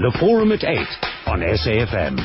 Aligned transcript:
The 0.00 0.16
Forum 0.18 0.50
at 0.50 0.64
8 0.64 0.78
on 1.26 1.40
SAFM. 1.40 2.16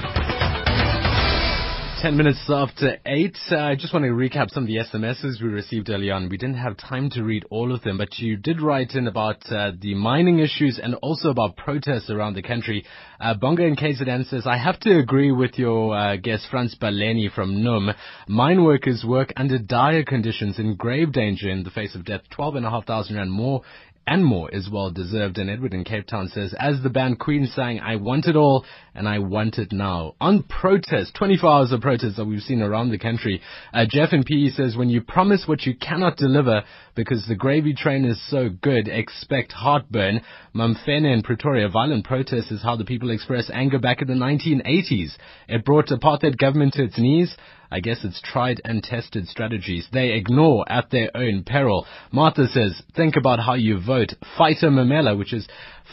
10 2.01 2.15
minutes 2.15 2.39
after 2.47 2.99
8. 3.05 3.37
Uh, 3.51 3.57
I 3.57 3.75
just 3.75 3.93
want 3.93 4.05
to 4.05 4.11
recap 4.11 4.49
some 4.49 4.63
of 4.63 4.67
the 4.67 4.77
SMSs 4.77 5.41
we 5.41 5.49
received 5.49 5.89
early 5.89 6.09
on. 6.09 6.29
We 6.29 6.37
didn't 6.37 6.55
have 6.55 6.77
time 6.77 7.09
to 7.09 7.23
read 7.23 7.43
all 7.49 7.73
of 7.73 7.81
them, 7.81 7.97
but 7.97 8.17
you 8.17 8.37
did 8.37 8.61
write 8.61 8.91
in 8.91 9.07
about 9.07 9.39
uh, 9.51 9.71
the 9.77 9.93
mining 9.93 10.39
issues 10.39 10.79
and 10.81 10.95
also 10.95 11.29
about 11.31 11.57
protests 11.57 12.09
around 12.09 12.35
the 12.35 12.43
country. 12.43 12.85
Uh, 13.19 13.33
Bonga 13.33 13.63
in 13.63 13.75
KZN 13.75 14.29
says, 14.29 14.47
I 14.47 14.55
have 14.55 14.79
to 14.81 14.97
agree 14.97 15.33
with 15.33 15.57
your 15.57 15.97
uh, 15.97 16.15
guest 16.15 16.47
Frans 16.49 16.77
Baleni 16.81 17.29
from 17.29 17.61
NUM. 17.61 17.91
Mine 18.29 18.63
workers 18.63 19.03
work 19.05 19.33
under 19.35 19.59
dire 19.59 20.05
conditions 20.05 20.59
in 20.59 20.77
grave 20.77 21.11
danger 21.11 21.49
in 21.49 21.63
the 21.63 21.71
face 21.71 21.93
of 21.93 22.05
death. 22.05 22.21
12,500 22.29 23.17
rand 23.17 23.31
more 23.33 23.63
and 24.07 24.23
more 24.23 24.49
is 24.51 24.69
well 24.69 24.91
deserved. 24.91 25.37
And 25.37 25.49
Edward 25.49 25.73
in 25.73 25.83
Cape 25.83 26.07
Town 26.07 26.27
says, 26.27 26.53
as 26.59 26.81
the 26.81 26.89
band 26.89 27.19
Queen 27.19 27.47
sang, 27.47 27.79
I 27.79 27.95
want 27.95 28.27
it 28.27 28.35
all 28.35 28.65
and 28.93 29.07
I 29.07 29.19
want 29.19 29.57
it 29.57 29.71
now. 29.71 30.13
On 30.21 30.43
protest, 30.43 31.15
24 31.15 31.49
hours 31.49 31.71
of 31.71 31.81
protest 31.81 32.17
that 32.17 32.25
we've 32.25 32.41
seen 32.41 32.61
around 32.61 32.89
the 32.89 32.99
country. 32.99 33.41
Uh, 33.73 33.85
Jeff 33.89 34.13
in 34.13 34.23
PE 34.23 34.49
says, 34.49 34.77
when 34.77 34.89
you 34.89 35.01
promise 35.01 35.45
what 35.47 35.63
you 35.63 35.75
cannot 35.75 36.17
deliver 36.17 36.63
because 36.95 37.25
the 37.27 37.35
gravy 37.35 37.73
train 37.73 38.05
is 38.05 38.21
so 38.29 38.49
good, 38.49 38.87
expect 38.87 39.51
heartburn. 39.51 40.21
Mamfene 40.55 41.11
in 41.11 41.23
Pretoria, 41.23 41.67
violent 41.69 42.05
protest 42.05 42.51
is 42.51 42.61
how 42.61 42.75
the 42.75 42.85
people 42.85 43.11
express 43.11 43.49
anger 43.53 43.79
back 43.79 44.01
in 44.01 44.07
the 44.07 44.13
1980s. 44.13 45.17
It 45.49 45.65
brought 45.65 45.87
apartheid 45.87 46.37
government 46.37 46.73
to 46.73 46.83
its 46.83 46.97
knees. 46.97 47.35
I 47.75 47.81
guess 47.81 48.05
it's 48.05 48.21
tried 48.21 48.61
and 48.63 48.81
tested 48.81 49.27
strategies. 49.27 49.85
They 49.91 50.13
ignore 50.13 50.63
at 50.71 50.91
their 50.91 51.09
own 51.13 51.43
peril. 51.43 51.85
Martha 52.09 52.47
says, 52.47 52.81
think 52.95 53.17
about 53.17 53.41
how 53.41 53.55
you 53.55 53.81
vote. 53.85 54.13
Fighter 54.37 54.69
Mamela, 54.69 55.17
which 55.17 55.33
is 55.33 55.45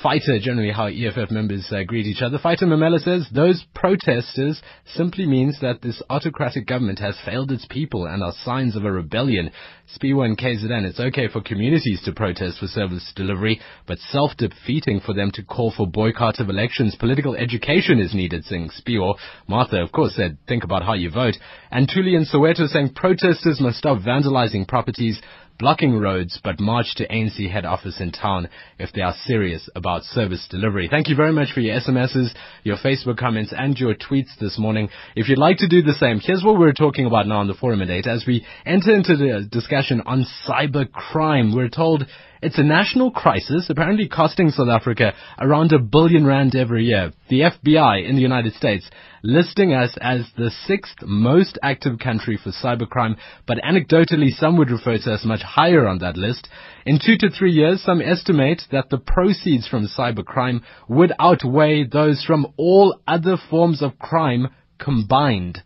fighter, 0.02 0.38
generally 0.40 0.72
how 0.72 0.86
EFF 0.86 1.30
members 1.30 1.68
uh, 1.70 1.82
greet 1.86 2.06
each 2.06 2.22
other. 2.22 2.38
Fighter 2.38 2.66
Mamela 2.66 2.98
says, 3.00 3.28
those 3.34 3.64
protesters 3.74 4.62
simply 4.94 5.26
means 5.26 5.58
that 5.60 5.82
this 5.82 6.02
autocratic 6.08 6.66
government 6.66 6.98
has 7.00 7.16
failed 7.24 7.50
its 7.50 7.66
people 7.68 8.06
and 8.06 8.22
are 8.22 8.32
signs 8.44 8.76
of 8.76 8.84
a 8.84 8.92
rebellion. 8.92 9.50
Spiwa 9.96 10.24
and 10.24 10.38
KZN, 10.38 10.84
it's 10.84 11.00
okay 11.00 11.28
for 11.28 11.42
communities 11.42 12.00
to 12.04 12.12
protest 12.12 12.58
for 12.58 12.66
service 12.66 13.12
delivery, 13.14 13.60
but 13.86 13.98
self-defeating 13.98 15.00
for 15.04 15.12
them 15.12 15.30
to 15.34 15.42
call 15.42 15.72
for 15.76 15.86
boycott 15.86 16.40
of 16.40 16.48
elections. 16.48 16.96
Political 16.98 17.36
education 17.36 17.98
is 17.98 18.14
needed, 18.14 18.44
saying 18.44 18.70
Spiwa. 18.70 19.14
Martha, 19.48 19.82
of 19.82 19.92
course, 19.92 20.14
said, 20.16 20.38
think 20.48 20.64
about 20.64 20.84
how 20.84 20.94
you 20.94 21.10
vote. 21.10 21.34
And 21.70 21.90
Tuli 21.92 22.14
and 22.14 22.26
Soweto 22.26 22.66
saying 22.66 22.94
protesters 22.94 23.60
must 23.60 23.78
stop 23.78 23.98
vandalizing 23.98 24.66
properties, 24.66 25.20
blocking 25.58 25.98
roads, 25.98 26.40
but 26.42 26.60
march 26.60 26.94
to 26.96 27.08
ANC 27.08 27.50
head 27.50 27.64
office 27.64 28.00
in 28.00 28.12
town 28.12 28.48
if 28.78 28.92
they 28.92 29.00
are 29.02 29.14
serious 29.24 29.68
about 29.74 30.02
service 30.02 30.46
delivery. 30.50 30.88
Thank 30.90 31.08
you 31.08 31.16
very 31.16 31.32
much 31.32 31.52
for 31.52 31.60
your 31.60 31.78
SMSs, 31.80 32.34
your 32.64 32.76
Facebook 32.76 33.16
comments, 33.16 33.52
and 33.56 33.78
your 33.78 33.94
tweets 33.94 34.36
this 34.40 34.58
morning. 34.58 34.88
If 35.14 35.28
you'd 35.28 35.38
like 35.38 35.58
to 35.58 35.68
do 35.68 35.82
the 35.82 35.94
same, 35.94 36.20
here's 36.20 36.44
what 36.44 36.58
we're 36.58 36.72
talking 36.72 37.06
about 37.06 37.26
now 37.26 37.38
on 37.38 37.48
the 37.48 37.54
forum 37.54 37.82
at 37.82 37.90
8. 37.90 38.06
As 38.06 38.24
we 38.26 38.44
enter 38.66 38.94
into 38.94 39.16
the 39.16 39.48
discussion 39.50 40.02
on 40.06 40.26
cyber 40.46 40.90
crime, 40.90 41.54
we're 41.54 41.68
told 41.68 42.06
it's 42.42 42.58
a 42.58 42.62
national 42.64 43.12
crisis, 43.12 43.70
apparently 43.70 44.08
costing 44.08 44.50
South 44.50 44.68
Africa 44.68 45.12
around 45.38 45.72
a 45.72 45.78
billion 45.78 46.26
rand 46.26 46.56
every 46.56 46.86
year. 46.86 47.12
The 47.28 47.42
FBI 47.42 48.08
in 48.08 48.16
the 48.16 48.22
United 48.22 48.54
States 48.54 48.90
listing 49.22 49.72
us 49.72 49.96
as 50.00 50.26
the 50.36 50.50
sixth 50.50 50.96
most 51.02 51.56
active 51.62 52.00
country 52.00 52.36
for 52.42 52.50
cybercrime, 52.50 53.16
but 53.46 53.58
anecdotally 53.58 54.32
some 54.32 54.56
would 54.56 54.70
refer 54.70 54.98
to 54.98 55.12
us 55.12 55.24
much 55.24 55.42
higher 55.42 55.86
on 55.86 55.98
that 55.98 56.16
list. 56.16 56.48
In 56.84 56.98
two 56.98 57.16
to 57.18 57.30
three 57.30 57.52
years, 57.52 57.80
some 57.80 58.02
estimate 58.02 58.62
that 58.72 58.90
the 58.90 58.98
proceeds 58.98 59.68
from 59.68 59.86
cybercrime 59.86 60.62
would 60.88 61.12
outweigh 61.20 61.84
those 61.84 62.24
from 62.24 62.48
all 62.56 62.98
other 63.06 63.36
forms 63.48 63.82
of 63.82 64.00
crime 64.00 64.48
combined 64.80 65.62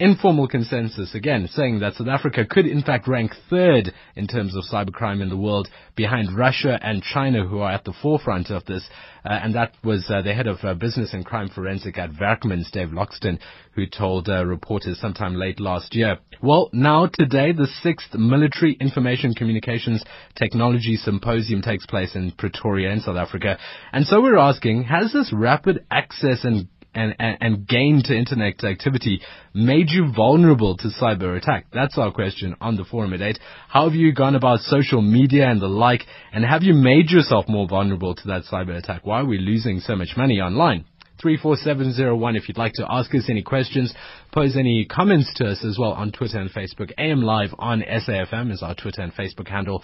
informal 0.00 0.48
consensus 0.48 1.14
again 1.14 1.46
saying 1.52 1.78
that 1.80 1.94
South 1.94 2.08
Africa 2.08 2.46
could 2.48 2.66
in 2.66 2.82
fact 2.82 3.06
rank 3.06 3.32
third 3.50 3.92
in 4.16 4.26
terms 4.26 4.56
of 4.56 4.64
cybercrime 4.64 5.20
in 5.20 5.28
the 5.28 5.36
world 5.36 5.68
behind 5.94 6.36
Russia 6.36 6.78
and 6.82 7.02
China 7.02 7.46
who 7.46 7.58
are 7.58 7.70
at 7.70 7.84
the 7.84 7.92
forefront 8.02 8.50
of 8.50 8.64
this. 8.64 8.88
Uh, 9.22 9.38
and 9.42 9.54
that 9.54 9.74
was 9.84 10.06
uh, 10.08 10.22
the 10.22 10.32
head 10.32 10.46
of 10.46 10.56
uh, 10.62 10.72
business 10.72 11.12
and 11.12 11.26
crime 11.26 11.50
forensic 11.50 11.98
at 11.98 12.10
Werksmans 12.12 12.70
Dave 12.70 12.88
Loxton 12.88 13.38
who 13.74 13.86
told 13.86 14.28
uh, 14.30 14.44
reporters 14.46 14.98
sometime 14.98 15.34
late 15.34 15.60
last 15.60 15.94
year. 15.94 16.16
Well 16.40 16.70
now 16.72 17.06
today 17.06 17.52
the 17.52 17.68
sixth 17.82 18.14
military 18.14 18.78
information 18.80 19.34
communications 19.34 20.02
technology 20.34 20.96
symposium 20.96 21.60
takes 21.60 21.84
place 21.84 22.14
in 22.14 22.32
Pretoria 22.32 22.90
in 22.90 23.00
South 23.00 23.16
Africa. 23.16 23.58
And 23.92 24.06
so 24.06 24.22
we're 24.22 24.38
asking 24.38 24.84
has 24.84 25.12
this 25.12 25.30
rapid 25.30 25.84
access 25.90 26.44
and 26.44 26.68
and, 26.94 27.14
and, 27.18 27.38
and 27.40 27.66
gain 27.66 28.02
to 28.04 28.16
internet 28.16 28.62
activity 28.64 29.20
made 29.54 29.90
you 29.90 30.12
vulnerable 30.14 30.76
to 30.78 30.88
cyber 30.88 31.36
attack? 31.36 31.66
That's 31.72 31.98
our 31.98 32.12
question 32.12 32.56
on 32.60 32.76
the 32.76 32.84
forum 32.84 33.12
at 33.12 33.22
8. 33.22 33.38
How 33.68 33.84
have 33.88 33.94
you 33.94 34.12
gone 34.12 34.34
about 34.34 34.60
social 34.60 35.02
media 35.02 35.48
and 35.48 35.60
the 35.60 35.68
like? 35.68 36.02
And 36.32 36.44
have 36.44 36.62
you 36.62 36.74
made 36.74 37.10
yourself 37.10 37.46
more 37.48 37.68
vulnerable 37.68 38.14
to 38.14 38.26
that 38.28 38.42
cyber 38.50 38.76
attack? 38.76 39.04
Why 39.04 39.20
are 39.20 39.26
we 39.26 39.38
losing 39.38 39.80
so 39.80 39.96
much 39.96 40.16
money 40.16 40.40
online? 40.40 40.84
34701 41.20 42.36
if 42.36 42.48
you'd 42.48 42.56
like 42.56 42.72
to 42.74 42.86
ask 42.88 43.14
us 43.14 43.28
any 43.28 43.42
questions, 43.42 43.94
pose 44.32 44.56
any 44.56 44.86
comments 44.86 45.32
to 45.36 45.44
us 45.46 45.64
as 45.64 45.78
well 45.78 45.92
on 45.92 46.12
Twitter 46.12 46.38
and 46.38 46.50
Facebook. 46.50 46.92
AM 46.98 47.22
Live 47.22 47.50
on 47.58 47.82
SAFM 47.82 48.50
is 48.50 48.62
our 48.62 48.74
Twitter 48.74 49.02
and 49.02 49.12
Facebook 49.12 49.48
handle. 49.48 49.82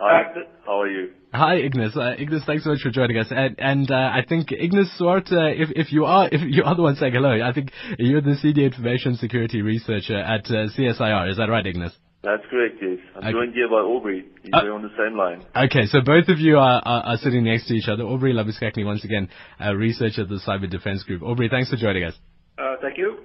Hi, 0.00 0.22
how 0.64 0.80
are 0.80 0.88
you? 0.88 1.10
Hi, 1.34 1.56
Ignus. 1.56 1.96
Uh, 1.96 2.14
Ignus, 2.18 2.42
thanks 2.46 2.64
so 2.64 2.70
much 2.70 2.80
for 2.82 2.90
joining 2.90 3.18
us. 3.18 3.28
And, 3.30 3.56
and 3.58 3.90
uh, 3.90 3.94
I 3.94 4.24
think 4.26 4.50
Ignus 4.50 4.88
Swart, 4.98 5.30
uh, 5.30 5.46
if 5.48 5.70
if 5.76 5.92
you 5.92 6.06
are 6.06 6.28
if 6.32 6.40
you 6.42 6.64
are 6.64 6.74
the 6.74 6.82
one 6.82 6.96
saying 6.96 7.12
hello, 7.12 7.38
I 7.42 7.52
think 7.52 7.70
you're 7.98 8.22
the 8.22 8.36
senior 8.36 8.64
information 8.64 9.16
security 9.16 9.60
researcher 9.60 10.18
at 10.18 10.46
uh, 10.46 10.68
CSIR. 10.76 11.30
Is 11.30 11.36
that 11.36 11.48
right, 11.50 11.66
Ignus? 11.66 11.92
That's 12.22 12.42
correct, 12.50 12.76
yes. 12.80 12.98
I'm 13.16 13.24
okay. 13.24 13.32
joined 13.32 13.54
here 13.54 13.68
by 13.68 13.82
Aubrey. 13.82 14.24
He's 14.44 14.52
uh, 14.54 14.58
on 14.70 14.82
the 14.82 14.94
same 14.96 15.18
line. 15.18 15.44
Okay, 15.56 15.86
so 15.86 16.00
both 16.04 16.28
of 16.28 16.38
you 16.38 16.56
are, 16.56 16.80
are, 16.84 17.02
are 17.02 17.16
sitting 17.16 17.42
next 17.42 17.66
to 17.66 17.74
each 17.74 17.88
other. 17.88 18.04
Aubrey 18.04 18.32
Labuschagne, 18.32 18.86
once 18.86 19.04
again, 19.04 19.28
a 19.58 19.76
researcher 19.76 20.22
at 20.22 20.28
the 20.28 20.40
Cyber 20.46 20.70
Defense 20.70 21.02
Group. 21.02 21.22
Aubrey, 21.22 21.48
thanks 21.48 21.70
for 21.70 21.76
joining 21.76 22.04
us. 22.04 22.14
Uh, 22.56 22.76
thank 22.80 22.96
you. 22.96 23.18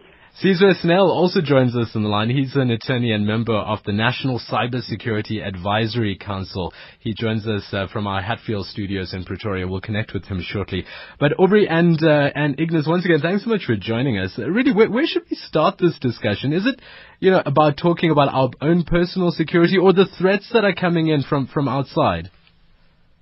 Sizwe 0.44 0.80
Snell 0.82 1.10
also 1.10 1.42
joins 1.42 1.76
us 1.76 1.90
on 1.96 2.04
the 2.04 2.10
line. 2.10 2.30
He's 2.30 2.56
an 2.56 2.70
attorney 2.70 3.12
and 3.12 3.26
member 3.26 3.56
of 3.56 3.80
the 3.88 3.92
National 3.92 4.40
Cybersecurity 4.40 5.44
Advisory 5.44 6.16
Council. 6.16 6.72
He 7.00 7.16
joins 7.16 7.48
us 7.48 7.64
uh, 7.74 7.88
from 7.92 8.06
our 8.06 8.22
Hatfield 8.22 8.68
studios 8.68 9.16
in 9.16 9.26
Pretoria. 9.26 9.68
We'll 9.68 9.82
connect 9.82 10.14
with 10.14 10.26
him 10.26 10.44
shortly. 10.44 10.86
But 11.20 11.40
Aubrey 11.40 11.68
and 11.68 11.98
uh, 12.04 12.30
and 12.36 12.60
Ignus, 12.60 12.86
once 12.86 13.04
again, 13.04 13.20
thanks 13.20 13.46
so 13.46 13.50
much 13.50 13.66
for 13.66 13.76
joining 13.78 14.20
us. 14.20 14.38
Uh, 14.38 14.48
really, 14.48 14.74
where, 14.74 14.92
where 14.92 15.08
should 15.08 15.24
we 15.28 15.38
start 15.38 15.80
this 15.80 15.98
discussion? 15.98 16.54
Is 16.54 16.68
it, 16.68 16.80
you 17.20 17.32
know, 17.32 17.42
about 17.44 17.78
talking 17.78 18.12
about 18.12 18.32
our 18.32 18.52
own 18.62 18.84
personal 18.84 19.32
security 19.32 19.80
or 19.80 19.92
the 19.92 20.06
threats 20.20 20.52
that 20.54 20.64
are 20.64 20.76
coming 20.76 21.08
in 21.08 21.24
from 21.24 21.48
from 21.48 21.68
outside? 21.68 22.30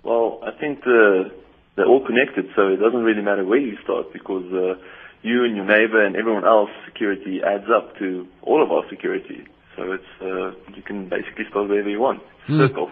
Well, 0.04 0.42
I 0.44 0.52
think 0.60 0.84
the, 0.84 1.32
they're 1.78 1.88
all 1.88 2.06
connected, 2.06 2.52
so 2.58 2.68
it 2.68 2.78
doesn't 2.82 3.04
really 3.04 3.22
matter 3.22 3.46
where 3.46 3.60
you 3.60 3.78
start 3.86 4.12
because. 4.12 4.52
Uh, 4.52 4.84
you 5.26 5.44
and 5.44 5.56
your 5.56 5.66
neighbor 5.66 6.06
and 6.06 6.16
everyone 6.16 6.46
else 6.46 6.70
security 6.86 7.42
adds 7.44 7.66
up 7.76 7.98
to 7.98 8.28
all 8.44 8.64
of 8.64 8.72
our 8.72 8.84
security. 8.90 9.44
So 9.76 9.92
it's 9.92 10.14
uh, 10.22 10.54
you 10.76 10.84
can 10.86 11.10
basically 11.10 11.46
spell 11.50 11.68
wherever 11.68 11.90
you 11.90 12.00
want. 12.00 12.22
Mm. 12.48 12.68
Circle. 12.68 12.92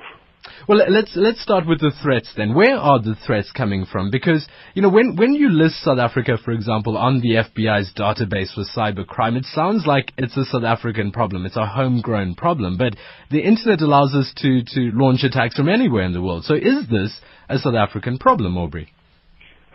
Well, 0.67 0.79
let's 0.89 1.11
let's 1.15 1.41
start 1.41 1.65
with 1.65 1.79
the 1.79 1.93
threats 2.01 2.33
then. 2.35 2.53
Where 2.53 2.75
are 2.75 3.01
the 3.01 3.15
threats 3.25 3.51
coming 3.51 3.85
from? 3.85 4.11
Because 4.11 4.45
you 4.73 4.81
know, 4.81 4.89
when 4.89 5.15
when 5.15 5.33
you 5.33 5.49
list 5.49 5.83
South 5.83 5.99
Africa, 5.99 6.37
for 6.43 6.51
example, 6.51 6.97
on 6.97 7.21
the 7.21 7.35
FBI's 7.35 7.93
database 7.95 8.53
for 8.53 8.65
cybercrime, 8.75 9.37
it 9.37 9.45
sounds 9.45 9.85
like 9.85 10.11
it's 10.17 10.35
a 10.35 10.43
South 10.45 10.63
African 10.63 11.11
problem. 11.11 11.45
It's 11.45 11.55
a 11.55 11.65
homegrown 11.65 12.35
problem. 12.35 12.77
But 12.77 12.95
the 13.31 13.39
internet 13.39 13.81
allows 13.81 14.13
us 14.13 14.33
to 14.37 14.63
to 14.63 14.91
launch 14.93 15.23
attacks 15.23 15.55
from 15.55 15.69
anywhere 15.69 16.03
in 16.03 16.13
the 16.13 16.21
world. 16.21 16.43
So 16.43 16.55
is 16.55 16.89
this 16.89 17.21
a 17.47 17.59
South 17.59 17.75
African 17.75 18.17
problem, 18.17 18.57
Aubrey? 18.57 18.91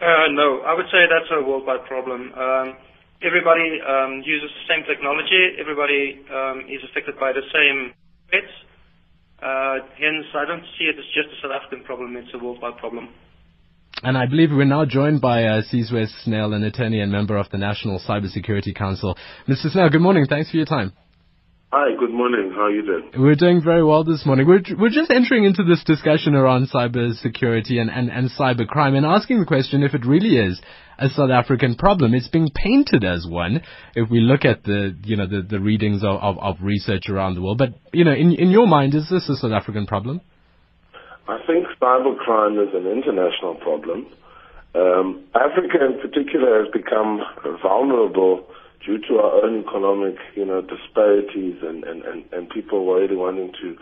Uh, 0.01 0.31
no, 0.31 0.61
I 0.63 0.75
would 0.75 0.87
say 0.91 1.11
that's 1.11 1.31
a 1.31 1.43
worldwide 1.43 1.85
problem. 1.87 2.33
Um, 2.35 2.77
everybody 3.23 3.83
um, 3.83 4.23
uses 4.25 4.51
the 4.55 4.65
same 4.71 4.87
technology. 4.87 5.59
Everybody 5.59 6.23
um, 6.31 6.61
is 6.71 6.83
affected 6.89 7.19
by 7.19 7.33
the 7.33 7.43
same 7.51 7.93
threats. 8.31 8.55
Uh, 9.43 9.87
hence, 9.99 10.27
I 10.35 10.45
don't 10.47 10.65
see 10.79 10.87
it 10.87 10.99
as 10.99 11.07
just 11.15 11.35
a 11.35 11.37
South 11.43 11.55
African 11.55 11.85
problem. 11.85 12.17
It's 12.17 12.31
a 12.35 12.39
worldwide 12.39 12.79
problem. 12.79 13.09
And 14.03 14.17
I 14.17 14.27
believe 14.27 14.51
we're 14.51 14.65
now 14.65 14.85
joined 14.85 15.21
by 15.21 15.45
uh, 15.45 15.63
Sizwe 15.63 16.07
Snell, 16.23 16.53
an 16.53 16.63
attorney 16.63 17.01
and 17.01 17.11
member 17.11 17.37
of 17.37 17.51
the 17.51 17.59
National 17.59 17.99
Cybersecurity 17.99 18.75
Council. 18.75 19.17
Mr. 19.49 19.71
Snell, 19.71 19.91
good 19.91 20.01
morning. 20.01 20.27
Thanks 20.29 20.51
for 20.51 20.57
your 20.57 20.67
time. 20.67 20.93
Hi, 21.71 21.95
good 21.99 22.13
morning. 22.13 22.51
How 22.55 22.63
are 22.63 22.71
you 22.71 22.81
doing? 22.81 23.11
We're 23.15 23.35
doing 23.35 23.61
very 23.63 23.85
well 23.85 24.03
this 24.03 24.25
morning. 24.25 24.49
We're, 24.49 24.63
we're 24.81 24.89
just 24.89 25.11
entering 25.11 25.45
into 25.45 25.63
this 25.65 25.85
discussion 25.85 26.35
around 26.35 26.71
cybersecurity 26.71 27.79
and, 27.79 27.91
and, 27.91 28.09
and 28.09 28.31
cybercrime 28.31 28.97
and 28.97 29.05
asking 29.05 29.41
the 29.41 29.45
question 29.45 29.83
if 29.83 29.93
it 29.93 30.07
really 30.07 30.39
is 30.39 30.63
a 30.99 31.11
South 31.11 31.29
African 31.29 31.75
problem. 31.75 32.15
It's 32.15 32.29
being 32.29 32.49
painted 32.55 33.05
as 33.05 33.27
one 33.29 33.61
if 33.95 34.09
we 34.09 34.21
look 34.21 34.47
at 34.47 34.65
the, 34.65 34.97
you 35.05 35.17
know, 35.17 35.27
the, 35.27 35.43
the 35.43 35.61
readings 35.61 36.03
of, 36.03 36.17
of, 36.23 36.39
of 36.39 36.57
research 36.63 37.11
around 37.11 37.35
the 37.35 37.43
world. 37.43 37.59
But, 37.59 37.75
you 37.93 38.05
know, 38.05 38.15
in, 38.15 38.33
in 38.33 38.49
your 38.49 38.67
mind, 38.67 38.95
is 38.95 39.11
this 39.11 39.29
a 39.29 39.37
South 39.37 39.53
African 39.53 39.87
problem? 39.87 40.23
I 41.29 41.37
think 41.47 41.67
cybercrime 41.83 42.67
is 42.67 42.73
an 42.73 42.87
international 42.87 43.57
problem. 43.57 44.07
Um, 44.75 45.23
Africa 45.35 45.85
in 45.85 46.01
particular 46.01 46.65
has 46.65 46.73
become 46.73 47.21
vulnerable 47.63 48.47
due 48.89 48.99
to 49.07 49.21
our 49.21 49.45
own 49.45 49.61
economic, 49.69 50.17
you 50.35 50.47
know, 50.47 50.63
disparities 50.63 51.61
and, 51.61 51.85
and, 51.85 52.01
and, 52.03 52.25
and 52.33 52.49
people 52.49 52.89
really 52.89 53.17
wanting 53.17 53.53
to 53.61 53.77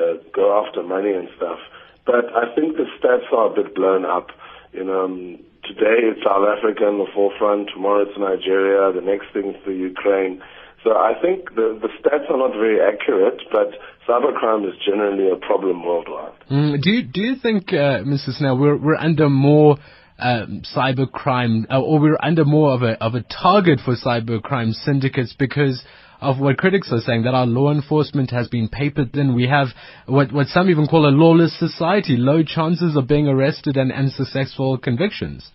uh, 0.00 0.16
go 0.32 0.64
after 0.64 0.82
money 0.82 1.12
and 1.12 1.28
stuff. 1.36 1.58
But 2.06 2.32
I 2.32 2.54
think 2.54 2.76
the 2.80 2.88
stats 2.96 3.30
are 3.36 3.52
a 3.52 3.54
bit 3.54 3.74
blown 3.74 4.06
up. 4.06 4.28
You 4.72 4.84
know, 4.84 5.04
um, 5.04 5.36
today 5.62 6.08
it's 6.08 6.24
South 6.24 6.48
Africa 6.48 6.88
in 6.88 6.96
the 6.96 7.06
forefront, 7.12 7.68
tomorrow 7.74 8.08
it's 8.08 8.16
Nigeria, 8.16 8.92
the 8.96 9.04
next 9.04 9.28
thing 9.34 9.52
is 9.52 9.60
the 9.66 9.74
Ukraine. 9.74 10.40
So 10.82 10.92
I 10.92 11.12
think 11.20 11.54
the, 11.54 11.76
the 11.76 11.92
stats 12.00 12.30
are 12.30 12.38
not 12.38 12.52
very 12.52 12.80
accurate, 12.80 13.42
but 13.52 13.76
cybercrime 14.08 14.66
is 14.68 14.74
generally 14.86 15.30
a 15.30 15.36
problem 15.36 15.84
worldwide. 15.84 16.32
Mm, 16.50 16.80
do 16.80 16.90
you 16.90 17.02
do 17.02 17.20
you 17.20 17.34
think, 17.36 17.72
uh, 17.72 18.06
Mr. 18.08 18.32
Snell, 18.32 18.56
we're 18.56 18.76
we're 18.76 18.96
under 18.96 19.28
more 19.28 19.76
um, 20.18 20.62
cybercrime, 20.74 21.66
uh, 21.70 21.80
or 21.80 22.00
we're 22.00 22.18
under 22.22 22.44
more 22.44 22.72
of 22.72 22.82
a 22.82 23.02
of 23.02 23.14
a 23.14 23.22
target 23.22 23.80
for 23.84 23.94
cybercrime 23.96 24.72
syndicates 24.72 25.34
because 25.38 25.84
of 26.20 26.38
what 26.38 26.56
critics 26.56 26.90
are 26.92 27.00
saying 27.00 27.24
that 27.24 27.34
our 27.34 27.46
law 27.46 27.70
enforcement 27.70 28.30
has 28.30 28.48
been 28.48 28.68
papered 28.68 29.12
thin. 29.12 29.34
We 29.34 29.48
have 29.48 29.68
what 30.06 30.32
what 30.32 30.46
some 30.48 30.70
even 30.70 30.86
call 30.86 31.06
a 31.06 31.12
lawless 31.12 31.58
society, 31.58 32.16
low 32.16 32.42
chances 32.42 32.96
of 32.96 33.06
being 33.06 33.28
arrested 33.28 33.76
and, 33.76 33.92
and 33.92 34.10
successful 34.10 34.78
convictions. 34.78 35.50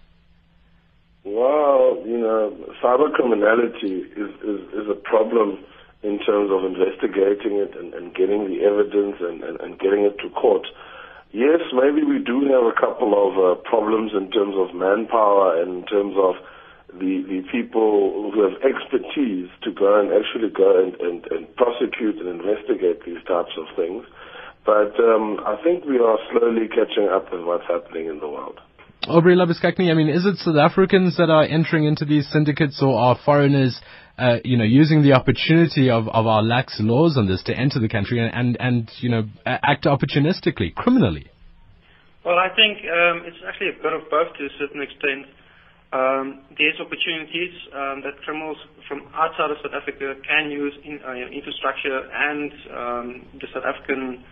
Well, 1.24 2.02
you 2.06 2.18
know, 2.18 2.57
cyber 2.84 3.14
criminality 3.14 4.10
is, 4.18 4.30
is, 4.42 4.60
is 4.74 4.90
a 4.90 4.96
problem 5.04 5.64
in 6.04 6.18
terms 6.25 6.50
of 6.50 6.66
investigating 6.66 7.62
it 7.62 7.78
and, 7.78 7.94
and 7.94 8.16
getting 8.16 8.50
the 8.50 8.66
evidence 8.66 9.18
and, 9.22 9.44
and, 9.44 9.60
and 9.62 9.80
getting 9.80 10.02
it 10.02 10.18
to 10.18 10.30
court. 10.34 10.66
Yes, 11.31 11.62
maybe 11.72 12.04
we 12.04 12.19
do 12.19 12.44
have 12.51 12.68
a 12.68 12.75
couple 12.75 13.16
of 13.16 13.31
uh, 13.39 13.62
problems 13.63 14.12
in 14.12 14.31
terms 14.31 14.56
of 14.60 14.75
manpower 14.75 15.62
and 15.62 15.80
in 15.80 15.86
terms 15.88 16.16
of 16.19 16.36
the, 17.00 17.24
the 17.24 17.42
people 17.51 18.31
who 18.36 18.44
have 18.44 18.60
expertise 18.60 19.48
to 19.63 19.72
go 19.72 20.00
and 20.00 20.12
actually 20.12 20.51
go 20.51 20.83
and, 20.83 21.00
and, 21.00 21.25
and 21.31 21.56
prosecute 21.56 22.19
and 22.19 22.28
investigate 22.28 23.06
these 23.06 23.24
types 23.24 23.56
of 23.56 23.63
things. 23.75 24.04
But 24.66 25.00
um, 25.00 25.39
I 25.48 25.56
think 25.63 25.86
we 25.86 26.00
are 26.00 26.19
slowly 26.31 26.68
catching 26.68 27.07
up 27.07 27.31
with 27.31 27.44
what's 27.44 27.66
happening 27.66 28.07
in 28.07 28.19
the 28.19 28.28
world. 28.28 28.60
Aubrey 29.07 29.36
Labuschagne, 29.36 29.89
I 29.89 29.95
mean, 29.95 30.10
is 30.10 30.25
it 30.25 30.38
South 30.38 30.57
Africans 30.57 31.18
that 31.18 31.31
are 31.31 31.44
entering 31.44 31.86
into 31.86 32.06
these 32.06 32.30
syndicates 32.30 32.83
or 32.83 33.00
are 33.00 33.18
foreigners, 33.25 33.80
uh, 34.21 34.38
you 34.45 34.56
know, 34.56 34.63
using 34.63 35.01
the 35.01 35.13
opportunity 35.13 35.89
of, 35.89 36.07
of 36.07 36.27
our 36.27 36.44
lax 36.44 36.77
laws 36.79 37.18
on 37.18 37.27
this 37.27 37.41
to 37.50 37.57
enter 37.57 37.79
the 37.79 37.89
country 37.89 38.21
and, 38.21 38.29
and, 38.29 38.57
and 38.59 38.91
you 39.00 39.09
know, 39.09 39.23
act 39.45 39.85
opportunistically, 39.85 40.75
criminally? 40.75 41.25
Well, 42.23 42.38
I 42.38 42.53
think 42.53 42.85
um, 42.85 43.25
it's 43.25 43.41
actually 43.50 43.69
a 43.73 43.81
bit 43.81 43.94
of 43.94 44.06
both 44.13 44.29
to 44.38 44.45
a 44.45 44.53
certain 44.62 44.81
extent. 44.85 45.25
Um, 45.91 46.45
there's 46.53 46.77
opportunities 46.79 47.51
um, 47.73 48.06
that 48.06 48.21
criminals 48.23 48.57
from 48.88 49.09
outside 49.18 49.50
of 49.50 49.57
South 49.65 49.73
Africa 49.73 50.13
can 50.21 50.51
use 50.51 50.77
in, 50.85 51.01
uh, 51.01 51.18
infrastructure 51.33 52.06
and 52.13 52.51
um, 52.69 53.06
the 53.41 53.47
South 53.51 53.65
African 53.65 54.23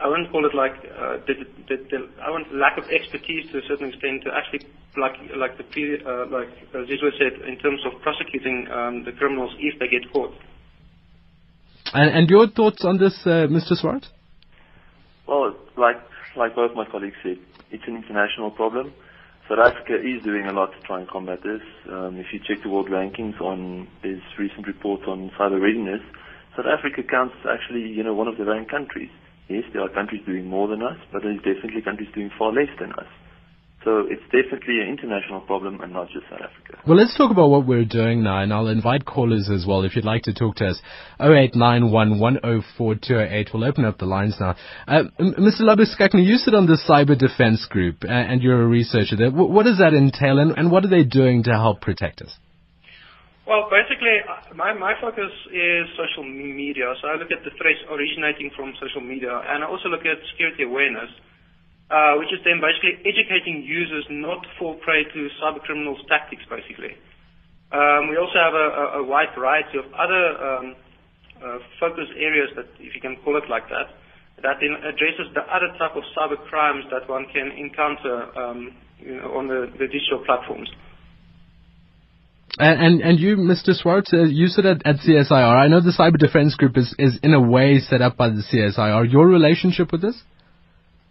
I 0.00 0.08
wouldn't 0.08 0.30
call 0.30 0.46
it 0.46 0.54
like 0.54 0.72
uh, 0.72 1.20
the, 1.26 1.34
the, 1.68 1.76
the 1.90 1.98
I 2.22 2.30
want 2.30 2.48
lack 2.54 2.78
of 2.78 2.84
expertise 2.88 3.50
to 3.52 3.58
a 3.58 3.64
certain 3.68 3.88
extent 3.88 4.24
to 4.24 4.32
actually 4.32 4.64
like 4.96 5.16
like 5.36 5.58
the 5.58 5.64
pre, 5.64 6.00
uh, 6.00 6.26
like 6.32 6.48
as 6.72 6.88
Sizwe 6.88 7.12
said 7.18 7.44
in 7.46 7.58
terms 7.58 7.80
of 7.84 8.00
prosecuting 8.00 8.68
um, 8.72 9.04
the 9.04 9.12
criminals 9.12 9.52
if 9.58 9.78
they 9.78 9.88
get 9.88 10.10
caught. 10.12 10.32
And, 11.92 12.10
and 12.10 12.30
your 12.30 12.48
thoughts 12.48 12.84
on 12.84 12.98
this, 12.98 13.14
uh, 13.26 13.46
Mr. 13.46 13.76
Swart? 13.76 14.06
Well, 15.28 15.54
like 15.76 15.96
like 16.36 16.54
both 16.54 16.74
my 16.74 16.86
colleagues 16.86 17.16
said, 17.22 17.36
it's 17.70 17.84
an 17.86 17.96
international 17.96 18.50
problem. 18.50 18.92
South 19.48 19.60
Africa 19.60 19.94
is 19.94 20.24
doing 20.24 20.46
a 20.46 20.52
lot 20.52 20.72
to 20.72 20.80
try 20.86 21.00
and 21.00 21.08
combat 21.08 21.38
this. 21.44 21.62
Um, 21.88 22.16
if 22.18 22.26
you 22.32 22.40
check 22.40 22.64
the 22.64 22.68
world 22.68 22.88
rankings 22.88 23.40
on 23.40 23.86
this 24.02 24.20
recent 24.38 24.66
report 24.66 25.02
on 25.06 25.30
cyber 25.38 25.60
readiness, 25.60 26.00
South 26.56 26.66
Africa 26.66 27.02
counts 27.08 27.36
actually, 27.48 27.86
you 27.86 28.02
know, 28.02 28.14
one 28.14 28.26
of 28.26 28.38
the 28.38 28.44
ranked 28.44 28.70
countries. 28.70 29.10
Yes, 29.48 29.64
there 29.72 29.82
are 29.82 29.88
countries 29.88 30.22
doing 30.26 30.48
more 30.48 30.68
than 30.68 30.82
us, 30.82 30.96
but 31.12 31.22
there's 31.22 31.38
definitely 31.38 31.82
countries 31.82 32.08
doing 32.14 32.30
far 32.38 32.52
less 32.52 32.68
than 32.80 32.92
us. 32.92 33.06
So 33.86 34.02
it's 34.10 34.22
definitely 34.34 34.80
an 34.80 34.88
international 34.88 35.40
problem 35.42 35.80
and 35.80 35.92
not 35.92 36.08
just 36.08 36.26
South 36.28 36.40
Africa. 36.40 36.82
Well, 36.88 36.96
let's 36.96 37.16
talk 37.16 37.30
about 37.30 37.50
what 37.50 37.68
we're 37.68 37.84
doing 37.84 38.24
now, 38.24 38.42
and 38.42 38.52
I'll 38.52 38.66
invite 38.66 39.04
callers 39.04 39.48
as 39.48 39.64
well 39.64 39.84
if 39.84 39.94
you'd 39.94 40.04
like 40.04 40.24
to 40.24 40.34
talk 40.34 40.56
to 40.56 40.66
us. 40.66 40.82
0891104208. 41.20 43.54
We'll 43.54 43.62
open 43.62 43.84
up 43.84 43.98
the 43.98 44.06
lines 44.06 44.34
now. 44.40 44.56
Uh, 44.88 45.04
Mr. 45.20 45.60
Labuschagne, 45.60 46.26
you 46.26 46.36
sit 46.36 46.52
on 46.52 46.66
the 46.66 46.76
Cyber 46.88 47.16
Defense 47.16 47.64
Group, 47.70 48.02
uh, 48.02 48.08
and 48.08 48.42
you're 48.42 48.60
a 48.60 48.66
researcher 48.66 49.14
there. 49.14 49.30
what 49.30 49.62
does 49.62 49.78
that 49.78 49.94
entail, 49.94 50.40
and, 50.40 50.58
and 50.58 50.72
what 50.72 50.84
are 50.84 50.88
they 50.88 51.04
doing 51.04 51.44
to 51.44 51.52
help 51.52 51.80
protect 51.80 52.22
us? 52.22 52.36
Well, 53.46 53.70
basically, 53.70 54.26
uh, 54.26 54.58
my, 54.58 54.74
my 54.74 54.98
focus 54.98 55.30
is 55.54 55.86
social 55.94 56.26
media. 56.26 56.90
So 56.98 57.06
I 57.06 57.14
look 57.14 57.30
at 57.30 57.46
the 57.46 57.54
threats 57.54 57.78
originating 57.86 58.50
from 58.58 58.74
social 58.82 59.00
media, 59.00 59.30
and 59.30 59.62
I 59.62 59.70
also 59.70 59.86
look 59.86 60.02
at 60.02 60.18
security 60.34 60.66
awareness, 60.66 61.06
uh, 61.86 62.18
which 62.18 62.34
is 62.34 62.42
then 62.42 62.58
basically 62.58 62.98
educating 63.06 63.62
users 63.62 64.02
not 64.10 64.42
to 64.42 64.50
fall 64.58 64.74
prey 64.82 65.06
to 65.06 65.20
cyber 65.38 65.62
criminals' 65.62 66.02
tactics, 66.10 66.42
basically. 66.50 66.98
Um, 67.70 68.10
we 68.10 68.18
also 68.18 68.34
have 68.34 68.54
a, 68.54 68.66
a, 68.66 68.84
a, 68.98 69.02
wide 69.06 69.30
variety 69.38 69.78
of 69.78 69.86
other 69.94 70.24
um, 70.42 70.66
uh, 71.38 71.58
focus 71.78 72.10
areas 72.18 72.50
that, 72.58 72.66
if 72.82 72.98
you 72.98 73.00
can 73.00 73.14
call 73.22 73.38
it 73.38 73.46
like 73.46 73.70
that, 73.70 73.94
that 74.42 74.58
addresses 74.58 75.30
the 75.34 75.46
other 75.46 75.70
type 75.78 75.94
of 75.94 76.02
cyber 76.18 76.38
crimes 76.50 76.82
that 76.90 77.08
one 77.08 77.26
can 77.30 77.54
encounter 77.54 78.26
um, 78.38 78.74
you 78.98 79.22
know, 79.22 79.38
on 79.38 79.46
the, 79.46 79.70
the 79.78 79.86
digital 79.86 80.22
platforms. 80.26 80.70
And, 82.58 82.80
and, 82.80 83.00
and 83.02 83.20
you, 83.20 83.36
Mr. 83.36 83.74
Swartz, 83.74 84.12
uh, 84.12 84.24
you 84.24 84.46
sit 84.46 84.64
at, 84.64 84.86
at 84.86 84.96
CSIR. 84.96 85.56
I 85.56 85.68
know 85.68 85.80
the 85.80 85.92
Cyber 85.92 86.16
Defense 86.18 86.54
Group 86.54 86.78
is, 86.78 86.94
is 86.98 87.18
in 87.22 87.34
a 87.34 87.40
way 87.40 87.80
set 87.80 88.00
up 88.00 88.16
by 88.16 88.30
the 88.30 88.42
CSIR. 88.42 89.10
Your 89.12 89.26
relationship 89.26 89.92
with 89.92 90.00
this? 90.00 90.16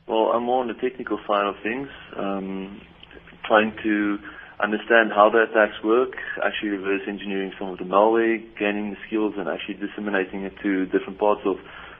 Well, 0.08 0.32
I'm 0.34 0.44
more 0.44 0.62
on 0.62 0.68
the 0.68 0.74
technical 0.74 1.20
side 1.28 1.46
of 1.46 1.56
things, 1.62 1.88
um, 2.18 2.82
trying 3.48 3.76
to 3.84 4.18
understand 4.64 5.12
how 5.14 5.30
the 5.30 5.46
attacks 5.50 5.78
work, 5.84 6.14
actually 6.44 6.70
reverse 6.70 7.02
engineering 7.08 7.52
some 7.60 7.70
of 7.70 7.78
the 7.78 7.84
malware, 7.84 8.42
gaining 8.58 8.92
the 8.92 8.98
skills 9.08 9.34
and 9.38 9.48
actually 9.48 9.76
disseminating 9.76 10.44
it 10.44 10.54
to 10.64 10.86
different 10.86 11.20
parts 11.20 11.42
of 11.46 11.58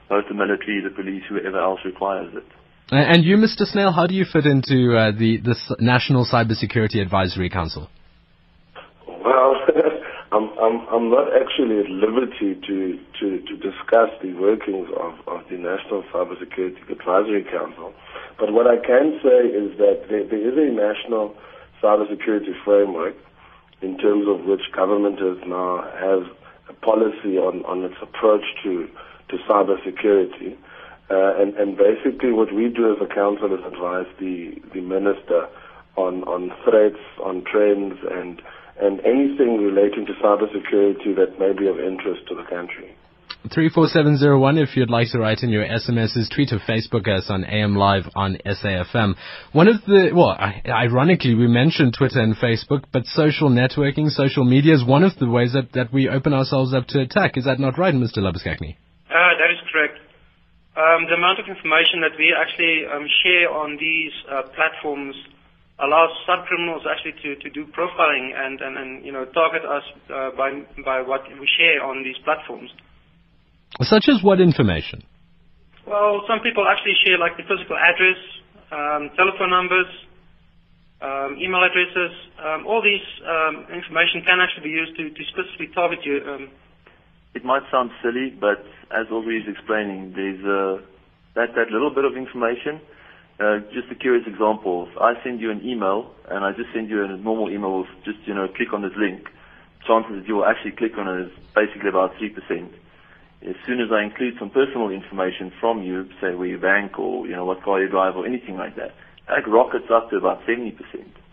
both 0.08 0.24
the 0.28 0.34
military, 0.34 0.82
the 0.82 0.90
police, 0.90 1.22
whoever 1.28 1.60
else 1.60 1.80
requires 1.84 2.32
it. 2.34 2.44
And 2.90 3.24
you, 3.24 3.36
Mr. 3.36 3.66
Snell, 3.66 3.92
how 3.92 4.06
do 4.06 4.14
you 4.14 4.24
fit 4.24 4.46
into 4.46 4.96
uh, 4.96 5.10
the, 5.10 5.38
the 5.42 5.56
National 5.80 6.24
Cybersecurity 6.24 7.02
Advisory 7.02 7.50
Council? 7.50 7.90
Well, 9.26 9.56
I'm, 10.32 10.50
I'm, 10.62 10.86
I'm 10.86 11.10
not 11.10 11.34
actually 11.34 11.80
at 11.80 11.90
liberty 11.90 12.54
to, 12.54 12.98
to, 13.18 13.26
to 13.42 13.56
discuss 13.58 14.10
the 14.22 14.32
workings 14.38 14.86
of, 14.94 15.18
of 15.26 15.42
the 15.50 15.58
National 15.58 16.04
Cybersecurity 16.14 16.88
Advisory 16.88 17.42
Council. 17.42 17.92
But 18.38 18.52
what 18.52 18.68
I 18.68 18.76
can 18.76 19.18
say 19.24 19.50
is 19.50 19.76
that 19.78 20.06
there, 20.08 20.22
there 20.30 20.46
is 20.46 20.54
a 20.54 20.70
national 20.70 21.34
cybersecurity 21.82 22.54
framework 22.64 23.16
in 23.82 23.98
terms 23.98 24.28
of 24.28 24.46
which 24.46 24.62
government 24.72 25.18
has 25.18 25.38
now 25.44 25.82
a 26.68 26.72
policy 26.74 27.36
on, 27.36 27.64
on 27.64 27.82
its 27.82 27.96
approach 28.00 28.44
to, 28.62 28.88
to 29.30 29.36
cybersecurity. 29.50 30.56
Uh, 31.10 31.34
and, 31.42 31.54
and 31.56 31.76
basically 31.76 32.30
what 32.30 32.54
we 32.54 32.68
do 32.68 32.92
as 32.92 32.98
a 33.02 33.12
council 33.12 33.52
is 33.52 33.64
advise 33.66 34.06
the, 34.20 34.54
the 34.72 34.80
minister 34.80 35.48
on, 35.96 36.22
on 36.24 36.52
threats, 36.62 37.02
on 37.24 37.42
trends, 37.42 37.98
and 38.10 38.40
and 38.80 39.00
anything 39.00 39.62
relating 39.62 40.06
to 40.06 40.12
cybersecurity 40.22 41.16
that 41.16 41.38
may 41.38 41.52
be 41.52 41.66
of 41.66 41.80
interest 41.80 42.26
to 42.28 42.34
the 42.34 42.44
country. 42.44 42.94
34701 43.52 44.58
if 44.58 44.76
you'd 44.76 44.90
like 44.90 45.08
to 45.12 45.18
write 45.18 45.42
in 45.42 45.50
your 45.50 45.64
SMSs, 45.64 46.34
tweet 46.34 46.52
or 46.52 46.58
Facebook 46.58 47.06
us 47.08 47.26
on 47.30 47.44
AM 47.44 47.76
Live 47.76 48.04
on 48.14 48.36
SAFM. 48.44 49.14
One 49.52 49.68
of 49.68 49.76
the, 49.86 50.10
well, 50.14 50.36
ironically, 50.66 51.34
we 51.34 51.46
mentioned 51.46 51.94
Twitter 51.96 52.20
and 52.20 52.34
Facebook, 52.36 52.84
but 52.92 53.06
social 53.06 53.48
networking, 53.48 54.10
social 54.10 54.44
media 54.44 54.74
is 54.74 54.84
one 54.84 55.04
of 55.04 55.16
the 55.18 55.28
ways 55.28 55.52
that, 55.52 55.72
that 55.74 55.92
we 55.92 56.08
open 56.08 56.34
ourselves 56.34 56.74
up 56.74 56.86
to 56.88 57.00
attack. 57.00 57.36
Is 57.36 57.44
that 57.44 57.60
not 57.60 57.78
right, 57.78 57.94
Mr. 57.94 58.18
Labuschagne? 58.18 58.76
Uh, 59.08 59.32
that 59.38 59.50
is 59.52 59.62
correct. 59.72 59.98
Um, 60.76 61.06
the 61.08 61.14
amount 61.14 61.38
of 61.40 61.46
information 61.48 62.02
that 62.02 62.18
we 62.18 62.34
actually 62.36 62.84
um, 62.84 63.06
share 63.22 63.48
on 63.48 63.78
these 63.80 64.12
uh, 64.28 64.42
platforms 64.54 65.16
allows 65.78 66.10
cybercriminals 66.24 66.88
actually 66.88 67.12
to, 67.20 67.36
to 67.36 67.50
do 67.50 67.66
profiling 67.68 68.32
and, 68.32 68.60
and, 68.60 68.76
and 68.78 69.04
you 69.04 69.12
know 69.12 69.24
target 69.26 69.62
us 69.64 69.84
uh, 70.08 70.30
by 70.36 70.52
by 70.84 71.02
what 71.02 71.22
we 71.28 71.48
share 71.58 71.84
on 71.84 72.02
these 72.02 72.16
platforms. 72.24 72.70
Such 73.82 74.08
as 74.08 74.22
what 74.22 74.40
information? 74.40 75.04
Well, 75.86 76.24
some 76.26 76.40
people 76.40 76.64
actually 76.66 76.96
share 77.04 77.18
like 77.18 77.36
the 77.36 77.44
physical 77.44 77.76
address, 77.76 78.18
um, 78.72 79.10
telephone 79.14 79.50
numbers, 79.50 79.86
um, 81.04 81.36
email 81.36 81.62
addresses. 81.62 82.12
Um, 82.40 82.66
all 82.66 82.80
these 82.80 83.04
um, 83.22 83.68
information 83.68 84.24
can 84.24 84.40
actually 84.40 84.72
be 84.72 84.74
used 84.74 84.96
to, 84.96 85.10
to 85.12 85.22
specifically 85.28 85.68
target 85.74 86.00
you. 86.04 86.24
Um. 86.24 86.50
It 87.34 87.44
might 87.44 87.68
sound 87.70 87.90
silly, 88.00 88.32
but 88.32 88.64
as 88.88 89.12
Aubrey 89.12 89.36
is 89.36 89.44
explaining, 89.44 90.16
there's 90.16 90.40
uh, 90.40 90.80
that 91.36 91.52
that 91.52 91.68
little 91.68 91.92
bit 91.92 92.08
of 92.08 92.16
information 92.16 92.80
uh, 93.38 93.60
just 93.72 93.90
a 93.90 93.94
curious 93.94 94.26
example. 94.26 94.88
If 94.90 94.96
I 94.98 95.12
send 95.22 95.40
you 95.40 95.50
an 95.50 95.60
email 95.64 96.12
and 96.28 96.44
I 96.44 96.52
just 96.52 96.72
send 96.72 96.88
you 96.88 97.04
a 97.04 97.16
normal 97.16 97.50
email 97.50 97.80
with 97.80 97.90
just, 98.04 98.18
you 98.26 98.34
know, 98.34 98.48
click 98.48 98.72
on 98.72 98.82
this 98.82 98.96
link, 98.96 99.28
chances 99.86 100.20
that 100.20 100.26
you 100.26 100.36
will 100.36 100.46
actually 100.46 100.72
click 100.72 100.92
on 100.96 101.06
it 101.08 101.26
is 101.26 101.32
basically 101.54 101.88
about 101.88 102.14
3%. 102.16 102.32
As 103.46 103.54
soon 103.66 103.80
as 103.80 103.92
I 103.92 104.02
include 104.02 104.34
some 104.38 104.50
personal 104.50 104.88
information 104.88 105.52
from 105.60 105.82
you, 105.82 106.08
say 106.20 106.34
where 106.34 106.48
you 106.48 106.58
bank 106.58 106.98
or, 106.98 107.26
you 107.26 107.36
know, 107.36 107.44
what 107.44 107.62
car 107.62 107.80
you 107.80 107.88
drive 107.88 108.16
or 108.16 108.26
anything 108.26 108.56
like 108.56 108.74
that, 108.76 108.94
that 109.28 109.46
rockets 109.46 109.86
up 109.92 110.10
to 110.10 110.16
about 110.16 110.40
70%. 110.48 110.72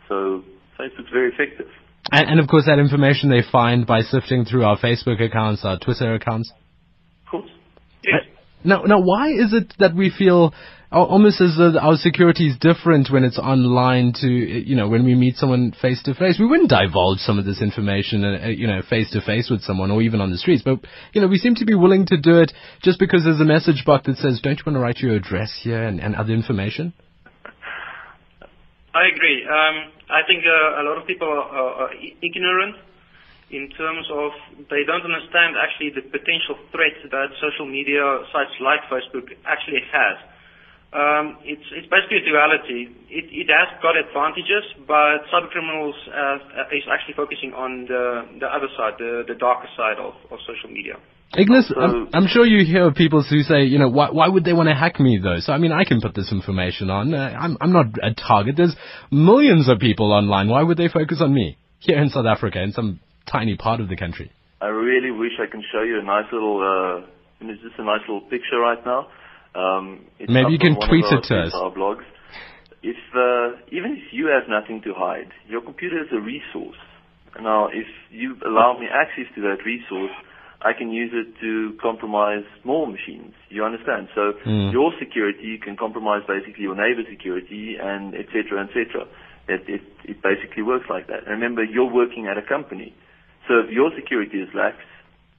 So 0.10 0.44
Facebook's 0.78 1.12
very 1.12 1.32
effective. 1.32 1.68
And, 2.12 2.30
and 2.30 2.40
of 2.40 2.48
course 2.48 2.66
that 2.66 2.80
information 2.80 3.30
they 3.30 3.44
find 3.50 3.88
by 3.88 4.02
sifting 4.02 4.44
through 4.44 4.66
our 4.66 4.78
Facebook 4.78 5.22
accounts, 5.24 5.64
our 5.64 5.80
Twitter 5.80 6.14
accounts. 6.14 6.52
Of 7.26 7.32
course. 7.32 7.50
Yes. 8.04 8.24
Now, 8.66 8.84
now, 8.84 9.00
why 9.00 9.30
is 9.30 9.54
it 9.54 9.74
that 9.80 9.96
we 9.96 10.10
feel 10.10 10.54
almost 11.02 11.42
as 11.42 11.56
though 11.58 11.78
our 11.80 11.96
security 11.96 12.48
is 12.48 12.58
different 12.58 13.10
when 13.10 13.24
it's 13.24 13.40
online 13.40 14.14
to, 14.22 14.28
you 14.28 14.76
know, 14.76 14.88
when 14.88 15.04
we 15.04 15.16
meet 15.16 15.36
someone 15.38 15.74
face 15.82 16.02
to 16.04 16.14
face. 16.14 16.38
We 16.40 16.46
wouldn't 16.46 16.70
divulge 16.70 17.20
some 17.20 17.40
of 17.40 17.46
this 17.46 17.62
information, 17.62 18.24
uh, 18.24 18.48
you 18.48 18.68
know, 18.68 18.82
face 18.88 19.10
to 19.12 19.22
face 19.22 19.50
with 19.50 19.62
someone 19.62 19.92
or 19.92 20.02
even 20.02 20.22
on 20.22 20.32
the 20.32 20.38
streets. 20.38 20.62
But, 20.64 20.80
you 21.14 21.22
know, 21.22 21.28
we 21.28 21.38
seem 21.38 21.56
to 21.56 21.66
be 21.66 21.74
willing 21.74 22.06
to 22.08 22.18
do 22.18 22.40
it 22.40 22.54
just 22.82 23.00
because 23.00 23.24
there's 23.24 23.42
a 23.42 23.46
message 23.46 23.84
box 23.86 24.06
that 24.06 24.18
says, 24.18 24.40
don't 24.42 24.58
you 24.58 24.64
want 24.66 24.78
to 24.78 24.82
write 24.82 25.00
your 25.00 25.16
address 25.16 25.60
here 25.64 25.84
and, 25.84 26.00
and 26.00 26.16
other 26.16 26.34
information? 26.34 26.94
I 28.94 29.10
agree. 29.10 29.42
Um, 29.50 29.90
I 30.14 30.22
think 30.30 30.46
uh, 30.46 30.82
a 30.82 30.84
lot 30.86 31.02
of 31.02 31.08
people 31.08 31.28
are, 31.28 31.90
are 31.90 31.92
ignorant 32.22 32.78
in 33.50 33.70
terms 33.74 34.06
of 34.14 34.32
they 34.70 34.86
don't 34.86 35.06
understand 35.06 35.58
actually 35.58 35.90
the 35.90 36.06
potential 36.06 36.58
threats 36.70 37.02
that 37.10 37.34
social 37.42 37.66
media 37.66 38.22
sites 38.34 38.54
like 38.62 38.82
Facebook 38.90 39.34
actually 39.46 39.82
has. 39.94 40.33
Um, 40.94 41.42
it's, 41.42 41.66
it's 41.74 41.90
basically 41.90 42.22
a 42.22 42.26
duality. 42.30 42.86
It, 43.10 43.26
it 43.34 43.50
has 43.50 43.82
got 43.82 43.98
advantages, 43.98 44.62
but 44.86 45.26
cybercriminals 45.34 45.98
uh, 46.06 46.70
is 46.70 46.86
actually 46.86 47.18
focusing 47.18 47.50
on 47.58 47.90
the, 47.90 48.38
the 48.40 48.46
other 48.46 48.70
side, 48.78 49.02
the, 49.02 49.26
the 49.26 49.34
darker 49.34 49.68
side 49.74 49.98
of, 49.98 50.14
of 50.30 50.38
social 50.46 50.70
media. 50.70 51.02
Ignus, 51.34 51.74
I'm, 51.76 52.10
I'm, 52.14 52.28
sure 52.28 52.46
you 52.46 52.64
hear 52.64 52.92
people 52.92 53.24
who 53.24 53.42
say, 53.42 53.64
you 53.64 53.80
know, 53.80 53.90
why, 53.90 54.12
why 54.12 54.28
would 54.28 54.46
they 54.46 54.54
want 54.54 54.70
to 54.70 54.76
hack 54.76 55.00
me 55.00 55.18
though? 55.18 55.40
So, 55.40 55.52
I 55.52 55.58
mean, 55.58 55.72
I 55.72 55.84
can 55.84 56.00
put 56.00 56.14
this 56.14 56.32
information 56.32 56.92
on. 56.92 57.12
Uh, 57.12 57.18
I'm, 57.18 57.58
I'm 57.60 57.74
not 57.74 57.88
a 58.04 58.14
target. 58.14 58.54
There's 58.56 58.76
millions 59.10 59.68
of 59.70 59.80
people 59.80 60.14
online. 60.14 60.48
Why 60.48 60.62
would 60.62 60.78
they 60.78 60.90
focus 60.90 61.22
on 61.22 61.34
me 61.34 61.58
here 61.80 61.98
in 61.98 62.10
South 62.10 62.28
Africa, 62.30 62.62
in 62.62 62.72
some 62.72 63.00
tiny 63.26 63.58
part 63.58 63.82
of 63.82 63.90
the 63.90 63.98
country? 63.98 64.32
I 64.62 64.68
really 64.68 65.10
wish 65.10 65.34
I 65.42 65.50
can 65.50 65.64
show 65.74 65.82
you 65.82 66.00
a 66.00 66.04
nice 66.04 66.30
little, 66.32 66.62
uh, 66.62 67.08
it's 67.42 67.64
just 67.64 67.80
a 67.80 67.84
nice 67.84 68.02
little 68.08 68.22
picture 68.30 68.60
right 68.62 68.86
now. 68.86 69.08
Um, 69.56 70.06
Maybe 70.20 70.52
you 70.54 70.60
can 70.60 70.76
tweet 70.76 71.06
it 71.06 71.24
to 71.30 71.36
us. 71.44 71.54
Our 71.54 71.72
blogs. 71.72 72.04
If 72.82 72.98
uh, 73.16 73.56
even 73.72 73.96
if 73.96 74.12
you 74.12 74.28
have 74.28 74.50
nothing 74.50 74.82
to 74.84 74.94
hide, 74.94 75.32
your 75.48 75.62
computer 75.62 76.02
is 76.02 76.10
a 76.12 76.20
resource. 76.20 76.78
Now, 77.40 77.68
if 77.68 77.88
you 78.12 78.36
allow 78.46 78.78
me 78.78 78.88
access 78.92 79.26
to 79.36 79.42
that 79.42 79.64
resource, 79.66 80.12
I 80.62 80.74
can 80.74 80.92
use 80.92 81.12
it 81.14 81.40
to 81.42 81.78
compromise 81.82 82.46
more 82.64 82.88
machines. 82.88 83.34
You 83.50 83.64
understand? 83.64 84.10
So 84.14 84.34
mm. 84.46 84.72
your 84.72 84.92
security 85.00 85.60
can 85.64 85.76
compromise 85.78 86.22
basically 86.28 86.64
your 86.64 86.76
neighbor's 86.76 87.08
security, 87.10 87.78
and 87.80 88.14
etc. 88.16 88.64
etc. 88.68 89.08
It, 89.48 89.64
it 89.68 89.82
it 90.04 90.22
basically 90.22 90.64
works 90.64 90.86
like 90.90 91.08
that. 91.08 91.24
And 91.28 91.32
remember, 91.40 91.64
you're 91.64 91.92
working 91.92 92.28
at 92.28 92.38
a 92.38 92.46
company, 92.46 92.94
so 93.48 93.60
if 93.60 93.72
your 93.72 93.92
security 93.96 94.40
is 94.40 94.50
lax, 94.54 94.78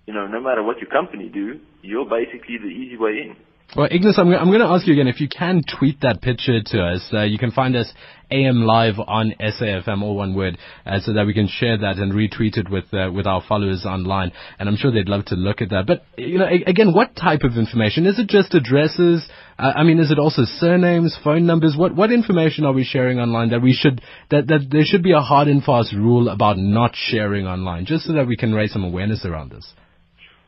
you 0.06 0.12
know, 0.12 0.26
no 0.26 0.40
matter 0.40 0.62
what 0.62 0.78
your 0.78 0.90
company 0.90 1.28
do, 1.28 1.58
you're 1.82 2.04
basically 2.04 2.58
the 2.58 2.68
easy 2.68 2.96
way 2.96 3.24
in. 3.24 3.36
Well, 3.76 3.88
Ignus, 3.90 4.18
I'm, 4.18 4.32
I'm 4.32 4.48
going 4.48 4.60
to 4.60 4.66
ask 4.66 4.86
you 4.86 4.92
again 4.92 5.08
if 5.08 5.20
you 5.20 5.28
can 5.28 5.62
tweet 5.78 6.00
that 6.02 6.22
picture 6.22 6.62
to 6.64 6.80
us. 6.80 7.08
Uh, 7.12 7.22
you 7.22 7.38
can 7.38 7.50
find 7.50 7.74
us 7.74 7.92
AM 8.30 8.62
Live 8.62 8.94
on 9.04 9.34
SAFM, 9.40 10.00
all 10.00 10.14
one 10.14 10.34
word, 10.34 10.58
uh, 10.86 11.00
so 11.00 11.12
that 11.12 11.26
we 11.26 11.34
can 11.34 11.48
share 11.48 11.76
that 11.78 11.96
and 11.96 12.12
retweet 12.12 12.56
it 12.56 12.70
with 12.70 12.84
uh, 12.94 13.10
with 13.12 13.26
our 13.26 13.42
followers 13.48 13.84
online. 13.84 14.30
And 14.60 14.68
I'm 14.68 14.76
sure 14.76 14.92
they'd 14.92 15.08
love 15.08 15.24
to 15.26 15.34
look 15.34 15.60
at 15.60 15.70
that. 15.70 15.88
But 15.88 16.04
you 16.16 16.38
know, 16.38 16.46
again, 16.46 16.92
what 16.94 17.16
type 17.16 17.42
of 17.42 17.56
information? 17.56 18.06
Is 18.06 18.20
it 18.20 18.28
just 18.28 18.54
addresses? 18.54 19.26
Uh, 19.58 19.72
I 19.74 19.82
mean, 19.82 19.98
is 19.98 20.12
it 20.12 20.20
also 20.20 20.42
surnames, 20.44 21.18
phone 21.24 21.44
numbers? 21.44 21.74
What 21.76 21.96
what 21.96 22.12
information 22.12 22.64
are 22.64 22.72
we 22.72 22.84
sharing 22.84 23.18
online 23.18 23.50
that 23.50 23.60
we 23.60 23.72
should 23.72 24.00
that 24.30 24.46
that 24.46 24.68
there 24.70 24.84
should 24.84 25.02
be 25.02 25.12
a 25.12 25.20
hard 25.20 25.48
and 25.48 25.64
fast 25.64 25.92
rule 25.92 26.28
about 26.28 26.58
not 26.58 26.92
sharing 26.94 27.48
online, 27.48 27.86
just 27.86 28.04
so 28.04 28.12
that 28.12 28.28
we 28.28 28.36
can 28.36 28.54
raise 28.54 28.72
some 28.72 28.84
awareness 28.84 29.24
around 29.24 29.50
this? 29.50 29.66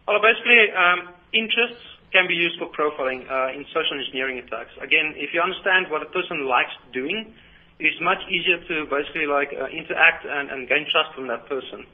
Well, 0.06 0.18
basically, 0.22 0.70
um, 0.78 1.12
interests 1.32 1.82
can 2.16 2.24
be 2.24 2.32
used 2.32 2.56
for 2.56 2.72
profiling 2.72 3.28
uh, 3.28 3.52
in 3.52 3.68
social 3.76 4.00
engineering 4.00 4.40
attacks. 4.40 4.72
Again, 4.80 5.12
if 5.20 5.36
you 5.36 5.44
understand 5.44 5.92
what 5.92 6.00
a 6.00 6.08
person 6.08 6.48
likes 6.48 6.72
doing, 6.96 7.36
it's 7.76 8.00
much 8.00 8.24
easier 8.32 8.56
to 8.56 8.88
basically 8.88 9.28
like 9.28 9.52
uh, 9.52 9.68
interact 9.68 10.24
and, 10.24 10.48
and 10.48 10.64
gain 10.64 10.88
trust 10.88 11.12
from 11.12 11.28
that 11.28 11.44
person. 11.44 11.84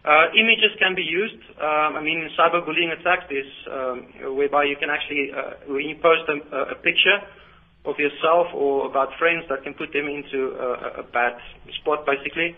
Uh, 0.00 0.32
images 0.32 0.72
can 0.80 0.96
be 0.96 1.04
used. 1.04 1.36
Um, 1.60 1.98
I 1.98 2.00
mean, 2.00 2.24
in 2.24 2.30
cyberbullying 2.32 2.94
attacks, 2.96 3.28
there's 3.28 3.52
um, 3.68 4.32
whereby 4.38 4.64
you 4.64 4.80
can 4.80 4.88
actually, 4.88 5.28
uh, 5.34 5.60
when 5.68 5.84
you 5.92 5.98
post 6.00 6.24
a, 6.30 6.72
a, 6.72 6.76
picture 6.80 7.20
of 7.84 7.98
yourself 7.98 8.46
or 8.54 8.86
about 8.86 9.10
friends, 9.18 9.44
that 9.50 9.66
can 9.66 9.74
put 9.74 9.92
them 9.92 10.06
into 10.06 10.56
a, 10.56 11.02
a 11.02 11.04
bad 11.10 11.36
spot, 11.82 12.06
basically. 12.06 12.56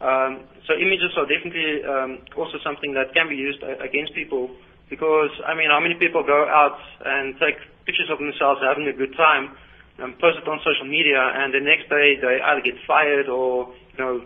Um, 0.00 0.48
so 0.66 0.74
images 0.74 1.12
are 1.20 1.28
definitely 1.28 1.84
um, 1.84 2.10
also 2.34 2.58
something 2.64 2.96
that 2.96 3.12
can 3.12 3.28
be 3.28 3.36
used 3.36 3.62
uh, 3.62 3.76
against 3.84 4.16
people 4.16 4.50
because, 4.88 5.30
I 5.46 5.54
mean, 5.54 5.68
how 5.70 5.80
many 5.80 5.94
people 5.98 6.22
go 6.22 6.46
out 6.46 6.78
and 7.04 7.34
take 7.38 7.58
pictures 7.86 8.10
of 8.10 8.18
themselves 8.18 8.60
having 8.62 8.86
a 8.86 8.96
good 8.96 9.14
time 9.16 9.56
and 9.98 10.18
post 10.18 10.38
it 10.42 10.48
on 10.48 10.60
social 10.60 10.84
media, 10.84 11.16
and 11.18 11.54
the 11.54 11.60
next 11.60 11.88
day 11.88 12.20
they 12.20 12.36
either 12.42 12.60
get 12.60 12.74
fired 12.86 13.28
or, 13.28 13.72
you 13.96 13.98
know, 13.98 14.20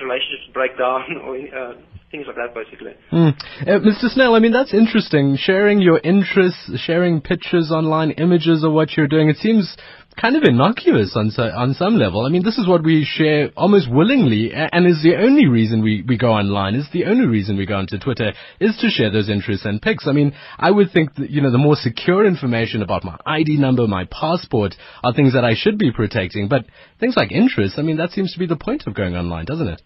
relationships 0.00 0.46
break 0.54 0.78
down 0.78 1.18
or 1.24 1.36
uh, 1.36 1.74
things 2.10 2.26
like 2.26 2.36
that, 2.36 2.54
basically. 2.54 2.94
Mm. 3.12 3.34
Uh, 3.62 3.80
Mr. 3.82 4.08
Snell, 4.08 4.34
I 4.34 4.38
mean, 4.38 4.52
that's 4.52 4.72
interesting. 4.72 5.36
Sharing 5.36 5.80
your 5.80 5.98
interests, 5.98 6.70
sharing 6.86 7.20
pictures 7.20 7.70
online, 7.70 8.12
images 8.12 8.62
of 8.64 8.72
what 8.72 8.96
you're 8.96 9.08
doing, 9.08 9.28
it 9.28 9.36
seems 9.36 9.76
kind 10.16 10.36
of 10.36 10.42
innocuous 10.42 11.12
on 11.16 11.30
so, 11.30 11.42
on 11.42 11.74
some 11.74 11.96
level. 11.96 12.26
I 12.26 12.28
mean, 12.28 12.42
this 12.42 12.58
is 12.58 12.66
what 12.66 12.82
we 12.82 13.04
share 13.04 13.50
almost 13.56 13.90
willingly, 13.90 14.52
and 14.54 14.86
is 14.86 15.02
the 15.02 15.16
only 15.16 15.46
reason 15.46 15.82
we, 15.82 16.02
we 16.06 16.16
go 16.16 16.32
online. 16.32 16.74
Is 16.74 16.88
the 16.92 17.04
only 17.04 17.26
reason 17.26 17.56
we 17.56 17.66
go 17.66 17.76
onto 17.76 17.98
Twitter 17.98 18.32
is 18.58 18.76
to 18.78 18.88
share 18.88 19.10
those 19.10 19.28
interests 19.28 19.64
and 19.64 19.80
pics. 19.80 20.06
I 20.06 20.12
mean, 20.12 20.34
I 20.58 20.70
would 20.70 20.92
think 20.92 21.14
that 21.14 21.30
you 21.30 21.40
know 21.40 21.50
the 21.50 21.58
more 21.58 21.76
secure 21.76 22.26
information 22.26 22.82
about 22.82 23.04
my 23.04 23.16
ID 23.24 23.56
number, 23.58 23.86
my 23.86 24.06
passport, 24.10 24.74
are 25.02 25.14
things 25.14 25.34
that 25.34 25.44
I 25.44 25.54
should 25.54 25.78
be 25.78 25.92
protecting. 25.92 26.48
But 26.48 26.66
things 26.98 27.16
like 27.16 27.32
interests, 27.32 27.78
I 27.78 27.82
mean, 27.82 27.96
that 27.98 28.10
seems 28.10 28.32
to 28.32 28.38
be 28.38 28.46
the 28.46 28.56
point 28.56 28.84
of 28.86 28.94
going 28.94 29.14
online, 29.16 29.44
doesn't 29.44 29.68
it? 29.68 29.82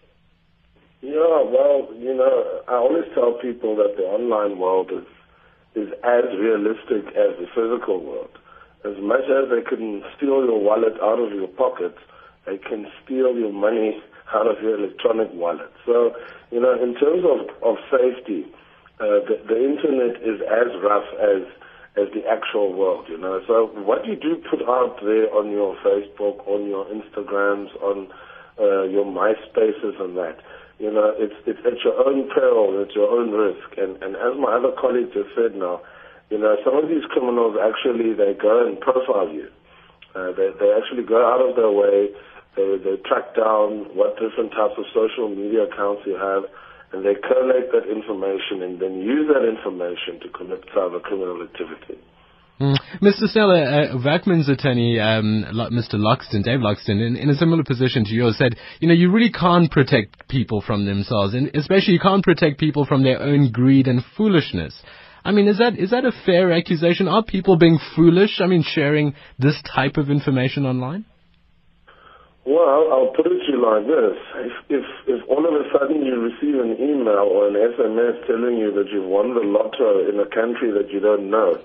Yeah, 1.01 1.43
well, 1.45 1.89
you 1.97 2.15
know, 2.15 2.61
I 2.67 2.75
always 2.75 3.05
tell 3.13 3.37
people 3.41 3.75
that 3.77 3.95
the 3.97 4.03
online 4.03 4.57
world 4.59 4.91
is 4.91 5.05
is 5.75 5.89
as 6.03 6.23
realistic 6.39 7.11
as 7.15 7.35
the 7.37 7.47
physical 7.53 8.03
world. 8.03 8.31
As 8.85 8.95
much 9.01 9.25
as 9.25 9.49
they 9.49 9.65
can 9.67 10.03
steal 10.15 10.45
your 10.45 10.61
wallet 10.61 10.93
out 11.01 11.19
of 11.19 11.33
your 11.33 11.47
pocket, 11.47 11.95
they 12.45 12.57
can 12.57 12.85
steal 13.03 13.33
your 13.33 13.51
money 13.51 13.97
out 14.33 14.45
of 14.45 14.61
your 14.61 14.77
electronic 14.77 15.33
wallet. 15.33 15.71
So, 15.85 16.13
you 16.51 16.61
know, 16.61 16.73
in 16.77 16.93
terms 16.95 17.25
of, 17.25 17.49
of 17.65 17.77
safety, 17.89 18.45
uh, 18.99 19.25
the, 19.25 19.41
the 19.49 19.57
internet 19.57 20.21
is 20.21 20.39
as 20.45 20.69
rough 20.81 21.09
as 21.19 21.43
as 21.97 22.11
the 22.13 22.27
actual 22.27 22.73
world, 22.73 23.05
you 23.07 23.17
know. 23.17 23.39
So 23.47 23.71
what 23.87 24.05
you 24.05 24.15
do 24.15 24.35
put 24.51 24.61
out 24.67 24.99
there 25.01 25.31
on 25.31 25.49
your 25.49 25.75
Facebook, 25.79 26.45
on 26.45 26.67
your 26.67 26.83
Instagrams, 26.91 27.71
on 27.81 28.11
uh, 28.59 28.83
your 28.83 29.05
MySpaces 29.05 29.99
and 30.01 30.17
that, 30.17 30.37
you 30.77 30.91
know, 30.91 31.13
it's, 31.15 31.35
it's 31.47 31.59
at 31.65 31.79
your 31.83 31.95
own 32.05 32.29
peril, 32.33 32.83
it's 32.83 32.95
your 32.95 33.07
own 33.07 33.31
risk. 33.31 33.77
And, 33.77 34.01
and 34.03 34.15
as 34.15 34.35
my 34.37 34.59
other 34.59 34.75
colleague 34.79 35.13
just 35.13 35.29
said 35.35 35.55
now, 35.55 35.81
you 36.29 36.39
know, 36.39 36.55
some 36.65 36.75
of 36.77 36.89
these 36.89 37.05
criminals 37.09 37.55
actually 37.61 38.13
they 38.13 38.33
go 38.33 38.65
and 38.65 38.79
profile 38.79 39.29
you. 39.29 39.49
Uh, 40.15 40.31
they 40.33 40.49
they 40.57 40.71
actually 40.73 41.03
go 41.03 41.21
out 41.21 41.43
of 41.43 41.55
their 41.55 41.71
way. 41.71 42.09
They 42.55 42.79
they 42.81 42.95
track 43.03 43.35
down 43.35 43.93
what 43.93 44.15
different 44.17 44.51
types 44.51 44.79
of 44.79 44.85
social 44.95 45.29
media 45.29 45.67
accounts 45.69 46.03
you 46.07 46.15
have, 46.17 46.47
and 46.93 47.05
they 47.05 47.15
collate 47.19 47.69
that 47.75 47.85
information 47.91 48.63
and 48.63 48.79
then 48.79 49.01
use 49.01 49.29
that 49.29 49.45
information 49.45 50.23
to 50.23 50.29
commit 50.31 50.63
cyber 50.73 51.01
criminal 51.03 51.43
activity. 51.43 51.99
Mm. 52.59 52.77
Mr. 53.01 53.27
Snell, 53.27 53.51
uh, 53.51 53.97
Werksmans 53.99 54.47
attorney, 54.47 54.97
um, 54.97 55.43
Mr. 55.51 55.95
Loxton, 55.95 56.41
Dave 56.41 56.61
Loxton, 56.61 57.05
in, 57.05 57.17
in, 57.17 57.29
a 57.29 57.35
similar 57.35 57.65
position 57.65 58.05
to 58.05 58.11
yours, 58.11 58.37
said, 58.37 58.55
you 58.79 58.87
know, 58.87 58.93
you 58.93 59.11
really 59.11 59.29
can't 59.29 59.69
protect 59.69 60.29
people 60.29 60.61
from 60.61 60.85
themselves, 60.85 61.33
and 61.33 61.53
especially 61.53 61.93
you 61.93 61.99
can't 61.99 62.23
protect 62.23 62.57
people 62.57 62.85
from 62.85 63.03
their 63.03 63.21
own 63.21 63.51
greed 63.51 63.87
and 63.87 64.01
foolishness. 64.15 64.81
I 65.25 65.31
mean, 65.31 65.47
is 65.47 65.57
that 65.57 65.77
is 65.77 65.89
that 65.89 66.05
a 66.05 66.13
fair 66.25 66.53
accusation? 66.53 67.07
Are 67.07 67.23
people 67.23 67.57
being 67.57 67.79
foolish? 67.95 68.39
I 68.39 68.45
mean, 68.45 68.63
sharing 68.63 69.15
this 69.39 69.57
type 69.75 69.97
of 69.97 70.09
information 70.09 70.65
online? 70.65 71.05
Well, 72.45 72.93
I'll 72.93 73.13
put 73.17 73.25
it 73.25 73.41
to 73.41 73.49
you 73.49 73.59
like 73.59 73.89
this: 73.89 74.17
if 74.45 74.53
if 74.69 74.85
if 75.07 75.19
all 75.27 75.41
of 75.41 75.53
a 75.57 75.65
sudden 75.73 76.05
you 76.05 76.13
receive 76.21 76.61
an 76.61 76.77
email 76.77 77.25
or 77.25 77.49
an 77.49 77.57
SMS 77.57 78.21
telling 78.27 78.57
you 78.61 78.71
that 78.77 78.87
you've 78.93 79.09
won 79.09 79.33
the 79.33 79.41
lotto 79.41 80.07
in 80.07 80.19
a 80.21 80.29
country 80.29 80.69
that 80.71 80.93
you 80.93 80.99
don't 80.99 81.29
know 81.29 81.57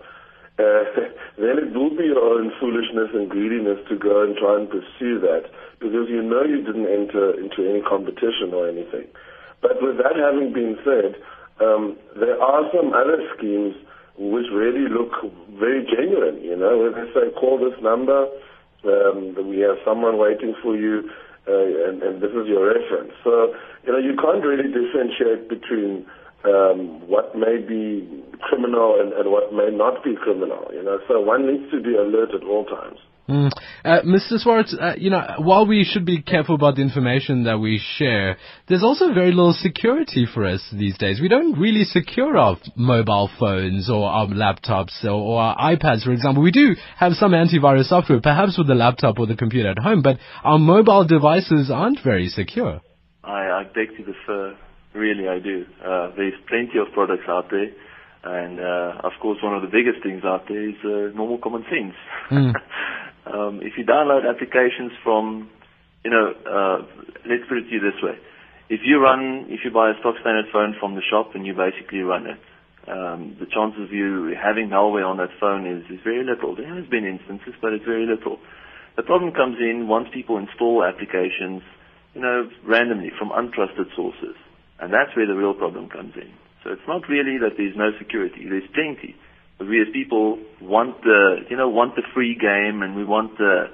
uh, 0.61 0.85
then 1.41 1.57
it 1.57 1.73
will 1.73 1.97
be 1.97 2.05
your 2.05 2.21
own 2.21 2.53
foolishness 2.61 3.11
and 3.15 3.31
greediness 3.31 3.81
to 3.89 3.97
go 3.97 4.23
and 4.23 4.37
try 4.37 4.61
and 4.61 4.69
pursue 4.69 5.21
that 5.21 5.49
because 5.81 6.09
you 6.09 6.23
know 6.23 6.45
you 6.45 6.61
didn't 6.61 6.89
enter 6.89 7.33
into 7.41 7.65
any 7.65 7.81
competition 7.81 8.53
or 8.53 8.69
anything. 8.69 9.09
But 9.63 9.81
with 9.81 9.97
that 9.99 10.17
having 10.17 10.53
been 10.53 10.77
said, 10.85 11.17
um, 11.61 11.97
there 12.19 12.41
are 12.41 12.65
some 12.75 12.93
other 12.93 13.21
schemes 13.37 13.75
which 14.19 14.47
really 14.53 14.89
look 14.89 15.13
very 15.59 15.85
genuine, 15.85 16.43
you 16.43 16.57
know, 16.57 16.77
where 16.77 16.93
they 16.93 17.09
say, 17.13 17.33
call 17.39 17.59
this 17.59 17.77
number, 17.83 18.29
um, 18.85 19.37
we 19.49 19.61
have 19.61 19.77
someone 19.85 20.19
waiting 20.19 20.55
for 20.63 20.77
you, 20.77 21.09
uh, 21.49 21.89
and, 21.89 22.03
and 22.03 22.21
this 22.21 22.31
is 22.31 22.47
your 22.49 22.69
reference. 22.69 23.13
So, 23.25 23.55
you 23.85 23.93
know, 23.93 23.99
you 23.99 24.17
can't 24.17 24.45
really 24.45 24.69
differentiate 24.69 25.49
between 25.49 26.07
um, 26.45 27.07
what 27.09 27.37
may 27.37 27.59
be 27.59 28.25
criminal 28.41 28.97
and, 29.01 29.13
and, 29.13 29.31
what 29.31 29.53
may 29.53 29.69
not 29.71 30.03
be 30.03 30.17
criminal. 30.17 30.69
You 30.73 30.83
know, 30.83 30.99
so 31.09 31.21
one 31.21 31.47
needs 31.47 31.71
to 31.73 31.81
be 31.81 31.95
alert 31.95 32.33
at 32.35 32.45
all 32.45 32.65
times. 32.65 32.99
Mm. 33.31 33.51
Uh, 33.85 34.01
Mr. 34.03 34.39
Swartz, 34.39 34.75
uh, 34.79 34.95
you 34.99 35.11
know, 35.11 35.23
while 35.39 35.67
we 35.67 35.85
should 35.85 36.05
be 36.05 36.21
careful 36.21 36.57
about 36.57 36.77
the 36.77 36.83
information 36.83 37.45
that 37.45 37.59
we 37.59 37.81
share, 37.97 38.37
there's 38.69 38.83
also 38.83 39.15
very 39.15 39.31
little 39.31 39.53
security 39.53 40.27
for 40.33 40.45
us 40.45 40.63
these 40.73 40.99
days. 40.99 41.21
We 41.21 41.29
don't 41.29 41.59
really 41.59 41.85
secure 41.85 42.37
our 42.37 42.57
mobile 42.75 43.31
phones 43.39 43.89
or 43.89 44.09
our 44.09 44.27
laptops 44.27 45.05
or, 45.05 45.11
or 45.11 45.41
our 45.41 45.77
iPads, 45.77 46.03
for 46.03 46.13
example. 46.13 46.43
We 46.43 46.51
do 46.51 46.75
have 46.97 47.13
some 47.13 47.33
antivirus 47.33 47.89
software, 47.89 48.21
perhaps 48.21 48.59
with 48.59 48.67
the 48.67 48.75
laptop 48.75 49.19
or 49.19 49.27
the 49.27 49.37
computer 49.37 49.71
at 49.71 49.79
home, 49.79 50.03
but 50.03 50.19
our 50.43 50.59
mobile 50.59 51.07
devices 51.07 51.71
aren't 51.71 52.01
very 52.03 52.29
secure. 52.29 52.81
I, 53.23 53.31
I 53.31 53.63
beg 53.65 53.97
to 53.97 54.05
differ 54.05 54.57
Really, 54.95 55.29
I 55.29 55.39
do. 55.39 55.65
Uh, 55.85 56.11
there's 56.17 56.35
plenty 56.49 56.79
of 56.79 56.93
products 56.93 57.25
out 57.29 57.51
there. 57.51 57.71
And 58.23 58.61
uh, 58.61 59.07
of 59.07 59.13
course, 59.23 59.39
one 59.43 59.55
of 59.55 59.63
the 59.63 59.69
biggest 59.69 60.03
things 60.03 60.23
out 60.25 60.45
there 60.49 60.69
is 60.69 60.75
uh, 60.85 61.17
normal 61.17 61.39
common 61.39 61.65
sense. 61.71 61.95
Mm. 62.31 62.53
um, 63.27 63.61
if 63.63 63.77
you 63.77 63.85
download 63.85 64.29
applications 64.29 64.93
from, 65.03 65.51
you 66.05 66.11
know, 66.11 66.33
uh, 66.47 66.79
let's 67.29 67.45
put 67.49 67.59
it 67.59 67.69
to 67.69 67.73
you 67.75 67.81
this 67.81 68.01
way: 68.03 68.17
if 68.69 68.81
you 68.85 69.03
run, 69.03 69.47
if 69.49 69.61
you 69.65 69.71
buy 69.71 69.91
a 69.91 69.99
stock 70.01 70.15
standard 70.21 70.47
phone 70.53 70.75
from 70.79 70.95
the 70.95 71.03
shop 71.11 71.35
and 71.35 71.47
you 71.47 71.55
basically 71.55 72.01
run 72.01 72.27
it, 72.27 72.39
um, 72.89 73.37
the 73.39 73.47
chances 73.47 73.85
of 73.85 73.93
you 73.93 74.35
having 74.35 74.69
malware 74.69 75.07
on 75.07 75.19
that 75.19 75.31
phone 75.39 75.67
is, 75.67 75.85
is 75.91 76.01
very 76.03 76.25
little. 76.25 76.57
There 76.57 76.75
has 76.75 76.87
been 76.89 77.05
instances, 77.05 77.55
but 77.61 77.73
it's 77.73 77.85
very 77.85 78.07
little. 78.07 78.39
The 78.97 79.03
problem 79.03 79.33
comes 79.33 79.59
in 79.61 79.87
once 79.87 80.09
people 80.13 80.39
install 80.39 80.83
applications, 80.85 81.63
you 82.15 82.21
know, 82.21 82.49
randomly 82.65 83.11
from 83.19 83.31
untrusted 83.31 83.95
sources. 83.95 84.35
And 84.81 84.93
that's 84.93 85.15
where 85.15 85.27
the 85.27 85.37
real 85.37 85.55
problem 85.55 85.89
comes 85.89 86.15
in. 86.17 86.33
So 86.65 86.71
it's 86.73 86.87
not 86.89 87.09
really 87.09 87.39
that 87.39 87.57
there's 87.57 87.77
no 87.77 87.91
security. 87.99 88.49
There's 88.49 88.69
plenty. 88.75 89.15
We 89.61 89.81
as 89.81 89.89
people 89.93 90.39
want 90.61 91.03
the, 91.03 91.45
you 91.51 91.57
know, 91.57 91.69
want 91.69 91.95
the 91.97 92.03
free 92.15 92.35
game 92.35 92.83
and 92.83 92.97
we 92.97 93.05
want 93.05 93.37
the, 93.37 93.65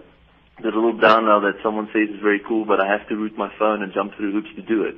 the 0.58 0.68
little 0.68 0.94
download 0.94 1.42
that 1.42 1.62
someone 1.62 1.86
says 1.92 2.14
is 2.14 2.20
very 2.20 2.40
cool, 2.46 2.64
but 2.64 2.80
I 2.80 2.90
have 2.90 3.08
to 3.08 3.16
root 3.16 3.36
my 3.38 3.50
phone 3.58 3.82
and 3.82 3.92
jump 3.92 4.12
through 4.16 4.32
hoops 4.32 4.50
to 4.56 4.62
do 4.62 4.82
it. 4.82 4.96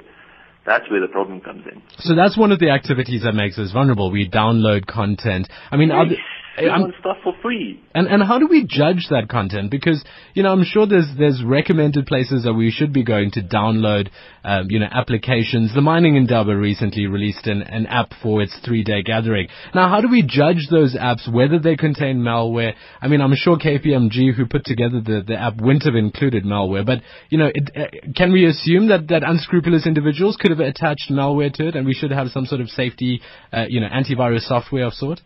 That's 0.65 0.91
where 0.91 1.01
the 1.01 1.09
problem 1.09 1.41
comes 1.41 1.65
in. 1.71 1.83
So 1.99 2.15
that's 2.15 2.37
one 2.37 2.53
of 2.53 2.59
the 2.59 2.71
activities 2.71 3.23
that 3.23 3.33
makes 3.33 3.59
us 3.59 3.73
vulnerable. 3.73 4.11
We 4.11 4.29
download 4.29 4.87
content. 4.87 5.49
I 5.71 5.77
mean, 5.77 5.89
yes. 5.89 6.19
Want 6.67 6.95
stuff 7.01 7.17
for 7.23 7.35
free. 7.43 7.81
And 7.95 8.07
and 8.09 8.23
how 8.23 8.39
do 8.39 8.47
we 8.47 8.67
judge 8.67 9.07
that 9.11 9.29
content? 9.29 9.71
Because 9.71 10.05
you 10.35 10.43
know 10.43 10.51
I'm 10.51 10.65
sure 10.65 10.87
there's 10.87 11.09
there's 11.17 11.43
recommended 11.45 12.07
places 12.07 12.45
that 12.45 12.55
we 12.55 12.71
should 12.71 12.93
be 12.93 13.05
going 13.05 13.31
to 13.33 13.43
download 13.43 14.09
um, 14.45 14.67
you 14.71 14.79
know 14.79 14.89
applications. 14.91 15.75
The 15.75 15.81
Mining 15.81 16.17
in 16.17 16.23
Indaba 16.23 16.57
recently 16.57 17.07
released 17.07 17.47
an, 17.47 17.63
an 17.63 17.87
app 17.87 18.13
for 18.23 18.43
its 18.43 18.59
three 18.65 18.83
day 18.83 19.03
gathering. 19.03 19.49
Now 19.75 19.89
how 19.89 20.01
do 20.01 20.09
we 20.09 20.23
judge 20.23 20.69
those 20.71 20.97
apps 20.97 21.33
whether 21.33 21.59
they 21.59 21.77
contain 21.77 22.19
malware? 22.19 22.75
I 23.01 23.09
mean 23.09 23.21
I'm 23.21 23.35
sure 23.35 23.57
KPMG 23.57 24.35
who 24.35 24.47
put 24.47 24.65
together 24.65 25.01
the, 25.01 25.23
the 25.27 25.37
app 25.37 25.61
wouldn't 25.61 25.85
have 25.85 25.95
included 25.95 26.45
malware, 26.45 26.85
but 26.85 27.03
you 27.31 27.39
know 27.39 27.51
it, 27.55 27.71
uh, 27.77 28.13
can 28.17 28.33
we 28.33 28.47
assume 28.47 28.89
that 28.89 29.09
that 29.09 29.23
unscrupulous 29.23 29.87
individuals 29.87 30.37
could 30.41 30.51
have 30.51 30.61
attached 30.61 31.11
malware 31.11 31.53
to 31.55 31.69
it, 31.69 31.77
and 31.77 31.87
we 31.87 31.95
should 31.95 32.11
have 32.11 32.29
some 32.29 32.47
sort 32.47 32.61
of 32.61 32.69
safety 32.69 33.21
uh, 33.53 33.65
you 33.69 33.81
know 33.81 33.89
antivirus 33.89 34.43
software 34.43 34.87
of 34.87 34.93
sort? 34.93 35.21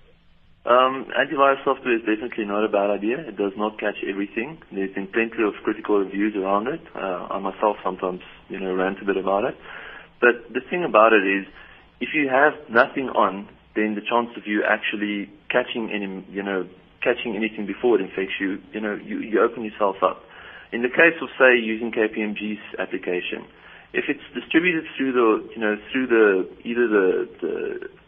Um, 0.65 1.11
antivirus 1.19 1.65
software 1.65 1.97
is 1.97 2.03
definitely 2.07 2.45
not 2.45 2.63
a 2.65 2.69
bad 2.69 2.91
idea. 2.91 3.19
It 3.19 3.37
does 3.37 3.53
not 3.57 3.81
catch 3.81 3.99
everything. 4.09 4.63
There's 4.71 4.95
been 4.95 5.09
plenty 5.09 5.43
of 5.43 5.55
critical 5.65 5.99
reviews 5.99 6.37
around 6.37 6.69
it. 6.69 6.81
Uh, 6.95 7.27
I 7.35 7.39
myself 7.41 7.79
sometimes, 7.83 8.21
you 8.49 8.61
know, 8.61 8.73
rant 8.73 9.03
a 9.03 9.05
bit 9.05 9.17
about 9.17 9.45
it. 9.45 9.57
But 10.21 10.55
the 10.55 10.61
thing 10.71 10.85
about 10.85 11.13
it 11.13 11.27
is, 11.27 11.51
if 12.01 12.11
you 12.15 12.29
have 12.31 12.55
nothing 12.71 13.11
on, 13.11 13.49
then 13.75 13.97
the 13.99 14.07
chance 14.07 14.31
of 14.37 14.47
you 14.47 14.63
actually 14.63 15.35
catching 15.51 15.91
any, 15.91 16.25
you 16.31 16.45
know, 16.45 16.69
catching 17.03 17.35
anything 17.35 17.67
before 17.67 17.99
it 17.99 18.03
infects 18.03 18.39
you, 18.39 18.63
you 18.73 18.81
know, 18.81 18.95
you, 18.95 19.19
you 19.19 19.43
open 19.43 19.65
yourself 19.65 19.97
up. 20.01 20.23
In 20.71 20.83
the 20.83 20.89
case 20.89 21.19
of, 21.21 21.29
say, 21.43 21.59
using 21.59 21.91
KPMG's 21.91 22.63
application, 22.79 23.51
if 23.93 24.05
it's 24.07 24.23
distributed 24.33 24.85
through 24.97 25.13
the, 25.13 25.51
you 25.55 25.61
know, 25.61 25.75
through 25.91 26.07
the 26.07 26.49
either 26.63 26.87
the, 26.87 27.29
the 27.43 27.55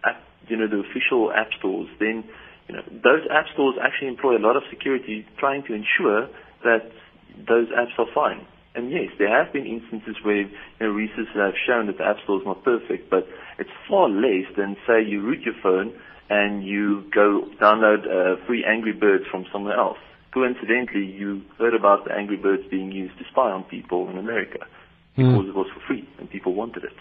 app, 0.07 0.23
you 0.47 0.57
know, 0.57 0.69
the 0.69 0.87
official 0.87 1.33
app 1.33 1.51
stores, 1.59 1.88
then 1.99 2.23
you 2.68 2.77
know, 2.77 2.83
those 2.90 3.27
app 3.31 3.46
stores 3.53 3.77
actually 3.81 4.09
employ 4.09 4.37
a 4.37 4.42
lot 4.42 4.57
of 4.57 4.62
security 4.70 5.27
trying 5.38 5.62
to 5.64 5.74
ensure 5.74 6.29
that 6.64 6.90
those 7.37 7.68
apps 7.68 7.98
are 7.98 8.07
fine. 8.14 8.46
And 8.74 8.90
yes, 8.90 9.11
there 9.18 9.31
have 9.31 9.53
been 9.53 9.66
instances 9.66 10.16
where 10.24 10.42
you 10.42 10.50
know, 10.81 10.88
research 10.88 11.29
have 11.35 11.55
shown 11.66 11.87
that 11.87 11.98
the 11.98 12.05
app 12.05 12.16
store 12.24 12.40
is 12.40 12.46
not 12.46 12.64
perfect, 12.64 13.11
but 13.11 13.29
it's 13.59 13.70
far 13.88 14.09
less 14.09 14.50
than 14.57 14.77
say 14.87 15.05
you 15.05 15.22
root 15.22 15.42
your 15.42 15.55
phone 15.62 15.94
and 16.29 16.64
you 16.64 17.05
go 17.14 17.48
download 17.61 18.07
uh, 18.07 18.44
free 18.46 18.64
Angry 18.64 18.92
Birds 18.92 19.24
from 19.31 19.44
somewhere 19.53 19.79
else. 19.79 19.98
Coincidentally, 20.33 21.07
you 21.07 21.42
heard 21.59 21.74
about 21.74 22.05
the 22.05 22.12
Angry 22.12 22.37
Birds 22.37 22.64
being 22.68 22.90
used 22.90 23.16
to 23.18 23.24
spy 23.31 23.50
on 23.50 23.62
people 23.64 24.11
in 24.11 24.18
America 24.18 24.66
because 25.14 25.44
mm. 25.44 25.48
it 25.48 25.55
was 25.55 25.68
for 25.72 25.81
free 25.87 26.09
and 26.18 26.29
people 26.29 26.55
wanted 26.55 26.83
it. 26.83 26.92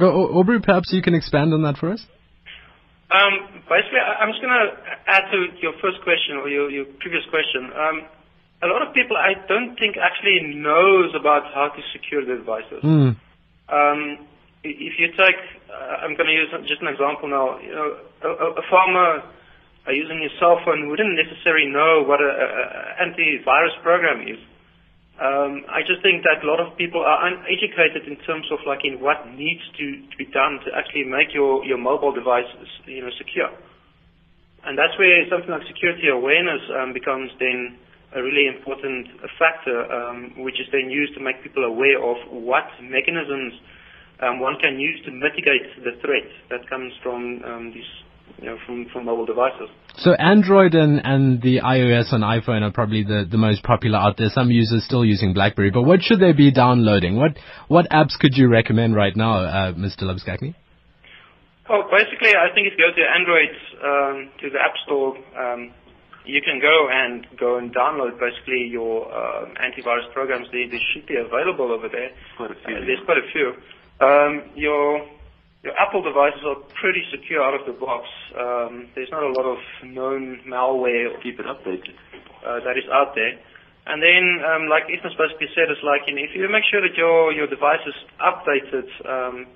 Oh, 0.00 0.38
Aubrey, 0.38 0.60
perhaps 0.60 0.92
you 0.92 1.00
can 1.00 1.14
expand 1.14 1.54
on 1.54 1.62
that 1.62 1.78
for 1.78 1.90
us? 1.90 2.06
Um, 3.12 3.60
basically, 3.68 4.00
I'm 4.00 4.32
just 4.32 4.40
going 4.40 4.56
to 4.56 4.72
add 5.06 5.28
to 5.30 5.38
your 5.60 5.76
first 5.84 6.00
question 6.00 6.40
or 6.40 6.48
your, 6.48 6.70
your 6.70 6.86
previous 6.98 7.24
question. 7.28 7.68
Um, 7.68 8.08
a 8.62 8.68
lot 8.72 8.80
of 8.80 8.94
people, 8.94 9.16
I 9.16 9.34
don't 9.46 9.76
think, 9.76 9.96
actually 10.00 10.56
knows 10.56 11.12
about 11.12 11.44
how 11.52 11.68
to 11.68 11.80
secure 11.92 12.24
their 12.24 12.38
devices. 12.38 12.80
Mm. 12.80 13.16
Um, 13.68 14.00
if 14.64 14.94
you 14.96 15.10
take, 15.12 15.40
uh, 15.68 16.06
I'm 16.06 16.14
going 16.16 16.30
to 16.30 16.36
use 16.36 16.48
just 16.64 16.80
an 16.80 16.88
example 16.88 17.28
now. 17.28 17.58
You 17.58 17.74
know, 17.74 17.88
a, 18.22 18.62
a 18.62 18.64
farmer 18.70 19.20
uh, 19.86 19.90
using 19.90 20.22
his 20.22 20.30
cell 20.38 20.60
phone 20.64 20.88
wouldn't 20.88 21.18
necessarily 21.18 21.66
know 21.66 22.04
what 22.06 22.20
an 22.22 23.12
antivirus 23.12 23.74
program 23.82 24.22
is. 24.22 24.38
Um, 25.20 25.68
I 25.68 25.84
just 25.84 26.00
think 26.00 26.24
that 26.24 26.40
a 26.42 26.46
lot 26.48 26.58
of 26.58 26.76
people 26.76 27.04
are 27.04 27.28
uneducated 27.28 28.08
in 28.08 28.16
terms 28.24 28.48
of 28.50 28.58
like 28.66 28.80
in 28.84 29.00
what 29.00 29.28
needs 29.28 29.60
to, 29.76 29.86
to 30.08 30.16
be 30.16 30.24
done 30.24 30.58
to 30.64 30.72
actually 30.72 31.04
make 31.04 31.34
your, 31.34 31.64
your 31.64 31.78
mobile 31.78 32.12
devices 32.12 32.68
you 32.86 33.02
know 33.02 33.12
secure. 33.18 33.52
And 34.64 34.78
that's 34.78 34.96
where 34.98 35.26
something 35.28 35.50
like 35.50 35.66
security 35.66 36.08
awareness 36.08 36.62
um, 36.70 36.92
becomes 36.92 37.30
then 37.38 37.76
a 38.14 38.22
really 38.22 38.46
important 38.46 39.08
factor, 39.38 39.84
um, 39.90 40.32
which 40.38 40.60
is 40.60 40.66
then 40.72 40.90
used 40.90 41.14
to 41.14 41.20
make 41.20 41.42
people 41.42 41.64
aware 41.64 41.98
of 41.98 42.16
what 42.30 42.68
mechanisms 42.80 43.54
um, 44.20 44.38
one 44.38 44.56
can 44.60 44.78
use 44.78 45.02
to 45.04 45.10
mitigate 45.10 45.66
the 45.82 45.92
threat 46.00 46.28
that 46.50 46.68
comes 46.70 46.92
from 47.02 47.42
um, 47.44 47.72
these 47.72 47.88
you 48.38 48.46
know, 48.46 48.58
from, 48.66 48.86
from 48.92 49.04
mobile 49.04 49.26
devices. 49.26 49.68
So 49.98 50.12
Android 50.14 50.74
and, 50.74 51.00
and 51.04 51.40
the 51.42 51.60
iOS 51.60 52.12
on 52.12 52.20
iPhone 52.20 52.62
are 52.62 52.72
probably 52.72 53.04
the, 53.04 53.26
the 53.30 53.36
most 53.36 53.62
popular 53.62 53.98
out 53.98 54.16
there. 54.16 54.30
Some 54.30 54.50
users 54.50 54.84
still 54.84 55.04
using 55.04 55.32
BlackBerry, 55.32 55.70
but 55.70 55.82
what 55.82 56.02
should 56.02 56.20
they 56.20 56.32
be 56.32 56.50
downloading? 56.50 57.16
What 57.16 57.36
what 57.68 57.88
apps 57.90 58.18
could 58.18 58.36
you 58.36 58.48
recommend 58.48 58.94
right 58.96 59.14
now, 59.14 59.44
uh, 59.44 59.72
Mr. 59.72 60.02
Labuschagne? 60.02 60.54
Well, 61.68 61.84
basically, 61.90 62.34
I 62.34 62.52
think 62.54 62.66
if 62.66 62.74
you 62.76 62.84
go 62.84 62.92
to 62.92 63.04
Android, 63.06 63.52
um, 63.80 64.30
to 64.40 64.50
the 64.50 64.58
App 64.58 64.74
Store, 64.84 65.16
um, 65.38 65.72
you 66.24 66.40
can 66.42 66.60
go 66.60 66.88
and 66.90 67.26
go 67.38 67.58
and 67.58 67.74
download 67.74 68.18
basically 68.18 68.68
your 68.70 69.06
uh, 69.06 69.46
antivirus 69.62 70.12
programs. 70.12 70.48
They, 70.52 70.66
they 70.70 70.80
should 70.92 71.06
be 71.06 71.16
available 71.16 71.72
over 71.72 71.88
there. 71.88 72.10
Quite 72.36 72.50
a 72.50 72.54
few. 72.66 72.76
Uh, 72.76 72.80
there's 72.80 73.04
quite 73.04 73.18
a 73.18 73.28
few. 73.32 73.54
Um, 74.00 74.50
your 74.54 75.06
your 75.62 75.74
Apple 75.78 76.02
devices 76.02 76.42
are 76.42 76.58
pretty 76.74 77.02
secure 77.10 77.42
out 77.42 77.54
of 77.54 77.66
the 77.66 77.72
box. 77.72 78.08
Um, 78.34 78.88
there's 78.94 79.10
not 79.10 79.22
a 79.22 79.30
lot 79.30 79.46
of 79.46 79.58
known 79.86 80.40
malware 80.46 81.14
Keep 81.22 81.38
it 81.38 81.46
updated. 81.46 81.94
uh, 82.44 82.58
that 82.66 82.76
is 82.76 82.84
out 82.90 83.14
there. 83.14 83.38
And 83.86 84.02
then, 84.02 84.42
um, 84.46 84.68
like 84.68 84.84
Ethan's 84.86 85.14
basically 85.18 85.50
said, 85.54 85.66
it's 85.70 85.82
like 85.82 86.06
you 86.06 86.14
know, 86.14 86.22
if 86.22 86.34
you 86.34 86.46
make 86.50 86.62
sure 86.70 86.82
that 86.82 86.94
your 86.96 87.32
your 87.32 87.46
device 87.46 87.82
is 87.86 87.98
updated 88.22 88.86
um, 89.06 89.46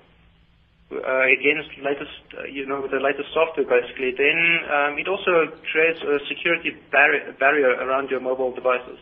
uh, 0.90 1.26
against 1.30 1.70
latest, 1.82 2.14
uh, 2.38 2.42
you 2.50 2.66
know, 2.66 2.80
with 2.82 2.90
the 2.90 2.98
latest 2.98 3.30
software, 3.34 3.66
basically, 3.66 4.14
then 4.18 4.38
um, 4.66 4.98
it 4.98 5.06
also 5.06 5.50
creates 5.70 6.02
a 6.02 6.18
security 6.26 6.74
barrier, 6.90 7.34
barrier 7.38 7.70
around 7.82 8.10
your 8.10 8.20
mobile 8.20 8.54
devices. 8.54 8.98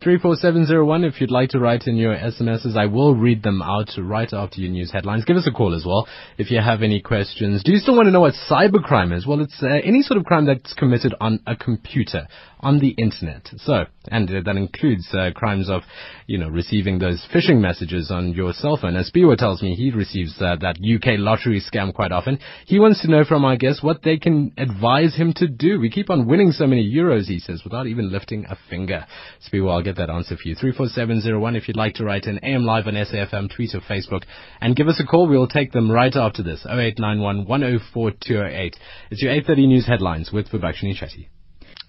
34701, 0.00 1.02
if 1.02 1.20
you'd 1.20 1.32
like 1.32 1.50
to 1.50 1.58
write 1.58 1.88
in 1.88 1.96
your 1.96 2.14
SMSs, 2.14 2.76
I 2.76 2.86
will 2.86 3.16
read 3.16 3.42
them 3.42 3.60
out 3.60 3.88
right 3.98 4.32
after 4.32 4.60
your 4.60 4.70
news 4.70 4.92
headlines. 4.92 5.24
Give 5.24 5.36
us 5.36 5.48
a 5.48 5.50
call 5.50 5.74
as 5.74 5.84
well 5.84 6.06
if 6.38 6.52
you 6.52 6.60
have 6.60 6.82
any 6.84 7.00
questions. 7.00 7.64
Do 7.64 7.72
you 7.72 7.78
still 7.78 7.96
want 7.96 8.06
to 8.06 8.12
know 8.12 8.20
what 8.20 8.34
cybercrime 8.48 9.12
is? 9.12 9.26
Well, 9.26 9.40
it's 9.40 9.60
uh, 9.60 9.66
any 9.66 10.02
sort 10.02 10.18
of 10.18 10.24
crime 10.24 10.46
that's 10.46 10.72
committed 10.74 11.16
on 11.20 11.40
a 11.48 11.56
computer, 11.56 12.28
on 12.60 12.78
the 12.78 12.90
internet. 12.90 13.48
So, 13.56 13.86
and 14.06 14.30
uh, 14.30 14.40
that 14.44 14.56
includes 14.56 15.08
uh, 15.12 15.30
crimes 15.34 15.68
of, 15.68 15.82
you 16.28 16.38
know, 16.38 16.48
receiving 16.48 17.00
those 17.00 17.26
phishing 17.34 17.60
messages 17.60 18.12
on 18.12 18.34
your 18.34 18.52
cell 18.52 18.78
phone. 18.80 18.94
As 18.94 19.10
Spiwa 19.10 19.36
tells 19.36 19.62
me, 19.62 19.74
he 19.74 19.90
receives 19.90 20.36
uh, 20.40 20.54
that 20.60 20.76
UK 20.78 21.18
lottery 21.18 21.60
scam 21.60 21.92
quite 21.92 22.12
often. 22.12 22.38
He 22.66 22.78
wants 22.78 23.02
to 23.02 23.10
know 23.10 23.24
from 23.24 23.44
our 23.44 23.56
guests 23.56 23.82
what 23.82 24.04
they 24.04 24.18
can 24.18 24.52
advise 24.58 25.16
him 25.16 25.32
to 25.38 25.48
do. 25.48 25.80
We 25.80 25.90
keep 25.90 26.08
on 26.08 26.28
winning 26.28 26.52
so 26.52 26.68
many 26.68 26.88
euros, 26.88 27.24
he 27.24 27.40
says, 27.40 27.62
without 27.64 27.88
even 27.88 28.12
lifting 28.12 28.46
a 28.48 28.56
finger. 28.70 29.04
Spiwa, 29.50 29.87
get 29.88 29.96
that 29.96 30.10
answer 30.10 30.36
for 30.36 30.48
you. 30.48 30.54
34701 30.54 31.56
if 31.56 31.68
you'd 31.68 31.76
like 31.76 31.94
to 31.94 32.04
write 32.04 32.26
in 32.26 32.38
AM 32.44 32.64
Live 32.64 32.86
on 32.86 32.94
SAFM, 32.94 33.54
tweet 33.54 33.74
or 33.74 33.80
Facebook, 33.80 34.24
and 34.60 34.76
give 34.76 34.88
us 34.88 35.00
a 35.00 35.06
call. 35.06 35.28
We'll 35.28 35.48
take 35.48 35.72
them 35.72 35.90
right 35.90 36.14
after 36.14 36.42
this. 36.42 36.64
0891 36.66 37.46
104 37.46 38.10
208. 38.20 38.76
It's 39.10 39.22
your 39.22 39.32
8.30 39.32 39.56
news 39.68 39.86
headlines 39.86 40.30
with 40.32 40.48
Vibhakshini 40.48 40.94
Chetty. 40.94 41.28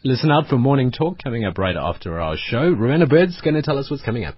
Listen 0.02 0.32
out 0.32 0.48
for 0.48 0.58
Morning 0.58 0.94
Talk 0.94 1.22
coming 1.22 1.44
up 1.44 1.58
right 1.58 1.76
after 1.76 2.22
our 2.22 2.38
show. 2.38 2.72
Rowena 2.72 3.06
Bird's 3.06 3.42
going 3.42 3.56
to 3.56 3.62
tell 3.62 3.78
us 3.78 3.92
what's 3.92 4.02
coming 4.02 4.24
up. 4.24 4.36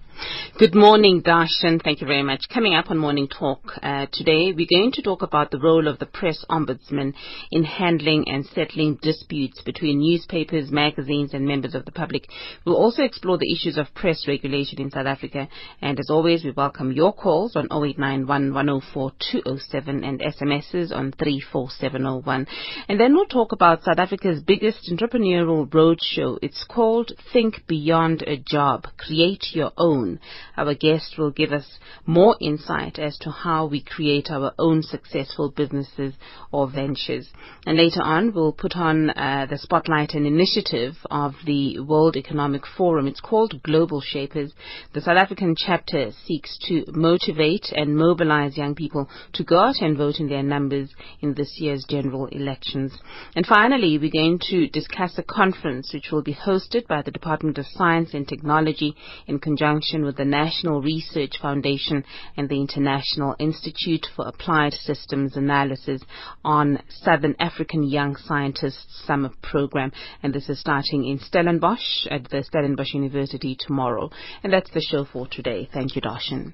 Good 0.58 0.74
morning, 0.74 1.22
Darshan. 1.22 1.80
Thank 1.82 2.00
you 2.00 2.06
very 2.06 2.24
much. 2.24 2.42
Coming 2.52 2.74
up 2.74 2.90
on 2.90 2.98
Morning 2.98 3.28
Talk 3.28 3.60
uh, 3.80 4.06
today, 4.12 4.52
we're 4.52 4.66
going 4.68 4.90
to 4.94 5.02
talk 5.02 5.22
about 5.22 5.52
the 5.52 5.60
role 5.60 5.86
of 5.86 6.00
the 6.00 6.06
press 6.06 6.44
ombudsman 6.50 7.14
in 7.52 7.62
handling 7.62 8.24
and 8.26 8.44
settling 8.46 8.98
disputes 9.02 9.62
between 9.62 10.00
newspapers, 10.00 10.72
magazines, 10.72 11.32
and 11.32 11.46
members 11.46 11.76
of 11.76 11.84
the 11.84 11.92
public. 11.92 12.26
We'll 12.66 12.76
also 12.76 13.04
explore 13.04 13.38
the 13.38 13.52
issues 13.52 13.78
of 13.78 13.94
press 13.94 14.24
regulation 14.26 14.80
in 14.80 14.90
South 14.90 15.06
Africa. 15.06 15.48
And 15.80 15.98
as 16.00 16.10
always, 16.10 16.42
we 16.42 16.50
welcome 16.50 16.90
your 16.90 17.12
calls 17.12 17.54
on 17.54 17.66
0891 17.66 18.52
104 18.52 19.12
207 19.32 20.04
and 20.04 20.20
SMSs 20.20 20.92
on 20.92 21.12
34701. 21.12 22.46
And 22.88 22.98
then 22.98 23.14
we'll 23.14 23.26
talk 23.26 23.52
about 23.52 23.84
South 23.84 23.98
Africa's 23.98 24.42
biggest 24.42 24.90
entrepreneurial 24.92 25.51
roadshow. 25.52 26.38
It's 26.42 26.64
called 26.64 27.12
Think 27.32 27.66
Beyond 27.66 28.22
a 28.22 28.36
Job. 28.36 28.86
Create 28.96 29.44
Your 29.52 29.72
Own. 29.76 30.18
Our 30.56 30.74
guest 30.74 31.14
will 31.18 31.30
give 31.30 31.52
us 31.52 31.78
more 32.06 32.36
insight 32.40 32.98
as 32.98 33.16
to 33.18 33.30
how 33.30 33.66
we 33.66 33.82
create 33.82 34.30
our 34.30 34.52
own 34.58 34.82
successful 34.82 35.50
businesses 35.50 36.14
or 36.50 36.68
ventures. 36.68 37.28
And 37.66 37.76
later 37.76 38.02
on, 38.02 38.32
we'll 38.34 38.52
put 38.52 38.76
on 38.76 39.10
uh, 39.10 39.46
the 39.48 39.58
spotlight 39.58 40.14
and 40.14 40.26
initiative 40.26 40.94
of 41.10 41.34
the 41.46 41.78
World 41.80 42.16
Economic 42.16 42.62
Forum. 42.76 43.06
It's 43.06 43.20
called 43.20 43.62
Global 43.62 44.00
Shapers. 44.00 44.52
The 44.94 45.00
South 45.00 45.18
African 45.18 45.54
chapter 45.56 46.10
seeks 46.26 46.58
to 46.68 46.84
motivate 46.88 47.66
and 47.72 47.96
mobilize 47.96 48.56
young 48.56 48.74
people 48.74 49.08
to 49.34 49.44
go 49.44 49.58
out 49.58 49.80
and 49.80 49.96
vote 49.96 50.16
in 50.18 50.28
their 50.28 50.42
numbers 50.42 50.90
in 51.20 51.34
this 51.34 51.56
year's 51.58 51.84
general 51.88 52.26
elections. 52.26 52.92
And 53.36 53.46
finally, 53.46 53.98
we're 53.98 54.10
going 54.10 54.40
to 54.50 54.68
discuss 54.68 55.18
a 55.18 55.22
conference 55.42 55.92
which 55.92 56.10
will 56.12 56.22
be 56.22 56.34
hosted 56.34 56.86
by 56.86 57.02
the 57.02 57.10
Department 57.10 57.58
of 57.58 57.66
Science 57.66 58.10
and 58.14 58.28
Technology 58.28 58.94
in 59.26 59.40
conjunction 59.40 60.04
with 60.04 60.16
the 60.16 60.24
National 60.24 60.80
Research 60.80 61.32
Foundation 61.42 62.04
and 62.36 62.48
the 62.48 62.60
International 62.60 63.34
Institute 63.40 64.06
for 64.14 64.28
Applied 64.28 64.72
Systems 64.72 65.36
Analysis 65.36 66.00
on 66.44 66.78
Southern 66.88 67.34
African 67.40 67.82
Young 67.82 68.14
Scientists 68.14 69.02
Summer 69.04 69.30
Program. 69.42 69.90
And 70.22 70.32
this 70.32 70.48
is 70.48 70.60
starting 70.60 71.06
in 71.06 71.18
Stellenbosch 71.18 72.06
at 72.08 72.30
the 72.30 72.44
Stellenbosch 72.44 72.94
University 72.94 73.56
tomorrow. 73.58 74.10
And 74.44 74.52
that's 74.52 74.70
the 74.70 74.80
show 74.80 75.04
for 75.12 75.26
today. 75.26 75.68
Thank 75.72 75.96
you, 75.96 76.02
Darshan. 76.02 76.52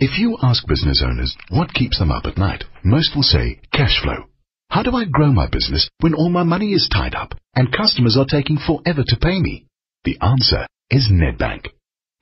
If 0.00 0.18
you 0.18 0.36
ask 0.42 0.66
business 0.66 1.00
owners 1.06 1.36
what 1.50 1.74
keeps 1.74 2.00
them 2.00 2.10
up 2.10 2.24
at 2.24 2.38
night, 2.38 2.64
most 2.82 3.14
will 3.14 3.22
say 3.22 3.60
cash 3.72 4.02
flow. 4.02 4.29
How 4.70 4.84
do 4.84 4.94
I 4.94 5.04
grow 5.04 5.32
my 5.32 5.48
business 5.48 5.90
when 6.00 6.14
all 6.14 6.30
my 6.30 6.44
money 6.44 6.72
is 6.72 6.88
tied 6.88 7.16
up 7.16 7.34
and 7.56 7.72
customers 7.72 8.16
are 8.16 8.24
taking 8.24 8.56
forever 8.56 9.02
to 9.04 9.16
pay 9.16 9.40
me? 9.40 9.66
The 10.04 10.16
answer 10.22 10.64
is 10.90 11.10
Nedbank. 11.10 11.66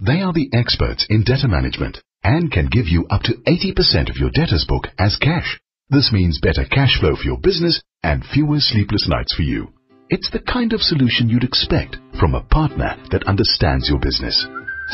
They 0.01 0.23
are 0.23 0.33
the 0.33 0.49
experts 0.55 1.07
in 1.11 1.25
debtor 1.25 1.49
management 1.49 1.99
and 2.25 2.51
can 2.51 2.69
give 2.73 2.89
you 2.89 3.07
up 3.11 3.21
to 3.25 3.35
80% 3.47 4.09
of 4.09 4.17
your 4.17 4.31
debtors 4.31 4.65
book 4.67 4.89
as 4.99 5.17
cash. 5.21 5.61
This 5.91 6.11
means 6.11 6.41
better 6.41 6.65
cash 6.65 6.99
flow 6.99 7.17
for 7.17 7.25
your 7.25 7.39
business 7.39 7.83
and 8.03 8.25
fewer 8.25 8.61
sleepless 8.61 9.07
nights 9.07 9.35
for 9.35 9.43
you. 9.43 9.69
It's 10.09 10.31
the 10.31 10.41
kind 10.41 10.73
of 10.73 10.81
solution 10.81 11.29
you'd 11.29 11.45
expect 11.45 11.97
from 12.19 12.35
a 12.35 12.43
partner 12.45 12.97
that 13.11 13.27
understands 13.27 13.91
your 13.91 14.01
business. 14.01 14.47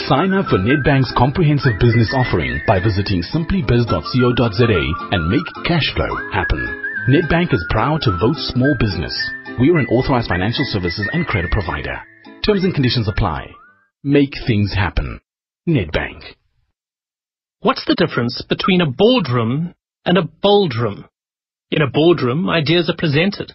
Sign 0.08 0.34
up 0.34 0.46
for 0.46 0.58
Nedbank's 0.58 1.14
comprehensive 1.16 1.78
business 1.78 2.12
offering 2.16 2.60
by 2.66 2.80
visiting 2.80 3.22
simplybiz.co.za 3.22 4.82
and 5.12 5.30
make 5.30 5.64
cash 5.64 5.94
flow 5.94 6.32
happen. 6.32 6.83
Nedbank 7.06 7.52
is 7.52 7.62
proud 7.68 8.00
to 8.00 8.16
vote 8.18 8.36
small 8.36 8.74
business. 8.80 9.14
We 9.60 9.68
are 9.68 9.76
an 9.76 9.88
authorized 9.88 10.28
financial 10.28 10.64
services 10.64 11.06
and 11.12 11.26
credit 11.26 11.50
provider. 11.50 12.00
Terms 12.46 12.64
and 12.64 12.72
conditions 12.72 13.06
apply. 13.06 13.50
Make 14.02 14.32
things 14.46 14.72
happen. 14.72 15.20
Nedbank. 15.68 16.22
What's 17.60 17.84
the 17.84 17.94
difference 17.94 18.42
between 18.48 18.80
a 18.80 18.90
boardroom 18.90 19.74
and 20.06 20.16
a 20.16 20.22
bold 20.22 20.76
room? 20.80 21.04
In 21.70 21.82
a 21.82 21.90
boardroom, 21.90 22.48
ideas 22.48 22.88
are 22.88 22.96
presented. 22.96 23.52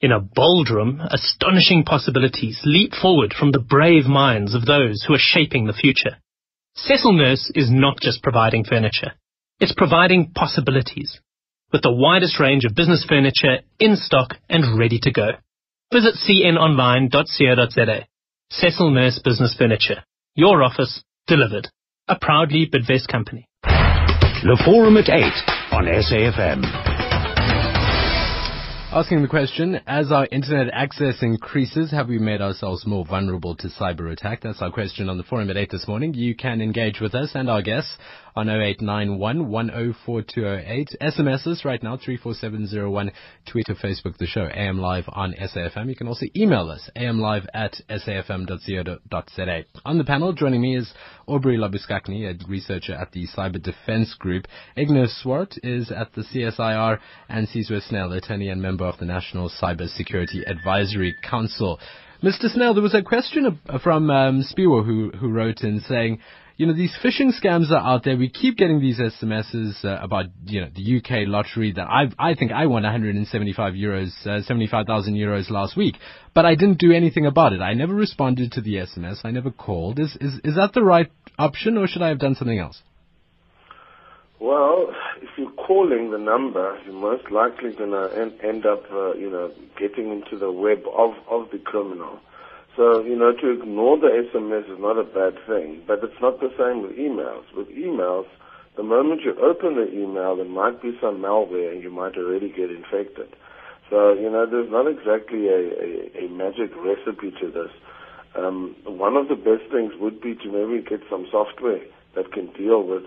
In 0.00 0.12
a 0.12 0.20
bold 0.20 0.70
room, 0.70 1.00
astonishing 1.10 1.82
possibilities 1.82 2.60
leap 2.64 2.92
forward 2.92 3.34
from 3.36 3.50
the 3.50 3.58
brave 3.58 4.04
minds 4.04 4.54
of 4.54 4.64
those 4.64 5.02
who 5.02 5.14
are 5.14 5.18
shaping 5.18 5.66
the 5.66 5.72
future. 5.72 6.18
Cecil 6.76 7.14
Nurse 7.14 7.50
is 7.56 7.68
not 7.68 7.98
just 8.00 8.22
providing 8.22 8.62
furniture. 8.62 9.14
It's 9.58 9.74
providing 9.76 10.30
possibilities. 10.32 11.20
With 11.72 11.82
the 11.82 11.92
widest 11.92 12.38
range 12.38 12.66
of 12.66 12.74
business 12.74 13.02
furniture 13.08 13.60
in 13.80 13.96
stock 13.96 14.34
and 14.50 14.78
ready 14.78 14.98
to 15.00 15.10
go. 15.10 15.28
Visit 15.90 16.16
cnonline.co.za. 16.16 18.06
Cecil 18.50 18.90
Nurse 18.90 19.18
Business 19.24 19.56
Furniture. 19.58 20.04
Your 20.34 20.62
office, 20.62 21.02
delivered. 21.26 21.68
A 22.08 22.18
proudly 22.20 22.68
Bidvest 22.70 23.08
company. 23.08 23.48
The 23.62 24.60
Forum 24.66 24.98
at 24.98 25.08
8 25.08 25.22
on 25.72 25.84
SAFM. 25.86 26.92
Asking 28.94 29.22
the 29.22 29.28
question, 29.28 29.80
as 29.86 30.12
our 30.12 30.28
internet 30.30 30.68
access 30.74 31.22
increases, 31.22 31.90
have 31.92 32.08
we 32.08 32.18
made 32.18 32.42
ourselves 32.42 32.84
more 32.84 33.06
vulnerable 33.06 33.56
to 33.56 33.68
cyber 33.68 34.12
attack? 34.12 34.42
That's 34.42 34.60
our 34.60 34.70
question 34.70 35.08
on 35.08 35.16
the 35.16 35.22
forum 35.22 35.48
at 35.48 35.56
8 35.56 35.70
this 35.70 35.88
morning. 35.88 36.12
You 36.12 36.34
can 36.34 36.60
engage 36.60 37.00
with 37.00 37.14
us 37.14 37.30
and 37.34 37.48
our 37.48 37.62
guests 37.62 37.96
on 38.34 38.48
0891 38.48 39.48
104208. 39.48 40.96
SMSs 41.00 41.64
right 41.64 41.82
now, 41.82 41.96
34701. 41.96 43.12
Tweet 43.46 43.68
or 43.68 43.74
Facebook 43.74 44.16
the 44.18 44.26
show, 44.26 44.48
AM 44.52 44.78
Live 44.78 45.04
on 45.08 45.34
SAFM. 45.34 45.88
You 45.88 45.96
can 45.96 46.08
also 46.08 46.26
email 46.36 46.70
us, 46.70 46.88
amlive 46.96 47.46
at 47.54 47.74
safm.co.za. 47.90 49.64
On 49.84 49.98
the 49.98 50.04
panel, 50.04 50.32
joining 50.32 50.60
me 50.60 50.76
is 50.76 50.92
Aubrey 51.26 51.56
Labuschagne, 51.56 52.28
a 52.28 52.48
researcher 52.48 52.94
at 52.94 53.12
the 53.12 53.26
Cyber 53.36 53.62
Defense 53.62 54.14
Group. 54.18 54.46
Ignus 54.76 55.22
Swart 55.22 55.54
is 55.62 55.90
at 55.90 56.12
the 56.14 56.22
CSIR 56.22 56.98
and 57.28 57.48
Sizwe 57.48 57.86
Snell, 57.88 58.12
attorney 58.12 58.48
and 58.48 58.62
member 58.62 58.84
of 58.84 58.98
the 58.98 59.06
National 59.06 59.50
Cyber 59.50 59.88
Security 59.88 60.42
Advisory 60.46 61.14
Council. 61.28 61.78
Mr. 62.22 62.48
Snell, 62.48 62.72
there 62.72 62.82
was 62.82 62.94
a 62.94 63.02
question 63.02 63.58
from 63.82 64.08
um, 64.08 64.42
who, 64.56 65.10
who 65.10 65.28
wrote 65.28 65.62
in 65.62 65.80
saying, 65.88 66.20
you 66.56 66.66
know, 66.66 66.72
these 66.72 66.94
phishing 67.02 67.32
scams 67.32 67.70
are 67.70 67.78
out 67.78 68.04
there. 68.04 68.16
We 68.16 68.28
keep 68.28 68.56
getting 68.56 68.80
these 68.80 68.98
SMSs 68.98 69.84
uh, 69.84 69.98
about, 70.02 70.26
you 70.44 70.60
know, 70.60 70.68
the 70.74 70.98
UK 70.98 71.26
lottery 71.26 71.72
that 71.72 71.86
I 71.88 72.10
I 72.18 72.34
think 72.34 72.52
I 72.52 72.66
won 72.66 72.82
175 72.82 73.74
euros, 73.74 74.26
uh, 74.26 74.42
75,000 74.42 75.14
euros 75.14 75.50
last 75.50 75.76
week, 75.76 75.96
but 76.34 76.44
I 76.44 76.54
didn't 76.54 76.78
do 76.78 76.92
anything 76.92 77.26
about 77.26 77.52
it. 77.52 77.60
I 77.60 77.74
never 77.74 77.94
responded 77.94 78.52
to 78.52 78.60
the 78.60 78.76
SMS. 78.76 79.24
I 79.24 79.30
never 79.30 79.50
called. 79.50 79.98
Is 79.98 80.16
is 80.20 80.40
is 80.44 80.54
that 80.56 80.72
the 80.74 80.82
right 80.82 81.10
option, 81.38 81.78
or 81.78 81.86
should 81.86 82.02
I 82.02 82.08
have 82.08 82.18
done 82.18 82.34
something 82.34 82.58
else? 82.58 82.82
Well, 84.42 84.92
if 85.22 85.28
you're 85.38 85.52
calling 85.52 86.10
the 86.10 86.18
number, 86.18 86.76
you're 86.84 86.94
most 86.94 87.30
likely 87.30 87.72
going 87.72 87.92
to 87.92 88.10
en- 88.20 88.40
end 88.42 88.66
up, 88.66 88.82
uh, 88.90 89.14
you 89.14 89.30
know, 89.30 89.52
getting 89.78 90.10
into 90.10 90.36
the 90.36 90.50
web 90.50 90.80
of, 90.92 91.14
of 91.30 91.48
the 91.52 91.58
criminal. 91.58 92.18
So, 92.76 93.04
you 93.04 93.16
know, 93.16 93.32
to 93.32 93.50
ignore 93.60 93.98
the 93.98 94.08
SMS 94.32 94.64
is 94.72 94.80
not 94.80 94.96
a 94.98 95.04
bad 95.04 95.36
thing, 95.46 95.82
but 95.86 96.00
it's 96.02 96.20
not 96.22 96.40
the 96.40 96.48
same 96.56 96.82
with 96.82 96.96
emails. 96.96 97.44
With 97.54 97.68
emails, 97.68 98.24
the 98.76 98.82
moment 98.82 99.20
you 99.24 99.36
open 99.38 99.76
the 99.76 99.92
email, 99.92 100.36
there 100.36 100.46
might 100.46 100.80
be 100.80 100.96
some 101.00 101.20
malware 101.20 101.72
and 101.72 101.82
you 101.82 101.90
might 101.90 102.16
already 102.16 102.48
get 102.48 102.70
infected. 102.70 103.28
So, 103.90 104.14
you 104.14 104.30
know, 104.30 104.46
there's 104.46 104.70
not 104.70 104.88
exactly 104.88 105.48
a, 105.48 106.24
a, 106.24 106.24
a 106.24 106.28
magic 106.30 106.72
recipe 106.76 107.30
to 107.42 107.50
this. 107.50 107.70
Um, 108.34 108.74
one 108.86 109.16
of 109.16 109.28
the 109.28 109.34
best 109.36 109.70
things 109.70 109.92
would 110.00 110.22
be 110.22 110.34
to 110.34 110.48
maybe 110.50 110.82
get 110.88 111.00
some 111.10 111.26
software 111.30 111.84
that 112.16 112.32
can 112.32 112.46
deal 112.54 112.82
with 112.82 113.04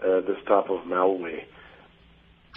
uh, 0.00 0.20
this 0.20 0.38
type 0.46 0.70
of 0.70 0.86
malware. 0.86 1.42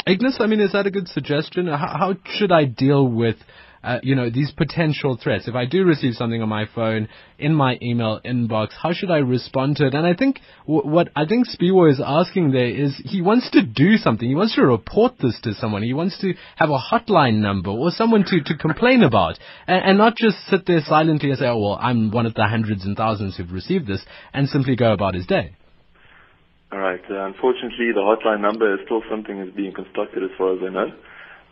Ignus, 0.05 0.37
I 0.39 0.45
mean, 0.45 0.61
is 0.61 0.73
that 0.73 0.85
a 0.85 0.91
good 0.91 1.07
suggestion? 1.07 1.65
How, 1.67 1.77
how 1.77 2.15
should 2.37 2.51
I 2.51 2.65
deal 2.65 3.07
with 3.07 3.37
uh, 3.83 3.99
you 4.03 4.15
know, 4.15 4.29
these 4.29 4.51
potential 4.51 5.17
threats. 5.21 5.47
If 5.47 5.55
I 5.55 5.65
do 5.65 5.83
receive 5.83 6.13
something 6.13 6.41
on 6.41 6.49
my 6.49 6.65
phone, 6.73 7.07
in 7.39 7.53
my 7.53 7.77
email 7.81 8.19
inbox, 8.23 8.69
how 8.79 8.93
should 8.93 9.09
I 9.09 9.17
respond 9.17 9.77
to 9.77 9.87
it? 9.87 9.93
And 9.93 10.05
I 10.05 10.13
think 10.13 10.39
w- 10.67 10.87
what 10.87 11.09
I 11.15 11.25
think 11.25 11.47
Spiwo 11.47 11.89
is 11.89 12.01
asking 12.03 12.51
there 12.51 12.69
is 12.69 13.01
he 13.03 13.21
wants 13.21 13.49
to 13.51 13.63
do 13.63 13.97
something. 13.97 14.27
He 14.27 14.35
wants 14.35 14.55
to 14.55 14.61
report 14.61 15.13
this 15.19 15.39
to 15.43 15.53
someone. 15.53 15.81
He 15.81 15.93
wants 15.93 16.19
to 16.19 16.33
have 16.57 16.69
a 16.69 16.77
hotline 16.77 17.37
number 17.37 17.71
or 17.71 17.89
someone 17.91 18.23
to, 18.25 18.41
to 18.43 18.57
complain 18.57 19.01
about 19.01 19.39
and, 19.67 19.83
and 19.83 19.97
not 19.97 20.15
just 20.15 20.37
sit 20.47 20.65
there 20.67 20.81
silently 20.85 21.29
and 21.29 21.39
say, 21.39 21.47
oh, 21.47 21.57
well, 21.57 21.79
I'm 21.81 22.11
one 22.11 22.25
of 22.25 22.35
the 22.35 22.45
hundreds 22.45 22.85
and 22.85 22.95
thousands 22.95 23.37
who've 23.37 23.51
received 23.51 23.87
this 23.87 24.05
and 24.33 24.47
simply 24.47 24.75
go 24.75 24.93
about 24.93 25.15
his 25.15 25.25
day. 25.25 25.55
All 26.71 26.79
right. 26.79 27.01
Uh, 27.09 27.25
unfortunately, 27.25 27.91
the 27.93 27.99
hotline 27.99 28.41
number 28.41 28.73
is 28.73 28.79
still 28.85 29.01
something 29.09 29.39
that's 29.39 29.55
being 29.55 29.73
constructed 29.73 30.23
as 30.23 30.29
far 30.37 30.53
as 30.53 30.59
I 30.63 30.69
know. 30.69 30.93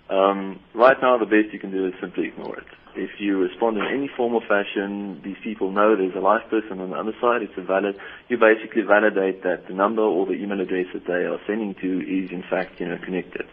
Um, 0.09 0.59
right 0.73 0.97
now, 1.01 1.17
the 1.17 1.25
best 1.25 1.53
you 1.53 1.59
can 1.59 1.71
do 1.71 1.85
is 1.85 1.93
simply 2.01 2.27
ignore 2.27 2.57
it. 2.57 2.65
If 2.95 3.19
you 3.19 3.37
respond 3.37 3.77
in 3.77 3.85
any 3.85 4.09
form 4.17 4.33
or 4.33 4.41
fashion, 4.41 5.21
these 5.23 5.37
people 5.43 5.71
know 5.71 5.95
there's 5.95 6.15
a 6.15 6.19
live 6.19 6.49
person 6.49 6.81
on 6.81 6.89
the 6.89 6.97
other 6.97 7.13
side. 7.21 7.43
It's 7.43 7.53
a 7.57 7.61
valid. 7.61 7.95
You 8.27 8.37
basically 8.37 8.81
validate 8.81 9.43
that 9.43 9.67
the 9.67 9.73
number 9.73 10.01
or 10.01 10.25
the 10.25 10.33
email 10.33 10.59
address 10.59 10.87
that 10.93 11.05
they 11.05 11.29
are 11.29 11.37
sending 11.45 11.75
to 11.75 12.01
is 12.01 12.31
in 12.31 12.43
fact, 12.49 12.79
you 12.79 12.87
know, 12.87 12.97
connected. 12.97 13.45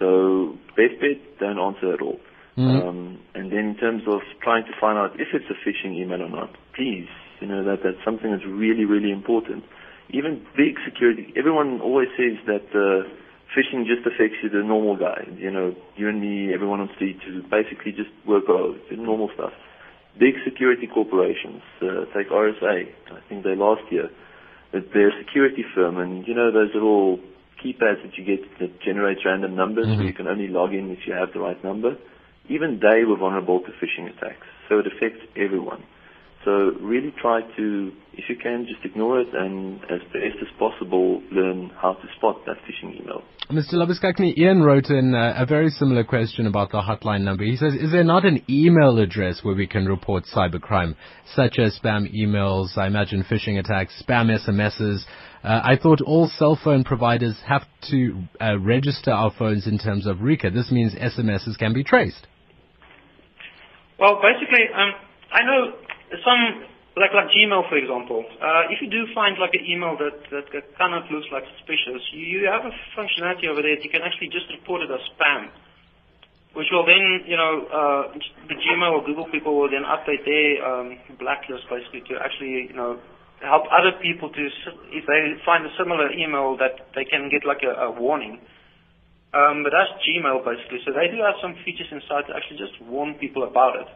So 0.00 0.58
best 0.76 0.98
bet, 1.00 1.38
don't 1.38 1.58
answer 1.58 1.94
at 1.94 2.02
all. 2.02 2.18
Mm-hmm. 2.58 2.88
Um, 2.88 3.20
and 3.34 3.52
then 3.52 3.70
in 3.70 3.76
terms 3.76 4.02
of 4.08 4.20
trying 4.42 4.64
to 4.64 4.72
find 4.80 4.98
out 4.98 5.14
if 5.20 5.28
it's 5.32 5.46
a 5.48 5.56
phishing 5.62 5.94
email 5.94 6.22
or 6.22 6.28
not, 6.28 6.50
please, 6.74 7.08
you 7.40 7.46
know, 7.46 7.62
that 7.64 7.84
that's 7.84 8.02
something 8.04 8.32
that's 8.32 8.44
really, 8.44 8.84
really 8.84 9.12
important. 9.12 9.62
Even 10.10 10.44
big 10.56 10.76
security, 10.84 11.32
everyone 11.36 11.80
always 11.80 12.08
says 12.18 12.36
that. 12.46 12.66
Uh, 12.74 13.08
Phishing 13.54 13.86
just 13.86 14.06
affects 14.06 14.36
you, 14.42 14.50
the 14.50 14.62
normal 14.62 14.96
guy. 14.96 15.24
You 15.36 15.50
know, 15.50 15.74
you 15.96 16.08
and 16.08 16.20
me, 16.20 16.52
everyone 16.52 16.80
on 16.80 16.88
the 16.88 16.94
street, 16.94 17.18
who 17.24 17.42
basically 17.42 17.92
just 17.92 18.10
work 18.26 18.44
out 18.50 18.76
normal 18.90 19.30
stuff. 19.34 19.52
Big 20.18 20.34
security 20.44 20.86
corporations, 20.86 21.62
uh, 21.82 22.06
take 22.16 22.30
RSA. 22.30 22.88
I 23.12 23.20
think 23.28 23.44
they 23.44 23.54
last 23.54 23.82
year. 23.90 24.10
They're 24.72 25.08
a 25.08 25.18
security 25.24 25.64
firm, 25.74 25.98
and 25.98 26.26
you 26.26 26.34
know 26.34 26.50
those 26.50 26.70
little 26.74 27.18
keypads 27.62 28.02
that 28.02 28.16
you 28.16 28.24
get 28.24 28.58
that 28.58 28.80
generate 28.80 29.18
random 29.24 29.54
numbers, 29.54 29.86
mm-hmm. 29.86 29.98
where 29.98 30.06
you 30.06 30.12
can 30.12 30.26
only 30.26 30.48
log 30.48 30.74
in 30.74 30.90
if 30.90 31.06
you 31.06 31.14
have 31.14 31.32
the 31.32 31.40
right 31.40 31.62
number. 31.62 31.96
Even 32.48 32.80
they 32.80 33.04
were 33.04 33.16
vulnerable 33.16 33.60
to 33.60 33.70
phishing 33.80 34.08
attacks, 34.10 34.46
so 34.68 34.78
it 34.78 34.86
affects 34.86 35.20
everyone. 35.36 35.82
So 36.46 36.70
really 36.80 37.12
try 37.20 37.40
to, 37.40 37.92
if 38.12 38.26
you 38.28 38.36
can, 38.40 38.68
just 38.72 38.84
ignore 38.84 39.18
it 39.18 39.26
and 39.34 39.80
as 39.90 40.00
best 40.12 40.38
as 40.40 40.46
possible 40.60 41.20
learn 41.32 41.72
how 41.76 41.94
to 41.94 42.06
spot 42.16 42.36
that 42.46 42.54
phishing 42.58 43.00
email. 43.00 43.24
Mr. 43.50 43.74
Labuschagne, 43.74 44.38
Ian 44.38 44.62
wrote 44.62 44.86
in 44.88 45.12
a, 45.12 45.42
a 45.42 45.44
very 45.44 45.70
similar 45.70 46.04
question 46.04 46.46
about 46.46 46.70
the 46.70 46.80
hotline 46.80 47.22
number. 47.22 47.42
He 47.42 47.56
says, 47.56 47.74
is 47.74 47.90
there 47.90 48.04
not 48.04 48.24
an 48.24 48.44
email 48.48 48.96
address 49.00 49.40
where 49.42 49.56
we 49.56 49.66
can 49.66 49.86
report 49.86 50.22
cybercrime, 50.32 50.94
such 51.34 51.58
as 51.58 51.76
spam 51.82 52.14
emails, 52.14 52.78
I 52.78 52.86
imagine 52.86 53.24
phishing 53.28 53.58
attacks, 53.58 54.00
spam 54.08 54.30
SMSs? 54.30 55.00
Uh, 55.42 55.62
I 55.64 55.76
thought 55.76 56.00
all 56.00 56.30
cell 56.38 56.56
phone 56.62 56.84
providers 56.84 57.34
have 57.44 57.62
to 57.90 58.22
uh, 58.40 58.56
register 58.60 59.10
our 59.10 59.32
phones 59.36 59.66
in 59.66 59.78
terms 59.78 60.06
of 60.06 60.18
RICA. 60.18 60.52
This 60.52 60.70
means 60.70 60.94
SMSs 60.94 61.58
can 61.58 61.74
be 61.74 61.82
traced. 61.82 62.28
Well, 63.98 64.20
basically, 64.22 64.66
um, 64.72 64.92
I 65.32 65.42
know 65.42 65.72
some 66.24 66.64
like 66.96 67.12
like 67.12 67.28
Gmail, 67.28 67.68
for 67.68 67.76
example. 67.76 68.24
Uh, 68.40 68.72
if 68.72 68.80
you 68.80 68.88
do 68.88 69.04
find 69.12 69.36
like 69.36 69.52
an 69.52 69.64
email 69.68 69.96
that 70.00 70.16
that 70.32 70.46
kind 70.80 70.96
of 70.96 71.04
looks 71.12 71.28
like 71.28 71.44
suspicious, 71.58 72.00
you, 72.12 72.40
you 72.40 72.48
have 72.48 72.64
a 72.64 72.72
functionality 72.96 73.48
over 73.48 73.60
there 73.60 73.76
that 73.76 73.84
you 73.84 73.92
can 73.92 74.00
actually 74.00 74.32
just 74.32 74.48
report 74.48 74.80
it 74.80 74.90
as 74.90 75.04
spam, 75.12 75.52
which 76.56 76.72
will 76.72 76.88
then 76.88 77.28
you 77.28 77.36
know 77.36 77.52
uh, 77.68 78.02
the 78.48 78.56
Gmail 78.56 78.96
or 78.96 79.04
Google 79.04 79.28
people 79.28 79.60
will 79.60 79.68
then 79.68 79.84
update 79.84 80.24
their 80.24 80.64
um, 80.64 80.96
blacklist 81.20 81.68
basically 81.68 82.00
to 82.08 82.16
actually 82.16 82.72
you 82.72 82.76
know 82.76 82.96
help 83.44 83.68
other 83.68 83.92
people 84.00 84.32
to 84.32 84.42
if 84.96 85.04
they 85.04 85.20
find 85.44 85.68
a 85.68 85.72
similar 85.76 86.08
email 86.16 86.56
that 86.56 86.92
they 86.96 87.04
can 87.04 87.28
get 87.28 87.44
like 87.44 87.60
a, 87.60 87.88
a 87.88 87.90
warning. 87.92 88.40
Um, 89.36 89.60
but 89.60 89.76
that's 89.76 89.92
Gmail 90.00 90.40
basically. 90.48 90.80
So 90.88 90.96
they 90.96 91.12
do 91.12 91.20
have 91.20 91.36
some 91.44 91.60
features 91.60 91.92
inside 91.92 92.24
to 92.28 92.32
actually 92.32 92.56
just 92.56 92.80
warn 92.88 93.20
people 93.20 93.44
about 93.44 93.76
it. 93.76 93.88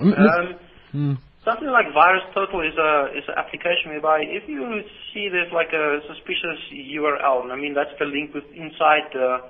Mm-hmm. 0.00 0.16
Um, 0.16 0.56
Mm. 0.96 1.18
Something 1.46 1.70
like 1.70 1.86
VirusTotal 1.94 2.58
is 2.66 2.74
a 2.74 3.06
is 3.14 3.22
an 3.30 3.38
application 3.38 3.94
whereby 3.94 4.26
if 4.26 4.48
you 4.50 4.82
see 5.14 5.28
there's 5.30 5.52
like 5.54 5.70
a 5.70 6.02
suspicious 6.10 6.58
URL, 6.74 7.46
I 7.52 7.54
mean 7.54 7.72
that's 7.72 7.94
the 8.00 8.04
link 8.04 8.34
with 8.34 8.50
inside 8.50 9.14
the 9.14 9.46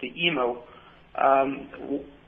the 0.00 0.08
email. 0.16 0.64
Um, 1.20 1.68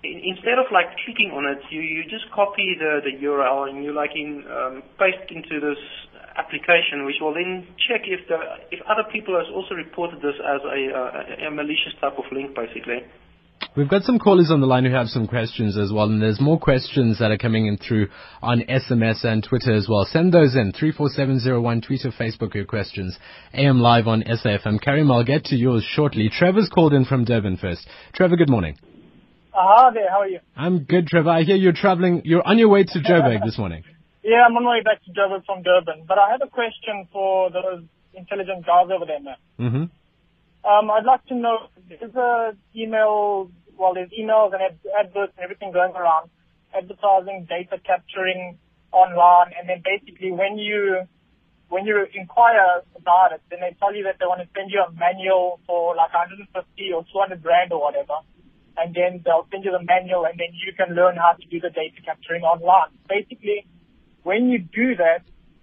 instead 0.04 0.60
of 0.60 0.68
like 0.70 0.92
clicking 1.00 1.32
on 1.32 1.48
it, 1.48 1.64
you, 1.70 1.80
you 1.80 2.04
just 2.04 2.30
copy 2.30 2.76
the, 2.78 3.00
the 3.02 3.16
URL 3.24 3.70
and 3.70 3.82
you 3.82 3.96
like 3.96 4.12
in 4.14 4.44
um, 4.52 4.82
paste 5.00 5.32
into 5.32 5.64
this 5.64 5.80
application, 6.36 7.06
which 7.06 7.16
will 7.18 7.32
then 7.32 7.66
check 7.88 8.04
if 8.04 8.20
the 8.28 8.36
if 8.70 8.84
other 8.84 9.08
people 9.10 9.32
has 9.32 9.48
also 9.48 9.74
reported 9.74 10.20
this 10.20 10.36
as 10.44 10.60
a, 10.60 10.92
a, 10.92 11.48
a 11.48 11.50
malicious 11.50 11.96
type 12.04 12.20
of 12.20 12.28
link, 12.30 12.54
basically. 12.54 13.00
We've 13.76 13.88
got 13.88 14.04
some 14.04 14.18
callers 14.18 14.50
on 14.50 14.62
the 14.62 14.66
line 14.66 14.86
who 14.86 14.92
have 14.92 15.08
some 15.08 15.26
questions 15.26 15.76
as 15.76 15.92
well, 15.92 16.06
and 16.06 16.20
there's 16.20 16.40
more 16.40 16.58
questions 16.58 17.18
that 17.18 17.30
are 17.30 17.36
coming 17.36 17.66
in 17.66 17.76
through 17.76 18.08
on 18.40 18.62
SMS 18.62 19.22
and 19.22 19.44
Twitter 19.44 19.74
as 19.74 19.86
well. 19.86 20.06
Send 20.10 20.32
those 20.32 20.56
in, 20.56 20.72
34701, 20.72 21.82
Twitter, 21.82 22.10
Facebook, 22.10 22.54
your 22.54 22.64
questions. 22.64 23.18
AM 23.52 23.80
Live 23.80 24.06
on 24.06 24.22
SAFM. 24.22 24.80
Karim, 24.80 25.10
I'll 25.10 25.24
get 25.24 25.44
to 25.46 25.56
yours 25.56 25.84
shortly. 25.84 26.30
Trevor's 26.30 26.70
called 26.70 26.94
in 26.94 27.04
from 27.04 27.24
Durban 27.24 27.58
first. 27.58 27.86
Trevor, 28.14 28.36
good 28.36 28.48
morning. 28.48 28.78
Uh, 29.52 29.58
hi 29.60 29.90
there, 29.92 30.10
how 30.10 30.20
are 30.20 30.28
you? 30.28 30.40
I'm 30.56 30.84
good, 30.84 31.06
Trevor. 31.06 31.30
I 31.30 31.42
hear 31.42 31.56
you're 31.56 31.72
traveling, 31.72 32.22
you're 32.24 32.46
on 32.46 32.56
your 32.58 32.70
way 32.70 32.84
to 32.84 32.98
Joburg 32.98 33.44
this 33.44 33.58
morning. 33.58 33.84
Yeah, 34.26 34.42
I'm 34.44 34.56
on 34.56 34.64
my 34.64 34.70
way 34.72 34.82
back 34.82 35.04
to 35.04 35.12
Joburg 35.12 35.46
from 35.46 35.62
Durban, 35.62 36.04
but 36.08 36.18
I 36.18 36.32
have 36.32 36.40
a 36.42 36.50
question 36.50 37.06
for 37.12 37.48
those 37.48 37.84
intelligent 38.12 38.66
guys 38.66 38.88
over 38.92 39.06
there, 39.06 39.20
man. 39.20 39.36
Mm-hmm. 39.60 39.84
Um, 40.66 40.90
I'd 40.90 41.04
like 41.04 41.24
to 41.26 41.34
know, 41.36 41.70
there's 41.88 42.14
a 42.16 42.56
email, 42.74 43.52
well, 43.78 43.94
there's 43.94 44.10
emails 44.10 44.50
and 44.50 44.58
adverts 44.98 45.32
and 45.38 45.44
everything 45.44 45.70
going 45.70 45.94
around, 45.94 46.28
advertising, 46.74 47.46
data 47.48 47.78
capturing 47.86 48.58
online, 48.90 49.54
and 49.54 49.68
then 49.68 49.82
basically 49.86 50.32
when 50.32 50.58
you, 50.58 51.06
when 51.68 51.86
you 51.86 52.04
inquire 52.14 52.82
about 52.96 53.30
it, 53.30 53.42
then 53.48 53.60
they 53.62 53.76
tell 53.78 53.94
you 53.94 54.02
that 54.10 54.18
they 54.18 54.26
want 54.26 54.42
to 54.42 54.48
send 54.58 54.72
you 54.74 54.82
a 54.82 54.90
manual 54.90 55.60
for 55.68 55.94
like 55.94 56.12
150 56.12 56.50
or 56.90 57.06
200 57.14 57.42
grand 57.42 57.70
or 57.70 57.80
whatever. 57.80 58.18
And 58.76 58.92
then 58.92 59.22
they'll 59.24 59.46
send 59.52 59.64
you 59.64 59.70
the 59.70 59.82
manual 59.86 60.26
and 60.26 60.34
then 60.34 60.50
you 60.50 60.74
can 60.74 60.96
learn 60.96 61.14
how 61.14 61.38
to 61.38 61.46
do 61.46 61.60
the 61.60 61.70
data 61.70 62.02
capturing 62.04 62.42
online. 62.42 62.90
Basically, 63.08 63.66
when 64.22 64.50
you 64.50 64.58
do 64.58 64.96
that, 64.98 65.22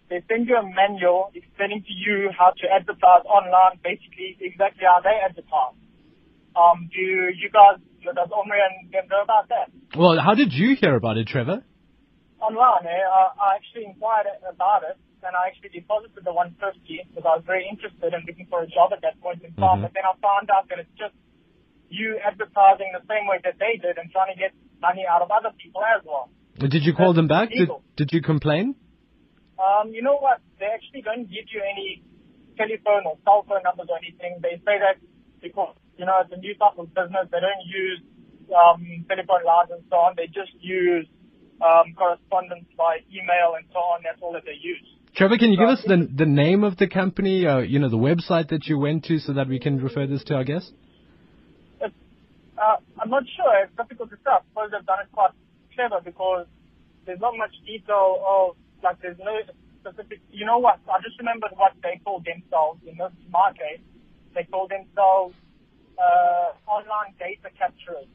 they 0.09 0.23
send 0.27 0.47
you 0.47 0.55
a 0.57 0.63
manual 0.63 1.31
explaining 1.33 1.83
to 1.83 1.93
you 1.93 2.29
how 2.35 2.51
to 2.51 2.65
advertise 2.67 3.23
online, 3.25 3.79
basically 3.83 4.37
exactly 4.39 4.83
how 4.83 4.99
they 5.01 5.15
advertise. 5.23 5.79
Um, 6.53 6.89
do 6.93 7.01
you 7.01 7.49
guys, 7.49 7.81
does 8.03 8.29
Omri 8.29 8.59
and 8.61 8.91
them 8.93 9.09
know 9.09 9.23
about 9.23 9.49
that? 9.49 9.73
Well, 9.97 10.19
how 10.19 10.35
did 10.35 10.53
you 10.53 10.75
hear 10.75 10.95
about 10.95 11.17
it, 11.17 11.27
Trevor? 11.27 11.65
Online, 12.37 12.85
eh? 12.85 13.03
I, 13.07 13.21
I 13.33 13.47
actually 13.57 13.89
inquired 13.89 14.27
about 14.45 14.83
it, 14.83 14.99
and 15.23 15.33
I 15.33 15.49
actually 15.49 15.73
deposited 15.73 16.21
the 16.21 16.35
150 16.35 16.61
because 17.09 17.25
I 17.25 17.39
was 17.39 17.45
very 17.47 17.65
interested 17.65 18.13
in 18.13 18.21
looking 18.27 18.45
for 18.51 18.61
a 18.61 18.67
job 18.67 18.91
at 18.93 19.01
that 19.01 19.17
point 19.23 19.41
in 19.41 19.55
time. 19.55 19.81
Mm-hmm. 19.81 19.89
But 19.89 19.91
then 19.95 20.05
I 20.05 20.13
found 20.19 20.51
out 20.51 20.67
that 20.69 20.83
it's 20.83 20.93
just 20.99 21.15
you 21.89 22.19
advertising 22.19 22.91
the 22.91 23.05
same 23.09 23.25
way 23.25 23.39
that 23.41 23.57
they 23.57 23.79
did 23.79 23.97
and 23.97 24.11
trying 24.11 24.33
to 24.33 24.37
get 24.37 24.51
money 24.81 25.07
out 25.07 25.21
of 25.23 25.31
other 25.31 25.55
people 25.57 25.81
as 25.81 26.03
well. 26.05 26.29
Did 26.59 26.83
you 26.83 26.93
call 26.93 27.13
them 27.13 27.27
back? 27.27 27.49
Did, 27.49 27.69
did 27.95 28.09
you 28.11 28.21
complain? 28.21 28.75
Um, 29.57 29.93
you 29.93 30.01
know 30.01 30.17
what? 30.17 30.41
They 30.59 30.67
actually 30.67 31.01
don't 31.01 31.29
give 31.29 31.45
you 31.53 31.61
any 31.61 32.03
telephone 32.57 33.05
or 33.05 33.17
cell 33.23 33.45
phone 33.47 33.63
numbers 33.63 33.87
or 33.89 33.97
anything. 33.97 34.39
They 34.41 34.61
say 34.65 34.81
that 34.81 34.97
because, 35.41 35.75
you 35.97 36.05
know, 36.05 36.21
it's 36.21 36.33
a 36.33 36.37
new 36.37 36.55
type 36.55 36.77
of 36.77 36.93
business. 36.93 37.29
They 37.29 37.41
don't 37.41 37.65
use 37.65 38.01
um, 38.49 39.05
telephone 39.07 39.45
lines 39.45 39.69
and 39.71 39.83
so 39.89 39.97
on. 39.97 40.13
They 40.17 40.27
just 40.27 40.53
use 40.59 41.07
um, 41.61 41.93
correspondence 41.95 42.65
by 42.77 43.05
email 43.09 43.55
and 43.57 43.65
so 43.71 43.79
on. 43.79 44.01
That's 44.03 44.21
all 44.21 44.33
that 44.33 44.45
they 44.45 44.57
use. 44.59 44.81
Trevor, 45.15 45.37
can 45.37 45.51
you 45.51 45.59
give 45.59 45.69
us 45.69 45.83
the 45.85 46.09
the 46.09 46.25
name 46.25 46.63
of 46.63 46.77
the 46.77 46.87
company, 46.89 47.45
uh, 47.45 47.59
you 47.59 47.77
know, 47.77 47.89
the 47.89 48.01
website 48.01 48.49
that 48.49 48.65
you 48.65 48.79
went 48.79 49.05
to, 49.05 49.19
so 49.19 49.33
that 49.33 49.47
we 49.47 49.59
can 49.59 49.77
refer 49.77 50.07
this 50.07 50.23
to 50.25 50.33
our 50.33 50.43
guests? 50.43 50.71
Uh, 52.63 52.77
I'm 52.99 53.09
not 53.09 53.23
sure. 53.35 53.63
It's 53.63 53.75
difficult 53.77 54.09
to. 54.09 54.17
I 54.25 54.39
suppose 54.49 54.71
they've 54.71 54.85
done 54.85 54.99
it 55.01 55.11
quite 55.11 55.31
clever 55.75 56.01
because 56.03 56.47
there's 57.05 57.19
not 57.19 57.37
much 57.37 57.51
detail 57.65 58.23
of 58.25 58.55
like 58.83 59.01
there's 59.01 59.19
no 59.19 59.39
specific. 59.79 60.19
You 60.31 60.45
know 60.45 60.59
what? 60.59 60.79
I 60.87 60.99
just 61.01 61.17
remembered 61.19 61.51
what 61.55 61.73
they 61.81 61.99
called 62.03 62.27
themselves 62.27 62.79
in 62.85 62.97
this 62.97 63.15
market. 63.31 63.79
They 64.35 64.43
called 64.43 64.71
themselves 64.71 65.35
uh, 65.99 66.55
online 66.67 67.13
data 67.19 67.49
capturers, 67.55 68.09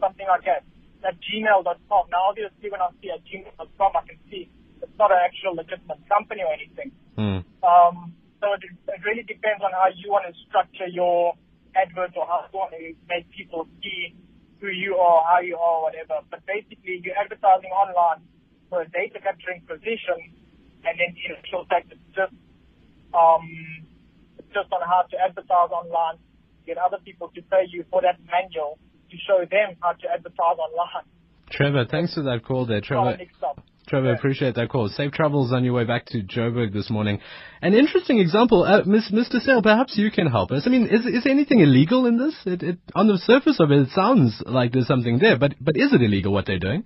something 0.00 0.26
like 0.26 0.44
that. 0.46 0.62
At 1.06 1.14
gmail.com. 1.22 2.04
Now, 2.10 2.34
obviously, 2.34 2.66
when 2.66 2.82
I 2.82 2.90
see 2.98 3.14
at 3.14 3.22
gmail.com, 3.22 3.92
I 3.94 4.02
can 4.08 4.18
see 4.26 4.50
it's 4.82 4.98
not 4.98 5.12
an 5.12 5.22
actual 5.22 5.54
legitimate 5.54 6.02
company 6.08 6.42
or 6.42 6.50
anything. 6.50 6.90
Mm. 7.14 7.46
Um, 7.62 8.14
so 8.42 8.52
it, 8.58 8.66
it 8.66 9.00
really 9.06 9.22
depends 9.22 9.62
on 9.62 9.70
how 9.70 9.86
you 9.94 10.10
want 10.10 10.26
to 10.26 10.34
structure 10.48 10.90
your 10.90 11.38
advert 11.78 12.16
or 12.16 12.26
how 12.26 12.48
you 12.50 12.58
want 12.58 12.72
to 12.74 12.82
make 13.06 13.30
people 13.30 13.68
see 13.82 14.16
who 14.58 14.68
you 14.68 14.96
are, 14.96 15.22
how 15.24 15.40
you 15.40 15.56
are, 15.56 15.82
whatever. 15.82 16.26
But 16.30 16.42
basically, 16.46 17.00
you're 17.04 17.16
advertising 17.16 17.70
online 17.70 18.24
for 18.68 18.82
a 18.82 18.88
data 18.88 19.20
capturing 19.22 19.62
position, 19.66 20.34
and 20.84 20.94
then 20.98 21.10
in 21.14 21.36
actual 21.38 21.66
fact, 21.68 21.92
it's 21.92 22.10
just 22.14 22.34
um, 23.14 23.46
it's 24.38 24.48
just 24.52 24.72
on 24.72 24.82
how 24.84 25.04
to 25.10 25.16
advertise 25.16 25.70
online, 25.70 26.18
get 26.66 26.78
other 26.78 26.98
people 27.04 27.30
to 27.34 27.42
pay 27.42 27.64
you 27.68 27.84
for 27.90 28.02
that 28.02 28.18
manual 28.26 28.78
to 29.10 29.16
show 29.26 29.40
them 29.46 29.76
how 29.82 29.92
to 29.92 30.06
advertise 30.10 30.58
online. 30.58 31.06
Trevor, 31.50 31.86
thanks 31.88 32.14
for 32.14 32.22
that 32.22 32.44
call 32.44 32.66
there, 32.66 32.80
Trevor. 32.80 33.18
Trevor, 33.88 34.14
appreciate 34.14 34.56
that 34.56 34.68
call. 34.68 34.88
Safe 34.88 35.12
travels 35.12 35.52
on 35.52 35.62
your 35.62 35.72
way 35.72 35.84
back 35.84 36.06
to 36.06 36.20
Joburg 36.20 36.72
this 36.72 36.90
morning. 36.90 37.20
An 37.62 37.72
interesting 37.72 38.18
example, 38.18 38.64
uh, 38.64 38.82
Mr. 38.82 39.40
Sale, 39.40 39.62
perhaps 39.62 39.96
you 39.96 40.10
can 40.10 40.26
help 40.26 40.50
us. 40.50 40.64
I 40.66 40.70
mean, 40.70 40.88
is, 40.88 41.06
is 41.06 41.24
anything 41.24 41.60
illegal 41.60 42.04
in 42.06 42.18
this? 42.18 42.34
It, 42.44 42.62
it, 42.64 42.78
on 42.96 43.06
the 43.06 43.16
surface 43.18 43.58
of 43.60 43.70
it, 43.70 43.82
it 43.82 43.88
sounds 43.90 44.42
like 44.44 44.72
there's 44.72 44.88
something 44.88 45.20
there, 45.20 45.38
but, 45.38 45.54
but 45.60 45.76
is 45.76 45.92
it 45.92 46.02
illegal 46.02 46.32
what 46.32 46.46
they're 46.46 46.58
doing? 46.58 46.82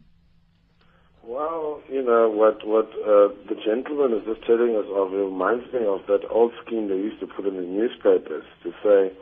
Well, 1.31 1.79
you 1.87 2.03
know, 2.03 2.27
what, 2.27 2.67
what 2.67 2.91
uh, 3.07 3.31
the 3.47 3.55
gentleman 3.55 4.19
is 4.19 4.27
just 4.27 4.43
telling 4.51 4.75
us 4.75 4.83
of 4.91 5.15
reminds 5.15 5.63
me 5.71 5.87
of 5.87 6.03
that 6.11 6.27
old 6.27 6.51
scheme 6.67 6.91
they 6.91 6.99
used 6.99 7.21
to 7.21 7.29
put 7.31 7.47
in 7.47 7.55
the 7.55 7.63
newspapers 7.63 8.43
to 8.67 8.75
say, 8.83 9.15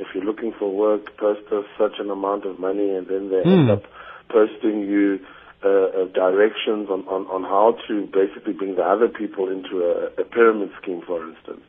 if 0.00 0.08
you're 0.14 0.24
looking 0.24 0.54
for 0.58 0.72
work, 0.72 1.14
post 1.20 1.44
us 1.52 1.68
such 1.76 2.00
an 2.00 2.08
amount 2.08 2.46
of 2.46 2.58
money, 2.58 2.88
and 2.96 3.06
then 3.12 3.28
they 3.28 3.44
end 3.44 3.68
Hmm. 3.68 3.76
up 3.76 3.84
posting 4.32 4.88
you 4.88 5.20
uh, 5.62 5.68
uh, 5.68 6.04
directions 6.16 6.88
on, 6.88 7.04
on, 7.04 7.28
on 7.28 7.44
how 7.44 7.76
to 7.88 8.08
basically 8.08 8.54
bring 8.54 8.76
the 8.76 8.82
other 8.82 9.08
people 9.08 9.52
into 9.52 9.84
a, 9.84 10.16
a 10.16 10.24
pyramid 10.24 10.72
scheme, 10.80 11.02
for 11.04 11.20
instance. 11.28 11.60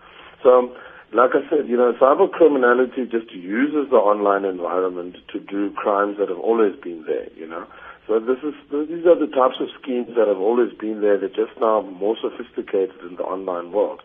So, 0.41 0.55
um, 0.55 0.71
like 1.11 1.31
I 1.35 1.43
said, 1.51 1.67
you 1.67 1.75
know, 1.75 1.91
cyber 1.99 2.31
criminality 2.31 3.11
just 3.11 3.27
uses 3.35 3.91
the 3.91 3.99
online 3.99 4.45
environment 4.45 5.17
to 5.33 5.39
do 5.41 5.71
crimes 5.75 6.15
that 6.17 6.29
have 6.29 6.39
always 6.39 6.79
been 6.79 7.03
there, 7.05 7.27
you 7.35 7.45
know. 7.45 7.67
So 8.07 8.19
this 8.19 8.39
is 8.43 8.53
these 8.71 9.05
are 9.05 9.17
the 9.17 9.31
types 9.31 9.61
of 9.61 9.67
schemes 9.81 10.09
that 10.17 10.27
have 10.27 10.39
always 10.39 10.73
been 10.73 11.01
there. 11.01 11.17
They're 11.17 11.29
just 11.29 11.59
now 11.59 11.81
more 11.81 12.17
sophisticated 12.21 12.99
in 13.07 13.15
the 13.15 13.23
online 13.23 13.71
world. 13.71 14.01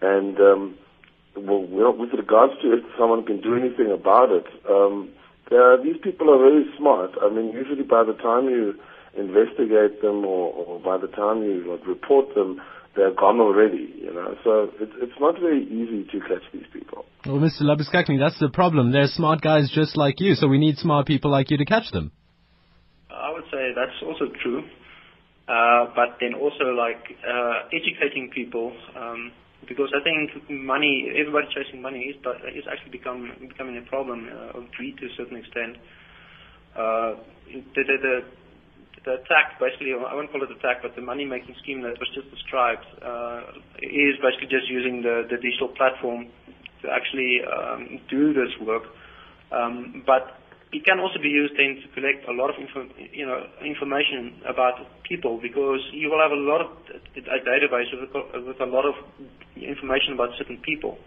And 0.00 0.38
um, 0.40 0.78
well, 1.36 1.92
with 1.92 2.12
regards 2.12 2.54
to 2.62 2.72
if 2.72 2.84
someone 2.98 3.24
can 3.24 3.40
do 3.40 3.54
anything 3.54 3.92
about 3.92 4.30
it, 4.32 4.46
um, 4.68 5.10
these 5.84 5.96
people 6.02 6.30
are 6.30 6.38
very 6.38 6.64
smart. 6.78 7.12
I 7.22 7.30
mean, 7.30 7.52
usually 7.52 7.82
by 7.82 8.04
the 8.04 8.14
time 8.14 8.48
you 8.48 8.74
investigate 9.16 10.02
them 10.02 10.24
or, 10.24 10.52
or 10.52 10.80
by 10.80 10.98
the 10.98 11.08
time 11.08 11.42
you 11.42 11.78
report 11.86 12.34
them, 12.34 12.60
they're 12.96 13.14
gone 13.14 13.40
already, 13.40 13.92
you 13.98 14.12
know. 14.12 14.34
So 14.42 14.70
it's, 14.80 14.92
it's 15.00 15.20
not 15.20 15.38
very 15.38 15.62
easy 15.64 16.04
to 16.10 16.20
catch 16.20 16.42
these 16.52 16.66
people. 16.72 17.04
Well, 17.26 17.36
Mr. 17.36 17.62
Labuschagne, 17.62 18.18
that's 18.18 18.38
the 18.40 18.48
problem. 18.48 18.92
They're 18.92 19.06
smart 19.06 19.42
guys 19.42 19.70
just 19.72 19.96
like 19.96 20.20
you, 20.20 20.34
so 20.34 20.48
we 20.48 20.58
need 20.58 20.78
smart 20.78 21.06
people 21.06 21.30
like 21.30 21.50
you 21.50 21.58
to 21.58 21.64
catch 21.64 21.90
them. 21.92 22.12
I 23.16 23.32
would 23.32 23.44
say 23.50 23.72
that's 23.74 24.02
also 24.02 24.32
true. 24.42 24.64
Uh, 25.48 25.86
but 25.94 26.18
then 26.20 26.34
also 26.34 26.74
like 26.74 27.06
uh, 27.22 27.70
educating 27.70 28.30
people, 28.34 28.74
um, 28.98 29.30
because 29.68 29.94
I 29.94 30.02
think 30.02 30.50
money, 30.50 31.06
everybody 31.14 31.46
chasing 31.54 31.80
money 31.80 32.10
is, 32.10 32.16
but 32.22 32.42
is 32.50 32.66
actually 32.66 32.90
become, 32.90 33.30
becoming 33.46 33.78
a 33.78 33.86
problem 33.88 34.26
uh, 34.26 34.58
of 34.58 34.70
greed 34.72 34.98
to 34.98 35.06
a 35.06 35.14
certain 35.16 35.38
extent. 35.38 35.78
Uh, 36.74 37.22
the, 37.46 37.82
the, 37.86 37.96
the, 38.02 38.16
the 39.06 39.12
attack, 39.22 39.54
basically, 39.62 39.94
I 39.94 40.14
won't 40.18 40.32
call 40.32 40.42
it 40.42 40.50
attack, 40.50 40.82
but 40.82 40.96
the 40.96 41.02
money-making 41.02 41.54
scheme 41.62 41.82
that 41.82 41.94
was 41.94 42.10
just 42.12 42.28
described 42.34 42.84
uh, 42.98 43.54
is 43.78 44.18
basically 44.18 44.50
just 44.50 44.66
using 44.66 45.02
the, 45.02 45.30
the 45.30 45.38
digital 45.38 45.70
platform 45.78 46.26
to 46.82 46.90
actually 46.90 47.38
um, 47.46 48.00
do 48.10 48.34
this 48.34 48.50
work. 48.66 48.82
Um, 49.52 50.02
but 50.04 50.42
it 50.72 50.84
can 50.84 50.98
also 50.98 51.22
be 51.22 51.28
used 51.28 51.54
then 51.54 51.78
to 51.78 51.86
collect 51.94 52.26
a 52.26 52.34
lot 52.34 52.50
of 52.50 52.58
info, 52.58 52.90
you 53.12 53.24
know, 53.24 53.46
information 53.62 54.42
about 54.42 54.82
people 55.06 55.38
because 55.40 55.78
you 55.92 56.10
will 56.10 56.18
have 56.18 56.34
a 56.34 56.42
lot 56.42 56.60
of 56.60 56.68
a 57.14 57.38
database 57.46 57.86
with 57.94 58.10
a, 58.10 58.40
with 58.42 58.60
a 58.60 58.66
lot 58.66 58.84
of 58.84 58.94
information 59.54 60.14
about 60.14 60.34
certain 60.38 60.58
people. 60.58 60.98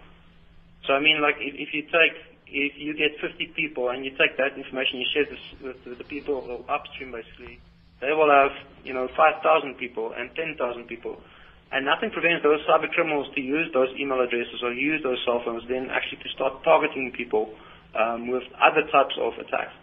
So 0.88 0.94
I 0.94 1.00
mean, 1.04 1.22
like 1.22 1.36
if, 1.40 1.56
if 1.60 1.70
you 1.74 1.84
take 1.92 2.16
if 2.48 2.74
you 2.80 2.96
get 2.96 3.20
50 3.22 3.54
people 3.54 3.90
and 3.90 4.06
you 4.06 4.12
take 4.16 4.40
that 4.40 4.56
information, 4.58 5.04
you 5.04 5.08
share 5.14 5.28
this 5.28 5.44
with, 5.62 5.78
with 5.86 5.98
the 6.00 6.08
people 6.08 6.64
upstream 6.70 7.12
basically, 7.12 7.60
they 8.00 8.16
will 8.16 8.32
have 8.32 8.56
you 8.88 8.94
know 8.94 9.10
5,000 9.12 9.76
people 9.76 10.14
and 10.16 10.32
10,000 10.36 10.56
people. 10.88 11.20
And 11.72 11.86
nothing 11.86 12.10
prevents 12.10 12.42
those 12.42 12.64
cyber 12.66 12.90
criminals 12.90 13.28
to 13.36 13.42
use 13.42 13.70
those 13.76 13.94
email 14.00 14.24
addresses 14.24 14.64
or 14.64 14.74
use 14.74 15.04
those 15.04 15.20
cell 15.28 15.44
phones 15.46 15.68
then 15.68 15.92
actually 15.92 16.24
to 16.24 16.30
start 16.34 16.64
targeting 16.64 17.12
people 17.12 17.54
um, 17.98 18.30
with 18.30 18.44
other 18.60 18.84
types 18.92 19.16
of 19.20 19.34
attacks. 19.34 19.74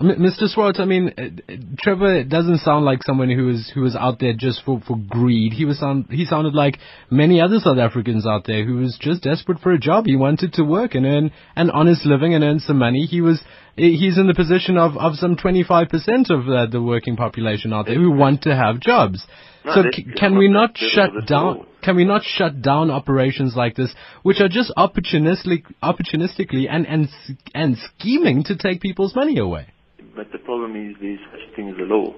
Mr. 0.00 0.46
Swartz, 0.46 0.78
I 0.78 0.84
mean, 0.84 1.12
uh, 1.18 1.54
Trevor 1.80 2.22
doesn't 2.22 2.58
sound 2.58 2.84
like 2.84 3.02
someone 3.02 3.30
who 3.30 3.48
is 3.48 3.70
who 3.74 3.84
is 3.84 3.96
out 3.96 4.20
there 4.20 4.32
just 4.32 4.62
for, 4.64 4.80
for 4.86 4.96
greed. 4.96 5.52
He 5.52 5.64
was 5.64 5.80
sound 5.80 6.06
he 6.10 6.24
sounded 6.24 6.54
like 6.54 6.78
many 7.10 7.40
other 7.40 7.58
South 7.58 7.78
Africans 7.78 8.24
out 8.24 8.46
there 8.46 8.64
who 8.64 8.76
was 8.76 8.96
just 9.00 9.22
desperate 9.22 9.58
for 9.58 9.72
a 9.72 9.78
job. 9.78 10.04
He 10.06 10.14
wanted 10.14 10.52
to 10.52 10.62
work 10.62 10.94
and 10.94 11.04
earn 11.04 11.32
an 11.56 11.70
honest 11.70 12.06
living 12.06 12.32
and 12.34 12.44
earn 12.44 12.60
some 12.60 12.78
money. 12.78 13.06
He 13.06 13.20
was 13.20 13.42
he's 13.74 14.18
in 14.18 14.28
the 14.28 14.34
position 14.34 14.76
of, 14.76 14.96
of 14.96 15.14
some 15.14 15.36
25% 15.36 16.30
of 16.30 16.48
uh, 16.48 16.66
the 16.70 16.82
working 16.82 17.16
population 17.16 17.72
out 17.72 17.86
there 17.86 17.94
who 17.94 18.10
want 18.10 18.42
to 18.42 18.54
have 18.54 18.80
jobs. 18.80 19.24
No, 19.64 19.74
so 19.74 19.82
c- 19.92 20.06
can 20.16 20.36
we 20.36 20.48
not 20.48 20.76
shut 20.76 21.10
down? 21.26 21.66
Can 21.88 21.96
we 21.96 22.04
not 22.04 22.20
shut 22.22 22.60
down 22.60 22.90
operations 22.90 23.56
like 23.56 23.74
this, 23.74 23.94
which 24.22 24.42
are 24.42 24.48
just 24.50 24.70
opportunistic, 24.76 25.64
opportunistically 25.82 26.68
and 26.68 26.86
and 26.86 27.08
and 27.54 27.78
scheming 27.78 28.44
to 28.44 28.56
take 28.58 28.82
people's 28.82 29.16
money 29.16 29.38
away? 29.38 29.72
But 30.14 30.30
the 30.30 30.36
problem 30.36 30.76
is 30.76 30.96
there's 31.00 31.18
such 31.32 31.40
a 31.50 31.56
thing 31.56 31.70
as 31.70 31.76
a 31.80 31.88
law. 31.88 32.12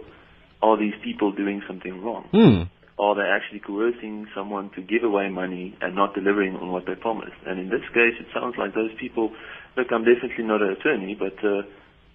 Are 0.61 0.77
these 0.77 0.95
people 1.05 1.31
doing 1.31 1.63
something 1.69 2.03
wrong? 2.03 2.27
Hmm. 2.33 2.63
Are 3.01 3.15
they 3.15 3.23
actually 3.23 3.61
coercing 3.61 4.27
someone 4.35 4.71
to 4.75 4.83
give 4.83 5.05
away 5.05 5.29
money 5.29 5.79
and 5.81 5.95
not 5.95 6.17
delivering 6.17 6.57
on 6.57 6.73
what 6.73 6.87
they 6.87 6.97
promised? 6.97 7.39
And 7.47 7.61
in 7.61 7.69
this 7.69 7.87
case, 7.95 8.19
it 8.19 8.27
sounds 8.35 8.57
like 8.59 8.75
those 8.75 8.91
people. 8.99 9.31
Look, 9.77 9.87
I'm 9.93 10.03
definitely 10.03 10.47
not 10.47 10.63
an 10.63 10.71
attorney, 10.71 11.15
but 11.15 11.39
uh, 11.47 11.63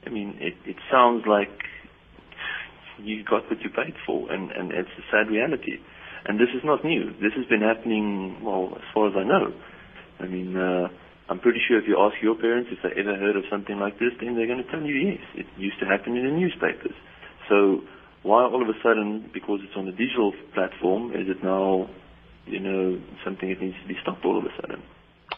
I 0.05 0.09
mean, 0.09 0.35
it, 0.41 0.55
it 0.65 0.75
sounds 0.91 1.23
like 1.25 1.55
you 2.99 3.23
got 3.23 3.49
what 3.49 3.61
you 3.61 3.69
paid 3.69 3.95
for, 4.05 4.29
and, 4.29 4.51
and 4.51 4.73
it's 4.73 4.91
a 4.99 5.03
sad 5.09 5.31
reality. 5.31 5.79
And 6.25 6.39
this 6.39 6.49
is 6.57 6.63
not 6.63 6.83
new. 6.83 7.13
This 7.21 7.33
has 7.37 7.45
been 7.45 7.61
happening, 7.61 8.41
well, 8.43 8.73
as 8.75 8.85
far 8.93 9.07
as 9.09 9.13
I 9.15 9.23
know. 9.23 9.53
I 10.19 10.25
mean, 10.25 10.57
uh, 10.57 10.89
I'm 11.29 11.39
pretty 11.39 11.59
sure 11.67 11.77
if 11.77 11.87
you 11.87 11.97
ask 12.01 12.15
your 12.21 12.35
parents 12.35 12.69
if 12.71 12.79
they 12.81 12.99
ever 12.99 13.15
heard 13.15 13.35
of 13.35 13.43
something 13.49 13.77
like 13.77 13.99
this, 13.99 14.13
then 14.19 14.35
they're 14.35 14.47
going 14.47 14.63
to 14.63 14.71
tell 14.71 14.81
you 14.81 14.95
yes. 14.95 15.21
It 15.35 15.45
used 15.57 15.79
to 15.79 15.85
happen 15.85 16.17
in 16.17 16.25
the 16.25 16.33
newspapers. 16.33 16.97
So 17.49 17.81
why 18.23 18.43
all 18.43 18.61
of 18.61 18.69
a 18.69 18.77
sudden, 18.81 19.29
because 19.33 19.59
it's 19.61 19.77
on 19.77 19.87
a 19.87 19.91
digital 19.91 20.33
platform, 20.53 21.11
is 21.11 21.29
it 21.29 21.43
now, 21.43 21.89
you 22.45 22.59
know, 22.59 23.01
something 23.23 23.49
that 23.49 23.61
needs 23.61 23.77
to 23.81 23.87
be 23.87 23.95
stopped 24.01 24.25
all 24.25 24.37
of 24.37 24.45
a 24.45 24.53
sudden? 24.61 24.81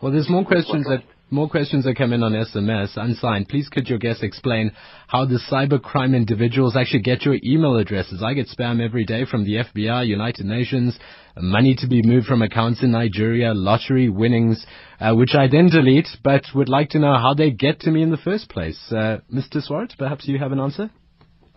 Well, 0.02 0.12
there's 0.12 0.30
more 0.30 0.46
questions 0.46 0.86
that 0.88 1.04
more 1.30 1.50
questions 1.50 1.86
are 1.86 1.94
coming 1.94 2.20
in 2.20 2.24
on 2.24 2.32
SMS 2.32 2.96
unsigned. 2.96 3.50
Please 3.50 3.68
could 3.70 3.88
your 3.88 4.00
guest 4.00 4.24
explain 4.24 4.72
how 5.08 5.26
the 5.26 5.40
cybercrime 5.52 6.16
individuals 6.16 6.78
actually 6.78 7.02
get 7.02 7.24
your 7.24 7.38
email 7.44 7.76
addresses? 7.78 8.24
I 8.24 8.34
get 8.34 8.48
spam 8.48 8.84
every 8.84 9.04
day 9.04 9.26
from 9.26 9.44
the 9.44 9.66
FBI, 9.66 10.08
United 10.08 10.46
Nations, 10.46 10.98
money 11.36 11.76
to 11.80 11.88
be 11.88 12.02
moved 12.02 12.28
from 12.28 12.42
accounts 12.42 12.82
in 12.82 12.92
Nigeria, 12.92 13.54
lottery 13.54 14.10
winnings, 14.10 14.66
uh, 15.00 15.14
which 15.16 15.36
I 15.36 15.48
then 15.48 15.68
delete, 15.68 16.08
but 16.24 16.44
would 16.56 16.70
like 16.70 16.90
to 16.92 17.00
know 17.00 17.18
how 17.18 17.34
they 17.34 17.52
get 17.52 17.82
to 17.82 17.92
me 17.92 18.04
in 18.04 18.12
the 18.12 18.18
first 18.18 18.50
place. 18.50 18.80
Uh, 18.90 19.18
Mr. 19.34 19.62
Swart, 19.62 19.94
perhaps 19.98 20.28
you 20.28 20.40
have 20.40 20.54
an 20.54 20.60
answer? 20.60 20.90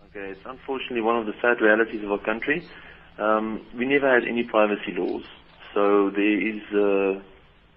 Okay, 0.09 0.31
it's 0.31 0.41
unfortunately 0.45 1.01
one 1.01 1.17
of 1.17 1.25
the 1.25 1.33
sad 1.41 1.63
realities 1.63 2.03
of 2.03 2.11
our 2.11 2.23
country. 2.25 2.67
Um, 3.17 3.65
we 3.77 3.85
never 3.85 4.13
had 4.13 4.27
any 4.27 4.43
privacy 4.43 4.91
laws, 4.97 5.23
so 5.73 6.11
there 6.13 6.47
is, 6.47 6.61
uh, 6.73 7.23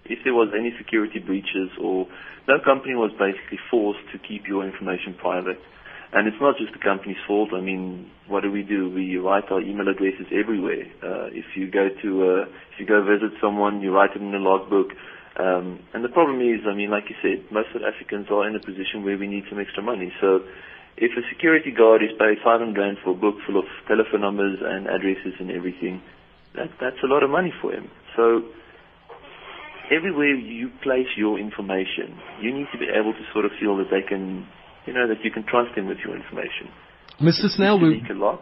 if 0.05 0.19
there 0.23 0.33
was 0.33 0.49
any 0.57 0.73
security 0.77 1.19
breaches 1.19 1.69
or 1.81 2.07
no 2.47 2.59
company 2.63 2.93
was 2.93 3.11
basically 3.17 3.59
forced 3.69 4.05
to 4.13 4.19
keep 4.19 4.47
your 4.47 4.65
information 4.65 5.15
private. 5.17 5.59
And 6.13 6.27
it's 6.27 6.39
not 6.39 6.55
just 6.57 6.71
the 6.71 6.79
company's 6.79 7.17
fault. 7.27 7.49
I 7.53 7.59
mean, 7.59 8.09
what 8.27 8.43
do 8.43 8.51
we 8.51 8.61
do? 8.61 8.89
We 8.89 9.17
write 9.17 9.51
our 9.51 9.59
email 9.59 9.89
addresses 9.89 10.27
everywhere. 10.31 10.85
Uh, 11.03 11.27
if 11.33 11.57
you 11.57 11.69
go 11.69 11.89
to, 11.89 12.09
uh, 12.23 12.41
if 12.71 12.79
you 12.79 12.85
go 12.85 13.03
visit 13.03 13.35
someone, 13.41 13.81
you 13.81 13.91
write 13.91 14.15
it 14.15 14.21
in 14.21 14.31
the 14.31 14.37
logbook. 14.37 14.93
Um, 15.35 15.83
and 15.93 16.05
the 16.05 16.09
problem 16.09 16.39
is, 16.39 16.61
I 16.69 16.73
mean, 16.73 16.89
like 16.89 17.09
you 17.09 17.17
said, 17.21 17.51
most 17.51 17.73
South 17.73 17.83
Africans 17.83 18.27
are 18.31 18.47
in 18.47 18.55
a 18.55 18.63
position 18.63 19.03
where 19.03 19.17
we 19.17 19.27
need 19.27 19.43
some 19.49 19.59
extra 19.59 19.83
money. 19.83 20.13
So 20.21 20.45
if 20.95 21.11
a 21.17 21.27
security 21.27 21.71
guard 21.71 22.01
is 22.03 22.15
paid 22.17 22.37
500 22.39 22.77
rand 22.79 22.97
for 23.03 23.11
a 23.11 23.19
book 23.19 23.35
full 23.45 23.59
of 23.59 23.65
telephone 23.87 24.21
numbers 24.21 24.59
and 24.63 24.87
addresses 24.87 25.35
and 25.39 25.51
everything, 25.51 26.01
that, 26.55 26.69
that's 26.79 27.03
a 27.03 27.07
lot 27.07 27.23
of 27.23 27.29
money 27.29 27.51
for 27.61 27.73
him. 27.73 27.91
So 28.15 28.47
everywhere 29.91 30.35
you 30.35 30.69
place 30.83 31.07
your 31.17 31.39
information, 31.39 32.17
you 32.41 32.53
need 32.53 32.67
to 32.71 32.77
be 32.77 32.87
able 32.87 33.13
to 33.13 33.23
sort 33.33 33.45
of 33.45 33.51
feel 33.59 33.77
that 33.77 33.89
they 33.91 34.01
can, 34.01 34.47
you 34.85 34.93
know, 34.93 35.07
that 35.07 35.23
you 35.23 35.31
can 35.31 35.43
trust 35.43 35.75
them 35.75 35.87
with 35.87 35.97
your 36.05 36.15
information. 36.15 36.69
Mr. 37.21 37.49
Snell, 37.49 37.79
we, 37.79 38.03
a 38.09 38.13
lot 38.13 38.41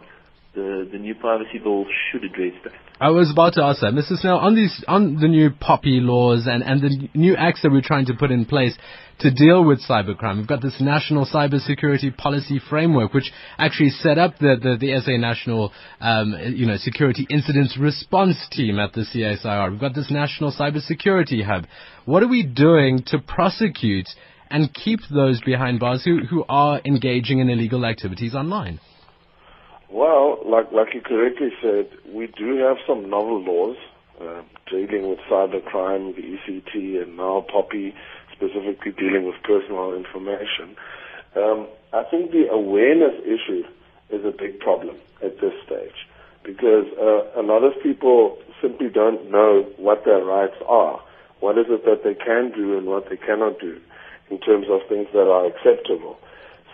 the, 0.54 0.88
the 0.90 0.98
new 0.98 1.14
privacy 1.14 1.58
bill 1.58 1.84
should 2.10 2.24
address 2.24 2.52
that. 2.62 2.72
I 3.00 3.10
was 3.10 3.30
about 3.30 3.54
to 3.54 3.62
ask 3.62 3.80
that, 3.80 3.92
Mr. 3.92 4.16
Snell, 4.16 4.38
on 4.38 4.54
these, 4.54 4.84
on 4.86 5.16
the 5.20 5.26
new 5.26 5.50
POPI 5.50 6.00
laws 6.00 6.46
and, 6.46 6.62
and 6.62 6.80
the 6.80 7.08
new 7.14 7.34
acts 7.36 7.62
that 7.62 7.72
we're 7.72 7.82
trying 7.82 8.06
to 8.06 8.14
put 8.14 8.30
in 8.30 8.44
place 8.44 8.76
to 9.20 9.32
deal 9.32 9.64
with 9.64 9.80
cybercrime. 9.82 10.38
We've 10.38 10.46
got 10.46 10.62
this 10.62 10.80
national 10.80 11.26
cybersecurity 11.26 12.16
policy 12.16 12.60
framework, 12.70 13.12
which 13.14 13.32
actually 13.58 13.90
set 13.90 14.18
up 14.18 14.38
the, 14.38 14.56
the, 14.60 14.76
the 14.78 15.00
SA 15.00 15.16
National, 15.16 15.72
um, 16.00 16.34
you 16.54 16.66
know, 16.66 16.76
Security 16.76 17.26
Incidents 17.28 17.76
Response 17.78 18.36
Team 18.50 18.78
at 18.78 18.92
the 18.92 19.02
CSIR. 19.02 19.72
We've 19.72 19.80
got 19.80 19.94
this 19.94 20.10
national 20.10 20.52
cybersecurity 20.52 21.44
hub. 21.44 21.66
What 22.04 22.22
are 22.22 22.28
we 22.28 22.44
doing 22.44 23.02
to 23.06 23.18
prosecute 23.18 24.08
and 24.50 24.72
keep 24.72 25.00
those 25.12 25.40
behind 25.40 25.80
bars 25.80 26.04
who, 26.04 26.24
who 26.24 26.44
are 26.48 26.80
engaging 26.84 27.40
in 27.40 27.50
illegal 27.50 27.84
activities 27.84 28.34
online? 28.34 28.78
Well, 29.94 30.40
like 30.44 30.72
like 30.72 30.92
you 30.92 31.00
correctly 31.00 31.50
said, 31.62 31.86
we 32.12 32.26
do 32.26 32.56
have 32.56 32.78
some 32.84 33.08
novel 33.08 33.40
laws 33.44 33.76
uh, 34.20 34.42
dealing 34.68 35.08
with 35.08 35.20
cybercrime, 35.30 36.16
the 36.16 36.22
ECT, 36.34 37.00
and 37.00 37.16
now 37.16 37.46
POPI, 37.48 37.94
specifically 38.32 38.90
dealing 38.90 39.24
with 39.24 39.36
personal 39.44 39.94
information. 39.94 40.74
Um, 41.36 41.68
I 41.92 42.02
think 42.10 42.32
the 42.32 42.48
awareness 42.50 43.22
issue 43.22 43.62
is 44.10 44.24
a 44.24 44.32
big 44.36 44.58
problem 44.58 44.96
at 45.22 45.40
this 45.40 45.54
stage 45.64 46.08
because 46.42 46.86
uh, 46.98 47.40
a 47.40 47.44
lot 47.46 47.62
of 47.62 47.80
people 47.80 48.38
simply 48.60 48.88
don't 48.88 49.30
know 49.30 49.62
what 49.76 50.04
their 50.04 50.24
rights 50.24 50.58
are. 50.66 51.00
What 51.38 51.56
is 51.56 51.66
it 51.68 51.84
that 51.84 52.02
they 52.02 52.14
can 52.14 52.50
do 52.50 52.76
and 52.76 52.88
what 52.88 53.08
they 53.08 53.16
cannot 53.16 53.60
do 53.60 53.80
in 54.28 54.40
terms 54.40 54.66
of 54.68 54.80
things 54.88 55.06
that 55.12 55.28
are 55.30 55.46
acceptable. 55.46 56.18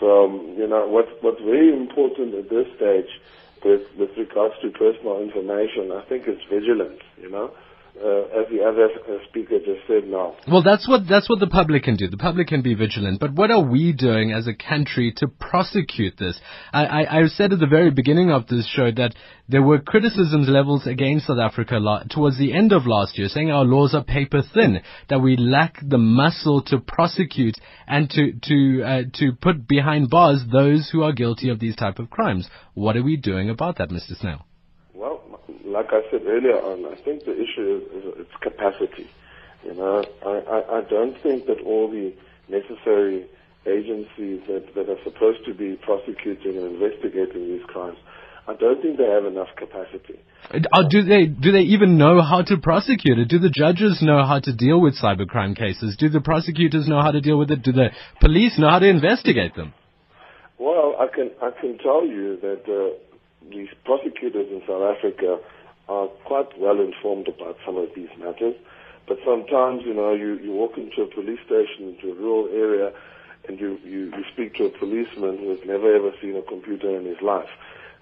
So, 0.00 0.24
um, 0.24 0.54
you 0.56 0.66
know, 0.66 0.86
what, 0.88 1.22
what's 1.22 1.40
very 1.42 1.72
important 1.72 2.34
at 2.34 2.48
this 2.48 2.66
stage 2.76 3.20
with, 3.64 3.82
with 3.96 4.10
regards 4.16 4.54
to 4.62 4.70
personal 4.70 5.20
information, 5.20 5.92
I 5.92 6.02
think 6.08 6.26
is 6.26 6.38
vigilance, 6.50 7.02
you 7.20 7.30
know 7.30 7.52
uh, 7.96 8.40
as 8.40 8.48
the 8.50 8.62
other 8.62 8.88
uh, 9.08 9.18
speaker 9.28 9.58
just 9.58 9.86
said 9.86 10.06
now. 10.06 10.36
Well, 10.48 10.62
that's 10.62 10.88
what 10.88 11.02
that's 11.08 11.28
what 11.28 11.40
the 11.40 11.46
public 11.46 11.84
can 11.84 11.96
do. 11.96 12.08
The 12.08 12.16
public 12.16 12.48
can 12.48 12.62
be 12.62 12.74
vigilant, 12.74 13.20
but 13.20 13.32
what 13.32 13.50
are 13.50 13.62
we 13.62 13.92
doing 13.92 14.32
as 14.32 14.46
a 14.46 14.54
country 14.54 15.12
to 15.16 15.28
prosecute 15.28 16.16
this? 16.18 16.40
I, 16.72 16.84
I, 16.84 17.18
I 17.18 17.26
said 17.26 17.52
at 17.52 17.58
the 17.58 17.66
very 17.66 17.90
beginning 17.90 18.30
of 18.30 18.46
this 18.46 18.66
show 18.66 18.90
that 18.92 19.14
there 19.48 19.62
were 19.62 19.80
criticisms 19.80 20.48
levels 20.48 20.86
against 20.86 21.26
South 21.26 21.38
Africa 21.38 21.76
lo- 21.76 22.02
towards 22.08 22.38
the 22.38 22.52
end 22.52 22.72
of 22.72 22.86
last 22.86 23.18
year, 23.18 23.28
saying 23.28 23.50
our 23.50 23.64
laws 23.64 23.94
are 23.94 24.04
paper 24.04 24.42
thin, 24.54 24.80
that 25.08 25.20
we 25.20 25.36
lack 25.36 25.76
the 25.82 25.98
muscle 25.98 26.62
to 26.62 26.78
prosecute 26.78 27.56
and 27.86 28.08
to 28.10 28.32
to 28.42 28.82
uh, 28.82 29.02
to 29.14 29.32
put 29.32 29.66
behind 29.66 30.10
bars 30.10 30.42
those 30.50 30.90
who 30.90 31.02
are 31.02 31.12
guilty 31.12 31.50
of 31.50 31.60
these 31.60 31.76
type 31.76 31.98
of 31.98 32.10
crimes. 32.10 32.48
What 32.74 32.96
are 32.96 33.02
we 33.02 33.16
doing 33.16 33.50
about 33.50 33.78
that, 33.78 33.90
Mr. 33.90 34.18
Snell? 34.18 34.46
Like 35.72 35.88
I 35.90 36.02
said 36.10 36.22
earlier 36.26 36.56
on, 36.56 36.86
I 36.86 37.00
think 37.02 37.24
the 37.24 37.32
issue 37.32 37.82
is, 37.92 38.04
is 38.04 38.20
its 38.20 38.34
capacity. 38.40 39.08
You 39.64 39.74
know, 39.74 40.04
I, 40.24 40.30
I, 40.30 40.78
I 40.78 40.80
don't 40.82 41.20
think 41.22 41.46
that 41.46 41.60
all 41.60 41.90
the 41.90 42.14
necessary 42.48 43.26
agencies 43.66 44.40
that, 44.48 44.74
that 44.74 44.88
are 44.88 45.02
supposed 45.04 45.44
to 45.44 45.54
be 45.54 45.76
prosecuting 45.76 46.56
and 46.56 46.74
investigating 46.74 47.48
these 47.48 47.64
crimes, 47.66 47.98
I 48.48 48.54
don't 48.54 48.80
think 48.80 48.96
they 48.96 49.08
have 49.08 49.26
enough 49.26 49.48
capacity. 49.56 50.18
Uh, 50.50 50.82
do 50.88 51.02
they 51.02 51.26
do 51.26 51.52
they 51.52 51.60
even 51.60 51.98
know 51.98 52.22
how 52.22 52.42
to 52.42 52.56
prosecute 52.56 53.18
it? 53.18 53.28
Do 53.28 53.38
the 53.38 53.50
judges 53.50 54.00
know 54.02 54.24
how 54.26 54.40
to 54.40 54.52
deal 54.52 54.80
with 54.80 54.98
cybercrime 54.98 55.56
cases? 55.56 55.96
Do 55.98 56.08
the 56.08 56.20
prosecutors 56.20 56.88
know 56.88 57.00
how 57.02 57.12
to 57.12 57.20
deal 57.20 57.38
with 57.38 57.50
it? 57.50 57.62
Do 57.62 57.72
the 57.72 57.90
police 58.20 58.58
know 58.58 58.70
how 58.70 58.78
to 58.78 58.88
investigate 58.88 59.54
them? 59.54 59.74
Well, 60.58 60.96
I 60.98 61.06
can 61.14 61.30
I 61.42 61.50
can 61.60 61.78
tell 61.78 62.06
you 62.06 62.38
that 62.40 62.62
uh, 62.66 62.98
these 63.48 63.68
prosecutors 63.84 64.48
in 64.50 64.62
South 64.66 64.96
Africa 64.96 65.38
are 65.90 66.06
quite 66.24 66.56
well 66.58 66.80
informed 66.80 67.26
about 67.26 67.58
some 67.66 67.76
of 67.76 67.88
these 67.96 68.08
matters. 68.18 68.54
But 69.08 69.18
sometimes, 69.26 69.82
you 69.84 69.92
know, 69.92 70.14
you, 70.14 70.38
you 70.38 70.52
walk 70.52 70.78
into 70.78 71.02
a 71.02 71.06
police 71.06 71.40
station, 71.44 71.96
into 71.98 72.12
a 72.12 72.14
rural 72.14 72.48
area, 72.48 72.92
and 73.48 73.58
you, 73.58 73.76
you, 73.84 74.12
you 74.14 74.24
speak 74.32 74.54
to 74.54 74.66
a 74.66 74.70
policeman 74.70 75.38
who 75.38 75.50
has 75.50 75.58
never 75.66 75.92
ever 75.92 76.12
seen 76.22 76.36
a 76.36 76.42
computer 76.42 76.96
in 76.96 77.04
his 77.06 77.20
life. 77.20 77.50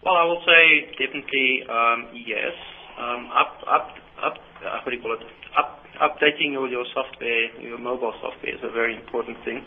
Well, 0.06 0.14
I 0.14 0.26
will 0.26 0.44
say 0.46 0.92
definitely 1.00 1.64
um, 1.68 2.10
yes. 2.14 2.54
Um, 3.00 3.30
up, 3.34 3.58
up, 3.68 3.90
up 4.24 4.53
uh, 4.64 4.82
what 4.82 4.90
do 4.92 4.98
you 4.98 5.04
call 5.04 5.14
it, 5.14 5.26
up, 5.60 5.84
updating 6.00 6.56
your, 6.56 6.68
your 6.68 6.86
software, 6.96 7.52
your 7.62 7.78
mobile 7.78 8.14
software 8.24 8.56
is 8.56 8.62
a 8.64 8.72
very 8.72 8.96
important 8.96 9.38
thing. 9.46 9.62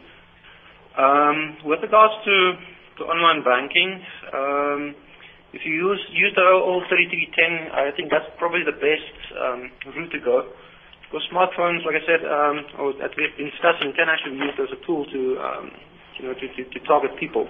Um, 0.96 1.60
with 1.68 1.84
regards 1.84 2.16
to, 2.24 2.34
to 2.98 3.02
online 3.04 3.44
banking, 3.44 4.00
um, 4.32 4.80
if 5.52 5.62
you 5.64 5.72
use, 5.72 6.02
use 6.12 6.32
the 6.34 6.42
old 6.42 6.84
3310, 6.88 7.72
I 7.72 7.92
think 7.94 8.10
that's 8.10 8.26
probably 8.40 8.64
the 8.64 8.76
best 8.76 9.16
um, 9.36 9.60
route 9.92 10.12
to 10.12 10.20
go. 10.20 10.48
because 11.06 11.22
smartphones, 11.30 11.86
like 11.86 11.96
I 11.96 12.04
said, 12.04 12.22
um, 12.26 12.56
or 12.82 12.92
that 12.98 13.14
we've 13.14 13.32
been 13.38 13.52
discussing, 13.54 13.94
can 13.94 14.10
actually 14.10 14.36
be 14.36 14.44
used 14.44 14.58
as 14.58 14.72
a 14.74 14.80
tool 14.84 15.06
to, 15.06 15.20
um, 15.38 15.64
you 16.18 16.22
know, 16.26 16.34
to, 16.34 16.44
to, 16.44 16.62
to 16.66 16.78
target 16.84 17.14
people. 17.20 17.46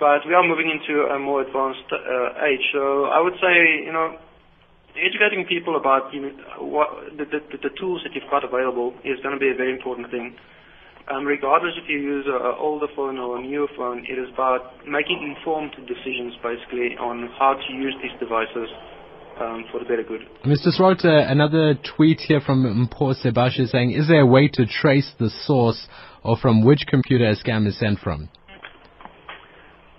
But 0.00 0.26
we 0.26 0.34
are 0.34 0.42
moving 0.42 0.66
into 0.66 1.06
a 1.12 1.18
more 1.18 1.42
advanced 1.46 1.86
uh, 1.92 2.46
age, 2.48 2.64
so 2.72 3.06
I 3.06 3.20
would 3.20 3.38
say, 3.38 3.86
you 3.86 3.92
know, 3.92 4.18
educating 4.96 5.44
people 5.48 5.76
about 5.76 6.12
you 6.12 6.20
know, 6.22 6.32
what 6.60 6.88
the, 7.16 7.24
the, 7.24 7.40
the 7.56 7.72
tools 7.78 8.02
that 8.04 8.14
you've 8.14 8.28
got 8.30 8.44
available 8.44 8.94
is 9.04 9.20
going 9.22 9.34
to 9.34 9.40
be 9.40 9.50
a 9.50 9.56
very 9.56 9.72
important 9.72 10.10
thing. 10.10 10.36
Um, 11.10 11.24
regardless 11.24 11.74
if 11.82 11.88
you 11.88 11.98
use 11.98 12.26
an 12.28 12.54
older 12.58 12.86
phone 12.94 13.18
or 13.18 13.38
a 13.38 13.42
newer 13.42 13.66
phone, 13.76 14.06
it 14.08 14.18
is 14.18 14.28
about 14.32 14.86
making 14.86 15.34
informed 15.36 15.74
decisions 15.88 16.34
basically 16.42 16.94
on 16.96 17.28
how 17.38 17.54
to 17.54 17.72
use 17.72 17.94
these 18.00 18.14
devices 18.20 18.70
um, 19.40 19.64
for 19.72 19.80
the 19.80 19.84
better 19.84 20.04
good. 20.04 20.22
Mr. 20.44 20.70
Swart, 20.70 21.02
another 21.02 21.74
tweet 21.96 22.20
here 22.20 22.40
from 22.40 22.62
Mpho 22.86 23.14
Sebasha 23.18 23.66
saying, 23.68 23.92
is 23.92 24.06
there 24.06 24.20
a 24.20 24.26
way 24.26 24.48
to 24.48 24.64
trace 24.66 25.10
the 25.18 25.30
source 25.44 25.88
or 26.22 26.36
from 26.36 26.64
which 26.64 26.86
computer 26.86 27.28
a 27.28 27.34
scam 27.34 27.66
is 27.66 27.78
sent 27.78 27.98
from? 27.98 28.28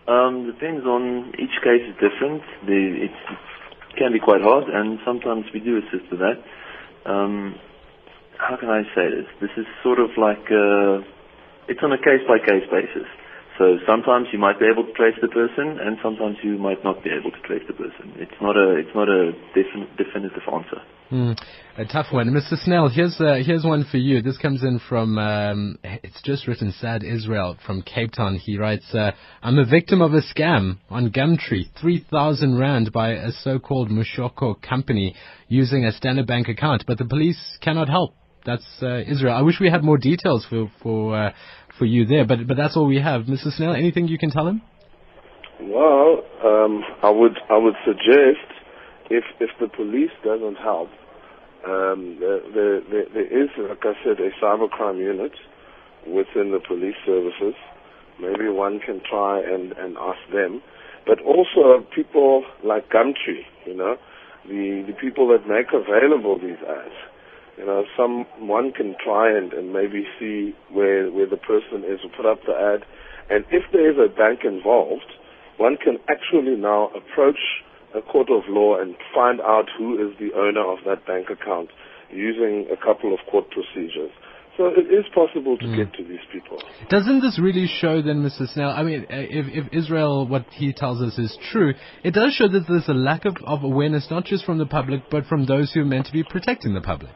Um, 0.07 0.45
depends 0.45 0.85
on 0.85 1.33
each 1.39 1.55
case 1.63 1.83
is 1.87 1.95
different. 1.95 2.43
The, 2.65 3.07
it 3.07 3.11
can 3.97 4.11
be 4.11 4.19
quite 4.19 4.41
hard, 4.41 4.65
and 4.69 4.99
sometimes 5.05 5.45
we 5.53 5.59
do 5.59 5.77
assist 5.77 6.09
with 6.11 6.19
that. 6.19 6.37
Um, 7.05 7.55
how 8.37 8.57
can 8.57 8.69
I 8.69 8.83
say 8.95 9.09
this? 9.09 9.27
This 9.41 9.51
is 9.57 9.65
sort 9.83 9.99
of 9.99 10.09
like 10.17 10.43
uh, 10.51 11.03
it's 11.67 11.79
on 11.83 11.91
a 11.91 11.97
case 11.97 12.21
by 12.27 12.39
case 12.39 12.67
basis. 12.71 13.07
So 13.57 13.77
sometimes 13.85 14.27
you 14.33 14.39
might 14.39 14.59
be 14.59 14.65
able 14.65 14.83
to 14.83 14.93
trace 14.93 15.15
the 15.21 15.27
person, 15.27 15.77
and 15.79 15.97
sometimes 16.01 16.37
you 16.43 16.57
might 16.57 16.83
not 16.83 17.03
be 17.03 17.11
able 17.11 17.29
to 17.29 17.39
trace 17.45 17.61
the 17.67 17.73
person. 17.73 18.13
It's 18.17 18.39
not 18.41 18.57
a 18.57 18.77
it's 18.77 18.95
not 18.95 19.07
a 19.07 19.31
defin- 19.55 19.95
definitive 19.95 20.41
answer. 20.51 20.81
Mm, 21.11 21.39
a 21.77 21.85
tough 21.85 22.07
one, 22.11 22.29
Mr. 22.29 22.57
Snell. 22.57 22.89
Here's 22.89 23.21
uh, 23.21 23.35
here's 23.45 23.63
one 23.63 23.85
for 23.85 23.97
you. 23.97 24.23
This 24.23 24.39
comes 24.39 24.63
in 24.63 24.79
from 24.89 25.19
um, 25.19 25.77
it's 25.83 26.19
just 26.23 26.47
written 26.47 26.73
Sad 26.81 27.03
Israel 27.03 27.55
from 27.63 27.83
Cape 27.83 28.11
Town. 28.11 28.35
He 28.37 28.57
writes, 28.57 28.91
uh, 28.95 29.11
"I'm 29.43 29.59
a 29.59 29.65
victim 29.65 30.01
of 30.01 30.13
a 30.13 30.21
scam 30.21 30.79
on 30.89 31.11
Gumtree. 31.11 31.69
Three 31.79 32.03
thousand 32.09 32.57
rand 32.57 32.91
by 32.91 33.11
a 33.11 33.31
so-called 33.31 33.91
Mushoko 33.91 34.59
company 34.59 35.15
using 35.47 35.85
a 35.85 35.91
Standard 35.91 36.25
Bank 36.25 36.47
account, 36.47 36.85
but 36.87 36.97
the 36.97 37.05
police 37.05 37.59
cannot 37.61 37.87
help." 37.87 38.15
That's 38.45 38.65
uh, 38.81 39.01
Israel. 39.07 39.35
I 39.35 39.41
wish 39.41 39.59
we 39.61 39.69
had 39.69 39.83
more 39.83 39.97
details 39.97 40.45
for 40.49 40.69
for 40.81 41.15
uh, 41.15 41.31
for 41.77 41.85
you 41.85 42.05
there, 42.05 42.25
but 42.25 42.47
but 42.47 42.57
that's 42.57 42.77
all 42.77 42.85
we 42.85 42.99
have. 42.99 43.23
Mr. 43.23 43.51
Snell, 43.51 43.73
anything 43.73 44.07
you 44.07 44.17
can 44.17 44.31
tell 44.31 44.47
him? 44.47 44.61
Well, 45.61 46.23
um, 46.43 46.83
I 47.01 47.09
would 47.09 47.37
I 47.49 47.57
would 47.57 47.75
suggest 47.85 48.47
if 49.09 49.23
if 49.39 49.49
the 49.59 49.67
police 49.67 50.11
doesn't 50.23 50.55
help, 50.55 50.89
um, 51.65 52.17
there, 52.19 52.41
there, 52.53 52.81
there 53.13 53.43
is, 53.43 53.49
like 53.57 53.83
I 53.83 53.93
said, 54.03 54.19
a 54.19 54.31
cybercrime 54.43 54.97
unit 54.97 55.31
within 56.05 56.51
the 56.51 56.59
police 56.59 56.95
services. 57.05 57.55
Maybe 58.19 58.49
one 58.49 58.79
can 58.79 59.01
try 59.09 59.39
and, 59.41 59.71
and 59.73 59.97
ask 59.97 60.19
them. 60.31 60.61
But 61.07 61.19
also 61.21 61.85
people 61.95 62.43
like 62.63 62.89
Gumtree, 62.89 63.47
you 63.65 63.75
know, 63.75 63.95
the, 64.45 64.83
the 64.87 64.93
people 64.99 65.27
that 65.29 65.47
make 65.47 65.67
available 65.73 66.37
these 66.37 66.59
ads. 66.67 66.95
You 67.57 67.65
know, 67.65 67.83
someone 67.95 68.71
can 68.71 68.95
try 69.03 69.37
and, 69.37 69.53
and 69.53 69.71
maybe 69.71 70.05
see 70.19 70.55
where 70.71 71.11
where 71.11 71.29
the 71.29 71.37
person 71.37 71.83
is, 71.85 71.99
put 72.17 72.25
up 72.25 72.39
the 72.45 72.53
ad, 72.53 72.85
and 73.29 73.45
if 73.51 73.63
there 73.71 73.89
is 73.89 73.97
a 73.97 74.09
bank 74.13 74.41
involved, 74.43 75.11
one 75.57 75.77
can 75.77 75.97
actually 76.09 76.55
now 76.57 76.89
approach 76.95 77.39
a 77.95 78.01
court 78.01 78.29
of 78.31 78.43
law 78.49 78.79
and 78.79 78.95
find 79.13 79.39
out 79.41 79.65
who 79.77 79.95
is 79.95 80.17
the 80.19 80.33
owner 80.35 80.65
of 80.65 80.79
that 80.85 81.05
bank 81.05 81.27
account 81.29 81.69
using 82.11 82.67
a 82.71 82.77
couple 82.77 83.13
of 83.13 83.19
court 83.29 83.45
procedures. 83.51 84.11
So 84.57 84.67
it 84.67 84.85
is 84.93 85.05
possible 85.15 85.57
to 85.57 85.65
mm. 85.65 85.75
get 85.75 85.93
to 85.97 86.03
these 86.03 86.21
people. 86.31 86.61
Doesn't 86.87 87.21
this 87.21 87.39
really 87.39 87.67
show 87.67 88.03
then, 88.03 88.21
Mr. 88.21 88.47
Snell? 88.53 88.69
I 88.69 88.83
mean, 88.83 89.07
if, 89.09 89.65
if 89.65 89.73
Israel, 89.73 90.27
what 90.27 90.45
he 90.51 90.73
tells 90.73 91.01
us 91.01 91.17
is 91.17 91.35
true, 91.51 91.73
it 92.03 92.11
does 92.11 92.33
show 92.33 92.47
that 92.47 92.65
there's 92.67 92.87
a 92.87 92.93
lack 92.93 93.25
of, 93.25 93.35
of 93.43 93.63
awareness, 93.63 94.07
not 94.11 94.25
just 94.25 94.45
from 94.45 94.59
the 94.59 94.67
public, 94.67 95.09
but 95.09 95.25
from 95.25 95.47
those 95.47 95.73
who 95.73 95.81
are 95.81 95.85
meant 95.85 96.05
to 96.05 96.11
be 96.11 96.23
protecting 96.23 96.75
the 96.75 96.81
public. 96.81 97.11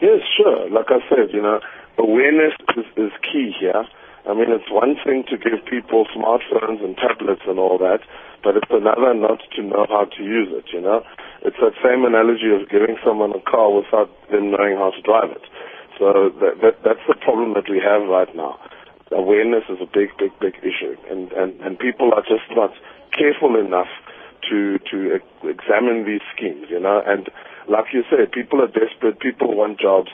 Yes, 0.00 0.20
sure. 0.36 0.68
Like 0.70 0.92
I 0.92 1.00
said, 1.08 1.32
you 1.32 1.40
know, 1.40 1.60
awareness 1.98 2.52
is, 2.76 2.84
is 2.96 3.12
key 3.24 3.52
here. 3.58 3.84
I 4.28 4.34
mean, 4.34 4.50
it's 4.50 4.68
one 4.70 4.96
thing 5.06 5.24
to 5.30 5.38
give 5.38 5.64
people 5.70 6.04
smartphones 6.10 6.82
and 6.82 6.96
tablets 6.96 7.42
and 7.46 7.58
all 7.58 7.78
that, 7.78 8.00
but 8.42 8.56
it's 8.56 8.70
another 8.70 9.14
not 9.14 9.40
to 9.54 9.62
know 9.62 9.86
how 9.88 10.04
to 10.04 10.22
use 10.22 10.50
it, 10.50 10.66
you 10.74 10.80
know? 10.80 11.02
It's 11.42 11.56
that 11.62 11.78
same 11.78 12.04
analogy 12.04 12.50
of 12.50 12.68
giving 12.68 12.98
someone 13.06 13.30
a 13.32 13.40
car 13.40 13.70
without 13.70 14.10
them 14.28 14.50
knowing 14.50 14.76
how 14.76 14.90
to 14.90 15.00
drive 15.00 15.30
it. 15.30 15.46
So 15.96 16.28
that, 16.42 16.58
that, 16.60 16.74
that's 16.84 17.06
the 17.06 17.14
problem 17.14 17.54
that 17.54 17.70
we 17.70 17.78
have 17.78 18.02
right 18.10 18.28
now. 18.34 18.58
Awareness 19.14 19.64
is 19.70 19.78
a 19.80 19.86
big, 19.86 20.10
big, 20.18 20.34
big 20.42 20.58
issue, 20.58 20.98
and, 21.08 21.30
and, 21.32 21.54
and 21.62 21.78
people 21.78 22.10
are 22.12 22.26
just 22.26 22.50
not 22.50 22.74
careful 23.16 23.54
enough 23.54 23.88
to, 24.50 24.78
to 24.90 25.22
examine 25.46 26.04
these 26.04 26.20
schemes, 26.34 26.66
you 26.68 26.80
know? 26.82 27.00
And 27.06 27.30
like 27.68 27.86
you 27.92 28.02
said, 28.10 28.32
people 28.32 28.62
are 28.62 28.68
desperate, 28.68 29.20
people 29.20 29.56
want 29.56 29.80
jobs, 29.80 30.08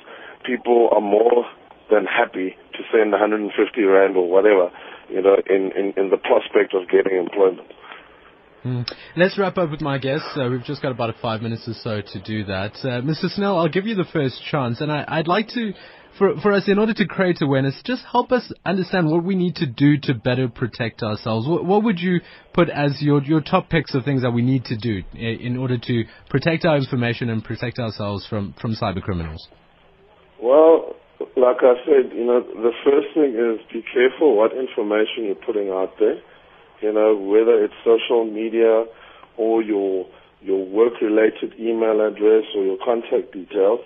people 0.45 0.89
are 0.93 1.01
more 1.01 1.45
than 1.91 2.07
happy 2.07 2.57
to 2.73 2.81
send 2.93 3.13
150 3.13 3.83
rand 3.83 4.17
or 4.17 4.29
whatever, 4.29 4.71
you 5.09 5.23
know, 5.23 5.37
in, 5.49 5.73
in, 5.77 5.93
in 5.97 6.11
the 6.11 6.17
prospect 6.17 6.75
of 6.75 6.89
getting 6.89 7.19
employment. 7.19 7.69
Mm. 8.65 8.89
Let's 9.17 9.37
wrap 9.39 9.59
up 9.59 9.71
with 9.71 9.81
my 9.81 9.99
guests. 9.99 10.29
Uh, 10.37 10.49
we've 10.49 10.63
just 10.63 10.83
got 10.83 10.93
about 10.93 11.15
five 11.21 11.43
minutes 11.43 11.67
or 11.67 11.75
so 11.75 12.01
to 12.01 12.23
do 12.23 12.45
that. 12.45 12.73
Uh, 12.77 13.03
Mr. 13.03 13.29
Snell, 13.29 13.59
I'll 13.59 13.69
give 13.69 13.87
you 13.87 13.97
the 13.97 14.07
first 14.13 14.41
chance, 14.51 14.81
and 14.81 14.91
I, 14.91 15.19
would 15.19 15.29
like 15.29 15.49
to, 15.49 15.73
for, 16.19 16.39
for 16.41 16.53
us, 16.53 16.65
in 16.69 16.79
order 16.79 16.95
to 16.95 17.07
create 17.07 17.41
awareness, 17.41 17.81
just 17.85 18.05
help 18.11 18.33
us 18.33 18.53
understand 18.65 19.11
what 19.11 19.25
we 19.25 19.35
need 19.35 19.57
to 19.57 19.67
do 19.67 19.99
to 19.99 20.15
better 20.15 20.49
protect 20.49 21.03
ourselves. 21.03 21.49
What, 21.49 21.65
what 21.65 21.85
would 21.85 21.99
you 22.01 22.21
put 22.53 22.69
as 22.69 23.01
your, 23.01 23.23
your 23.23 23.41
top 23.41 23.71
picks 23.71 23.95
of 23.95 24.05
things 24.05 24.23
that 24.23 24.31
we 24.31 24.43
need 24.43 24.65
to 24.67 24.77
do 24.77 25.03
in, 25.15 25.41
in 25.41 25.57
order 25.57 25.79
to 25.79 26.05
protect 26.29 26.65
our 26.65 26.77
information 26.77 27.31
and 27.31 27.43
protect 27.43 27.79
ourselves 27.79 28.27
from, 28.29 28.55
from 28.61 28.75
cyber 28.75 29.03
criminals? 29.03 29.49
Well, 30.43 30.97
like 31.37 31.59
I 31.63 31.75
said, 31.87 32.13
you 32.15 32.27
know, 32.27 32.43
the 32.43 32.73
first 32.85 33.15
thing 33.15 33.35
is 33.35 33.61
be 33.73 33.85
careful 33.93 34.37
what 34.37 34.53
information 34.53 35.27
you're 35.27 35.35
putting 35.47 35.71
out 35.71 35.95
there. 35.99 36.21
You 36.81 36.93
know, 36.93 37.17
whether 37.17 37.63
it's 37.63 37.75
social 37.85 38.25
media 38.25 38.85
or 39.37 39.63
your 39.63 40.07
your 40.41 40.67
work-related 40.67 41.55
email 41.59 42.05
address 42.05 42.43
or 42.57 42.65
your 42.65 42.79
contact 42.85 43.33
details. 43.33 43.79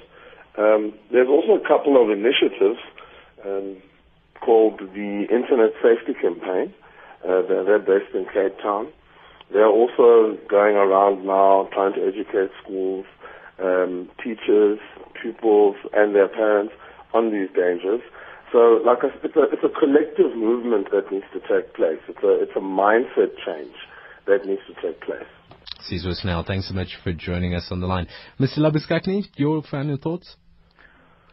Um, 0.59 0.95
there's 1.13 1.29
also 1.29 1.63
a 1.63 1.69
couple 1.69 2.01
of 2.03 2.11
initiatives 2.11 2.81
um, 3.45 3.83
called 4.41 4.81
the 4.81 5.27
Internet 5.31 5.73
Safety 5.83 6.15
Campaign. 6.21 6.75
Uh, 7.25 7.43
they're, 7.49 7.65
they're 7.65 7.79
based 7.79 8.15
in 8.15 8.25
Cape 8.33 8.59
Town. 8.63 8.89
They're 9.53 9.69
also 9.69 10.37
going 10.49 10.77
around 10.77 11.27
now 11.27 11.69
trying 11.73 11.95
to 11.95 12.03
educate 12.03 12.51
schools, 12.63 13.07
um, 13.63 14.11
teachers, 14.23 14.79
pupils, 15.21 15.77
and 15.93 16.15
their 16.15 16.29
parents 16.29 16.75
on 17.15 17.31
these 17.31 17.49
dangers. 17.55 18.01
So, 18.53 18.81
like 18.85 18.99
I, 19.03 19.09
it's 19.23 19.37
a 19.37 19.43
it's 19.53 19.65
a 19.65 19.79
collective 19.79 20.37
movement 20.37 20.91
that 20.93 21.11
needs 21.13 21.27
to 21.33 21.41
take 21.41 21.75
place. 21.75 21.99
It's 22.09 22.23
a 22.23 22.43
it's 22.43 22.53
a 22.57 22.61
mindset 22.61 23.35
change 23.45 23.75
that 24.27 24.47
needs 24.47 24.63
to 24.69 24.75
take 24.81 25.01
place. 25.01 25.27
Sizwe 25.89 26.15
Snell, 26.15 26.43
thanks 26.45 26.69
so 26.69 26.75
much 26.75 26.97
for 27.03 27.13
joining 27.13 27.55
us 27.55 27.69
on 27.71 27.81
the 27.81 27.87
line. 27.87 28.09
Mr. 28.41 28.59
Labuschagne, 28.59 29.25
your 29.37 29.63
final 29.63 29.97
thoughts? 29.97 30.37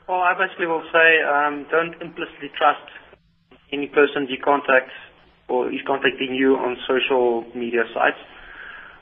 Well, 0.07 0.19
I 0.19 0.33
basically 0.35 0.67
will 0.67 0.83
say 0.91 1.23
um, 1.23 1.65
don't 1.71 1.95
implicitly 2.01 2.51
trust 2.57 2.83
any 3.71 3.87
person 3.87 4.27
you 4.27 4.37
contact 4.43 4.91
or 5.47 5.71
is 5.71 5.79
contacting 5.87 6.35
you 6.35 6.55
on 6.55 6.75
social 6.87 7.45
media 7.55 7.83
sites. 7.93 8.19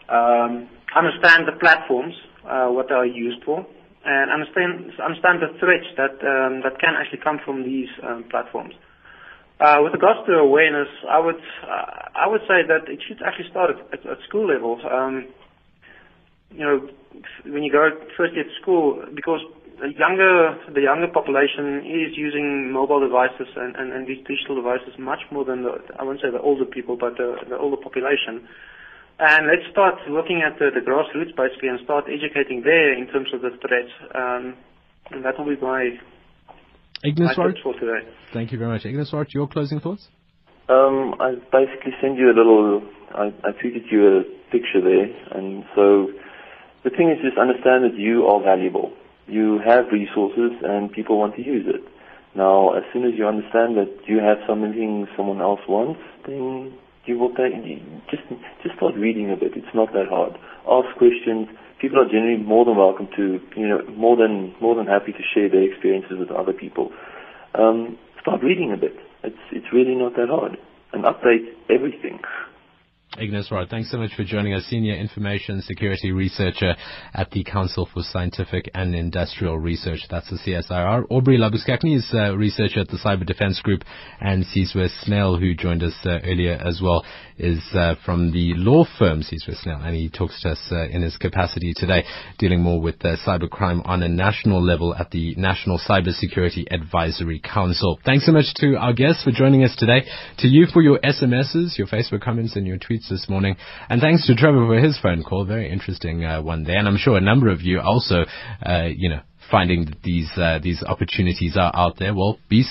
Um, 0.10 0.70
understand 0.96 1.48
the 1.48 1.58
platforms, 1.60 2.14
uh, 2.46 2.68
what 2.68 2.90
they 2.90 2.96
are 2.96 3.06
used 3.06 3.44
for 3.44 3.66
and 4.06 4.32
understand 4.32 4.92
understand 5.02 5.42
the 5.42 5.54
threats 5.60 5.86
that 5.98 6.18
um, 6.26 6.62
that 6.66 6.78
can 6.80 6.94
actually 6.98 7.22
come 7.24 7.40
from 7.46 7.64
these 7.64 7.90
um, 8.04 8.26
platforms. 8.30 8.74
Uh, 9.60 9.78
with 9.82 9.94
regards 9.94 10.26
to 10.26 10.34
awareness, 10.34 10.90
I 11.10 11.20
would 11.20 11.42
uh, 11.64 11.86
I 12.16 12.28
would 12.28 12.42
say 12.42 12.66
that 12.68 12.90
it 12.90 13.02
should 13.08 13.22
actually 13.26 13.50
start 13.50 13.72
at, 13.72 14.00
at, 14.00 14.06
at 14.06 14.18
school 14.28 14.48
level. 14.48 14.82
Um, 14.86 15.28
you 16.52 16.66
know, 16.66 16.90
when 17.46 17.64
you 17.64 17.72
go 17.72 17.90
first 18.18 18.34
year 18.34 18.44
to 18.44 18.56
school, 18.62 19.06
because 19.16 19.40
the 19.82 19.90
younger 19.98 20.56
the 20.70 20.82
younger 20.86 21.10
population 21.10 21.82
is 21.82 22.14
using 22.14 22.72
mobile 22.72 23.02
devices 23.02 23.50
and, 23.58 23.76
and, 23.76 23.92
and 23.92 24.06
these 24.06 24.22
digital 24.30 24.56
devices 24.56 24.94
much 25.00 25.26
more 25.32 25.44
than 25.44 25.64
the 25.64 25.82
I 25.98 26.04
won't 26.04 26.22
say 26.22 26.30
the 26.30 26.42
older 26.42 26.66
people, 26.66 26.96
but 26.96 27.18
the, 27.18 27.36
the 27.50 27.58
older 27.58 27.78
population. 27.82 28.46
And 29.18 29.46
let's 29.46 29.66
start 29.70 29.96
looking 30.10 30.42
at 30.42 30.58
the, 30.58 30.70
the 30.74 30.82
grassroots 30.82 31.34
basically 31.38 31.70
and 31.70 31.80
start 31.84 32.06
educating 32.10 32.62
there 32.62 32.94
in 32.94 33.06
terms 33.08 33.30
of 33.34 33.42
the 33.42 33.52
threats. 33.62 33.94
Um, 34.16 34.58
and 35.12 35.26
that 35.26 35.38
will 35.38 35.46
be 35.46 35.62
my, 35.62 35.98
Ignis 37.04 37.38
my 37.38 37.54
for 37.62 37.74
today. 37.74 38.08
Thank 38.34 38.52
you 38.52 38.58
very 38.58 38.72
much. 38.72 38.86
Ignus 38.86 39.12
Swart, 39.12 39.34
your 39.34 39.48
closing 39.48 39.80
thoughts? 39.80 40.08
Um, 40.70 41.16
I 41.20 41.36
basically 41.52 41.94
send 42.02 42.18
you 42.18 42.32
a 42.32 42.36
little, 42.38 42.82
I, 43.14 43.34
I 43.44 43.52
tweeted 43.52 43.92
you 43.92 44.22
a 44.22 44.24
picture 44.50 44.82
there. 44.82 45.10
And 45.38 45.66
so 45.76 46.10
the 46.84 46.90
thing 46.90 47.12
is 47.12 47.22
just 47.22 47.38
understand 47.38 47.84
that 47.86 47.98
you 47.98 48.26
are 48.26 48.42
valuable. 48.42 48.94
You 49.32 49.60
have 49.66 49.86
resources 49.92 50.52
and 50.64 50.92
people 50.92 51.18
want 51.18 51.36
to 51.36 51.44
use 51.44 51.66
it. 51.68 51.82
Now, 52.36 52.74
as 52.76 52.84
soon 52.94 53.06
as 53.06 53.12
you 53.18 53.28
understand 53.28 53.76
that 53.78 53.92
you 54.08 54.20
have 54.20 54.38
something 54.48 55.08
someone 55.18 55.42
else 55.42 55.60
wants, 55.68 56.00
then 56.28 56.74
you 57.06 57.18
will 57.18 57.34
take, 57.34 57.56
just, 58.10 58.24
just 58.64 58.76
start 58.76 58.96
reading 58.96 59.32
a 59.32 59.36
bit. 59.36 59.52
It's 59.56 59.74
not 59.74 59.92
that 59.94 60.08
hard. 60.10 60.38
Ask 60.68 60.96
questions. 60.98 61.48
People 61.82 62.00
are 62.00 62.06
generally 62.06 62.38
more 62.38 62.64
than 62.64 62.78
welcome 62.78 63.10
to, 63.18 63.40
you 63.58 63.68
know, 63.68 63.82
more 63.98 64.16
than, 64.16 64.54
more 64.62 64.76
than 64.76 64.86
happy 64.86 65.12
to 65.12 65.24
share 65.34 65.50
their 65.50 65.64
experiences 65.64 66.20
with 66.20 66.30
other 66.32 66.54
people. 66.54 66.92
Um, 67.56 67.98
start 68.22 68.44
reading 68.44 68.72
a 68.72 68.78
bit. 68.78 68.96
It's, 69.24 69.44
it's 69.52 69.68
really 69.74 69.96
not 69.96 70.16
that 70.16 70.30
hard. 70.30 70.58
And 70.94 71.04
update 71.04 71.52
everything. 71.70 72.20
Ignus 73.18 73.52
Rod, 73.52 73.68
thanks 73.70 73.92
so 73.92 73.98
much 73.98 74.16
for 74.16 74.24
joining 74.24 74.54
us, 74.54 74.64
Senior 74.68 74.96
Information 74.96 75.62
Security 75.64 76.14
Researcher 76.14 76.76
at 77.14 77.30
the 77.32 77.44
Council 77.44 77.86
for 77.94 78.04
Scientific 78.04 78.72
and 78.74 78.96
Industrial 78.96 79.60
Research. 79.60 80.00
That's 80.10 80.30
the 80.30 80.38
CSIR. 80.38 81.08
Aubrey 81.10 81.38
Labuschagne 81.38 81.98
is 81.98 82.10
a 82.14 82.38
researcher 82.38 82.80
at 82.80 82.88
the 82.88 82.98
Cyber 82.98 83.26
Defense 83.26 83.60
Group, 83.60 83.84
and 84.22 84.46
Sizwe 84.46 84.88
Snell, 85.04 85.36
who 85.36 85.54
joined 85.54 85.84
us 85.84 85.94
uh, 86.06 86.20
earlier 86.24 86.54
as 86.54 86.80
well, 86.82 87.04
is 87.38 87.62
uh, 87.74 87.96
from 88.06 88.32
the 88.32 88.54
law 88.56 88.86
firm 88.98 89.24
Sizwe 89.24 89.62
Snell, 89.62 89.82
and 89.82 89.94
he 89.94 90.10
talks 90.10 90.42
to 90.44 90.52
us 90.52 90.62
uh, 90.72 90.88
in 90.88 91.02
his 91.02 91.18
capacity 91.18 91.74
today, 91.76 92.06
dealing 92.40 92.62
more 92.62 92.80
with 92.80 93.04
uh, 93.04 93.18
cybercrime 93.28 93.82
on 93.86 94.04
a 94.04 94.08
national 94.08 94.64
level 94.64 94.96
at 94.96 95.12
the 95.12 95.36
National 95.36 95.78
Cybersecurity 95.78 96.66
Advisory 96.72 97.42
Council. 97.42 98.00
Thanks 98.06 98.26
so 98.26 98.32
much 98.32 98.54
to 98.56 98.78
our 98.78 98.94
guests 98.94 99.26
for 99.26 99.32
joining 99.32 99.66
us 99.66 99.76
today, 99.78 100.06
to 100.38 100.48
you 100.48 100.66
for 100.72 100.82
your 100.82 100.98
SMSs, 101.00 101.78
your 101.78 101.88
Facebook 101.88 102.22
comments, 102.22 102.56
and 102.56 102.66
your 102.66 102.78
tweets 102.78 103.01
this 103.10 103.28
morning. 103.30 103.56
And 103.90 104.02
thanks 104.02 104.28
to 104.28 104.36
Trevor 104.36 104.68
for 104.68 104.80
his 104.80 105.00
phone 105.00 105.24
call. 105.24 105.46
Very 105.46 105.72
interesting 105.72 106.24
uh, 106.24 106.42
one 106.42 106.64
there. 106.64 106.78
And 106.78 106.88
I'm 106.88 106.98
sure 106.98 107.18
a 107.18 107.22
number 107.22 107.50
of 107.50 107.62
you 107.62 107.80
also, 107.80 108.26
uh, 108.66 108.90
you 108.96 109.10
know, 109.10 109.22
finding 109.50 109.86
that 109.86 110.02
these 110.04 110.30
uh, 110.38 110.60
these 110.62 110.84
opportunities 110.84 111.58
are 111.58 111.72
out 111.76 112.00
there, 112.00 112.16
well, 112.16 112.40
be 112.50 112.64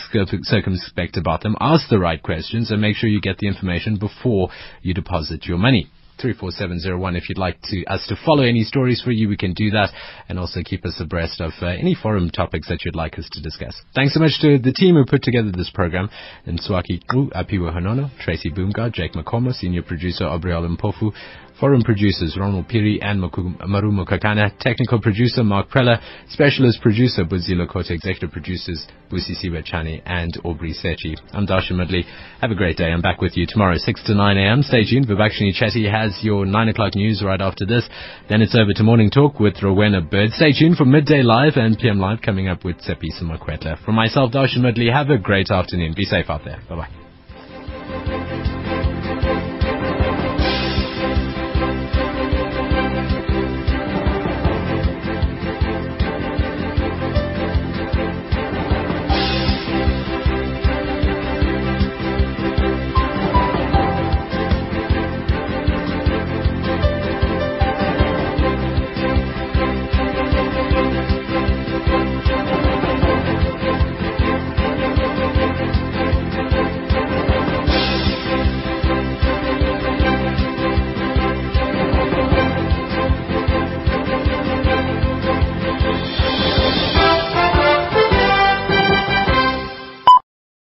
circumspect 0.42 1.16
about 1.16 1.42
them. 1.42 1.56
Ask 1.60 1.88
the 1.88 1.98
right 1.98 2.22
questions 2.22 2.70
and 2.70 2.80
make 2.80 2.96
sure 2.96 3.08
you 3.08 3.20
get 3.20 3.38
the 3.38 3.48
information 3.48 3.98
before 3.98 4.48
you 4.82 4.94
deposit 4.94 5.44
your 5.44 5.58
money. 5.58 5.90
34701 6.20 7.16
if 7.16 7.28
you'd 7.28 7.38
like 7.38 7.60
to 7.62 7.84
us 7.86 8.06
to 8.08 8.16
follow 8.24 8.42
any 8.42 8.64
stories 8.64 9.00
for 9.02 9.10
you 9.10 9.28
we 9.28 9.36
can 9.36 9.54
do 9.54 9.70
that. 9.70 9.90
And 10.28 10.38
also 10.38 10.60
keep 10.64 10.84
us 10.84 11.00
abreast 11.00 11.40
of 11.40 11.52
uh, 11.62 11.66
any 11.66 11.94
forum 11.94 12.30
topics 12.30 12.68
that 12.68 12.84
you'd 12.84 12.96
like 12.96 13.18
us 13.18 13.28
to 13.32 13.42
discuss. 13.42 13.74
Thanks 13.94 14.14
so 14.14 14.20
much 14.20 14.40
to 14.42 14.58
the 14.58 14.72
team 14.72 14.94
who 14.94 15.04
put 15.04 15.22
together 15.22 15.50
this 15.50 15.70
program. 15.72 16.10
And 16.46 16.60
Swaki 16.60 17.02
Apiwa 17.08 17.74
Hanono 17.74 18.10
Tracy 18.20 18.50
Boomgard 18.50 18.92
Jake 18.92 19.14
McCormick 19.14 19.54
senior 19.54 19.82
producer 19.82 20.24
Aubriel 20.24 20.66
Mpofu 20.76 21.12
Forum 21.60 21.82
producers 21.82 22.38
Ronald 22.40 22.68
Piri 22.68 23.02
and 23.02 23.20
Marumo 23.20 24.08
Kakana, 24.08 24.50
technical 24.60 24.98
producer 24.98 25.44
Mark 25.44 25.68
Preller, 25.68 26.00
specialist 26.30 26.80
producer 26.80 27.24
Buzilo 27.24 27.68
Kote, 27.70 27.90
executive 27.90 28.32
producers 28.32 28.86
Busi 29.10 29.32
Siwachani 29.36 30.00
and 30.06 30.40
Aubrey 30.42 30.72
Sechi. 30.72 31.18
I'm 31.34 31.46
Darshan 31.46 31.72
Mudley. 31.72 32.04
Have 32.40 32.50
a 32.50 32.54
great 32.54 32.78
day. 32.78 32.86
I'm 32.86 33.02
back 33.02 33.20
with 33.20 33.36
you 33.36 33.44
tomorrow, 33.46 33.76
6 33.76 34.04
to 34.04 34.14
9 34.14 34.36
a.m. 34.38 34.62
Stay 34.62 34.84
tuned. 34.84 35.06
Vibhakshini 35.06 35.52
Chetty 35.52 35.90
has 35.90 36.18
your 36.22 36.46
9 36.46 36.68
o'clock 36.68 36.94
news 36.94 37.22
right 37.22 37.40
after 37.40 37.66
this. 37.66 37.86
Then 38.30 38.40
it's 38.40 38.54
over 38.54 38.72
to 38.72 38.82
Morning 38.82 39.10
Talk 39.10 39.38
with 39.38 39.62
Rowena 39.62 40.00
Baird. 40.00 40.30
Stay 40.30 40.52
tuned 40.58 40.78
for 40.78 40.86
Midday 40.86 41.22
Live 41.22 41.56
and 41.56 41.78
PM 41.78 41.98
Live 41.98 42.22
coming 42.22 42.48
up 42.48 42.64
with 42.64 42.76
Tsepiso 42.78 43.24
Makwetla. 43.24 43.84
From 43.84 43.96
myself, 43.96 44.32
Darshan 44.32 44.60
Mudley, 44.60 44.90
have 44.90 45.10
a 45.10 45.18
great 45.18 45.50
afternoon. 45.50 45.92
Be 45.94 46.04
safe 46.04 46.30
out 46.30 46.40
there. 46.42 46.62
Bye-bye. 46.70 47.09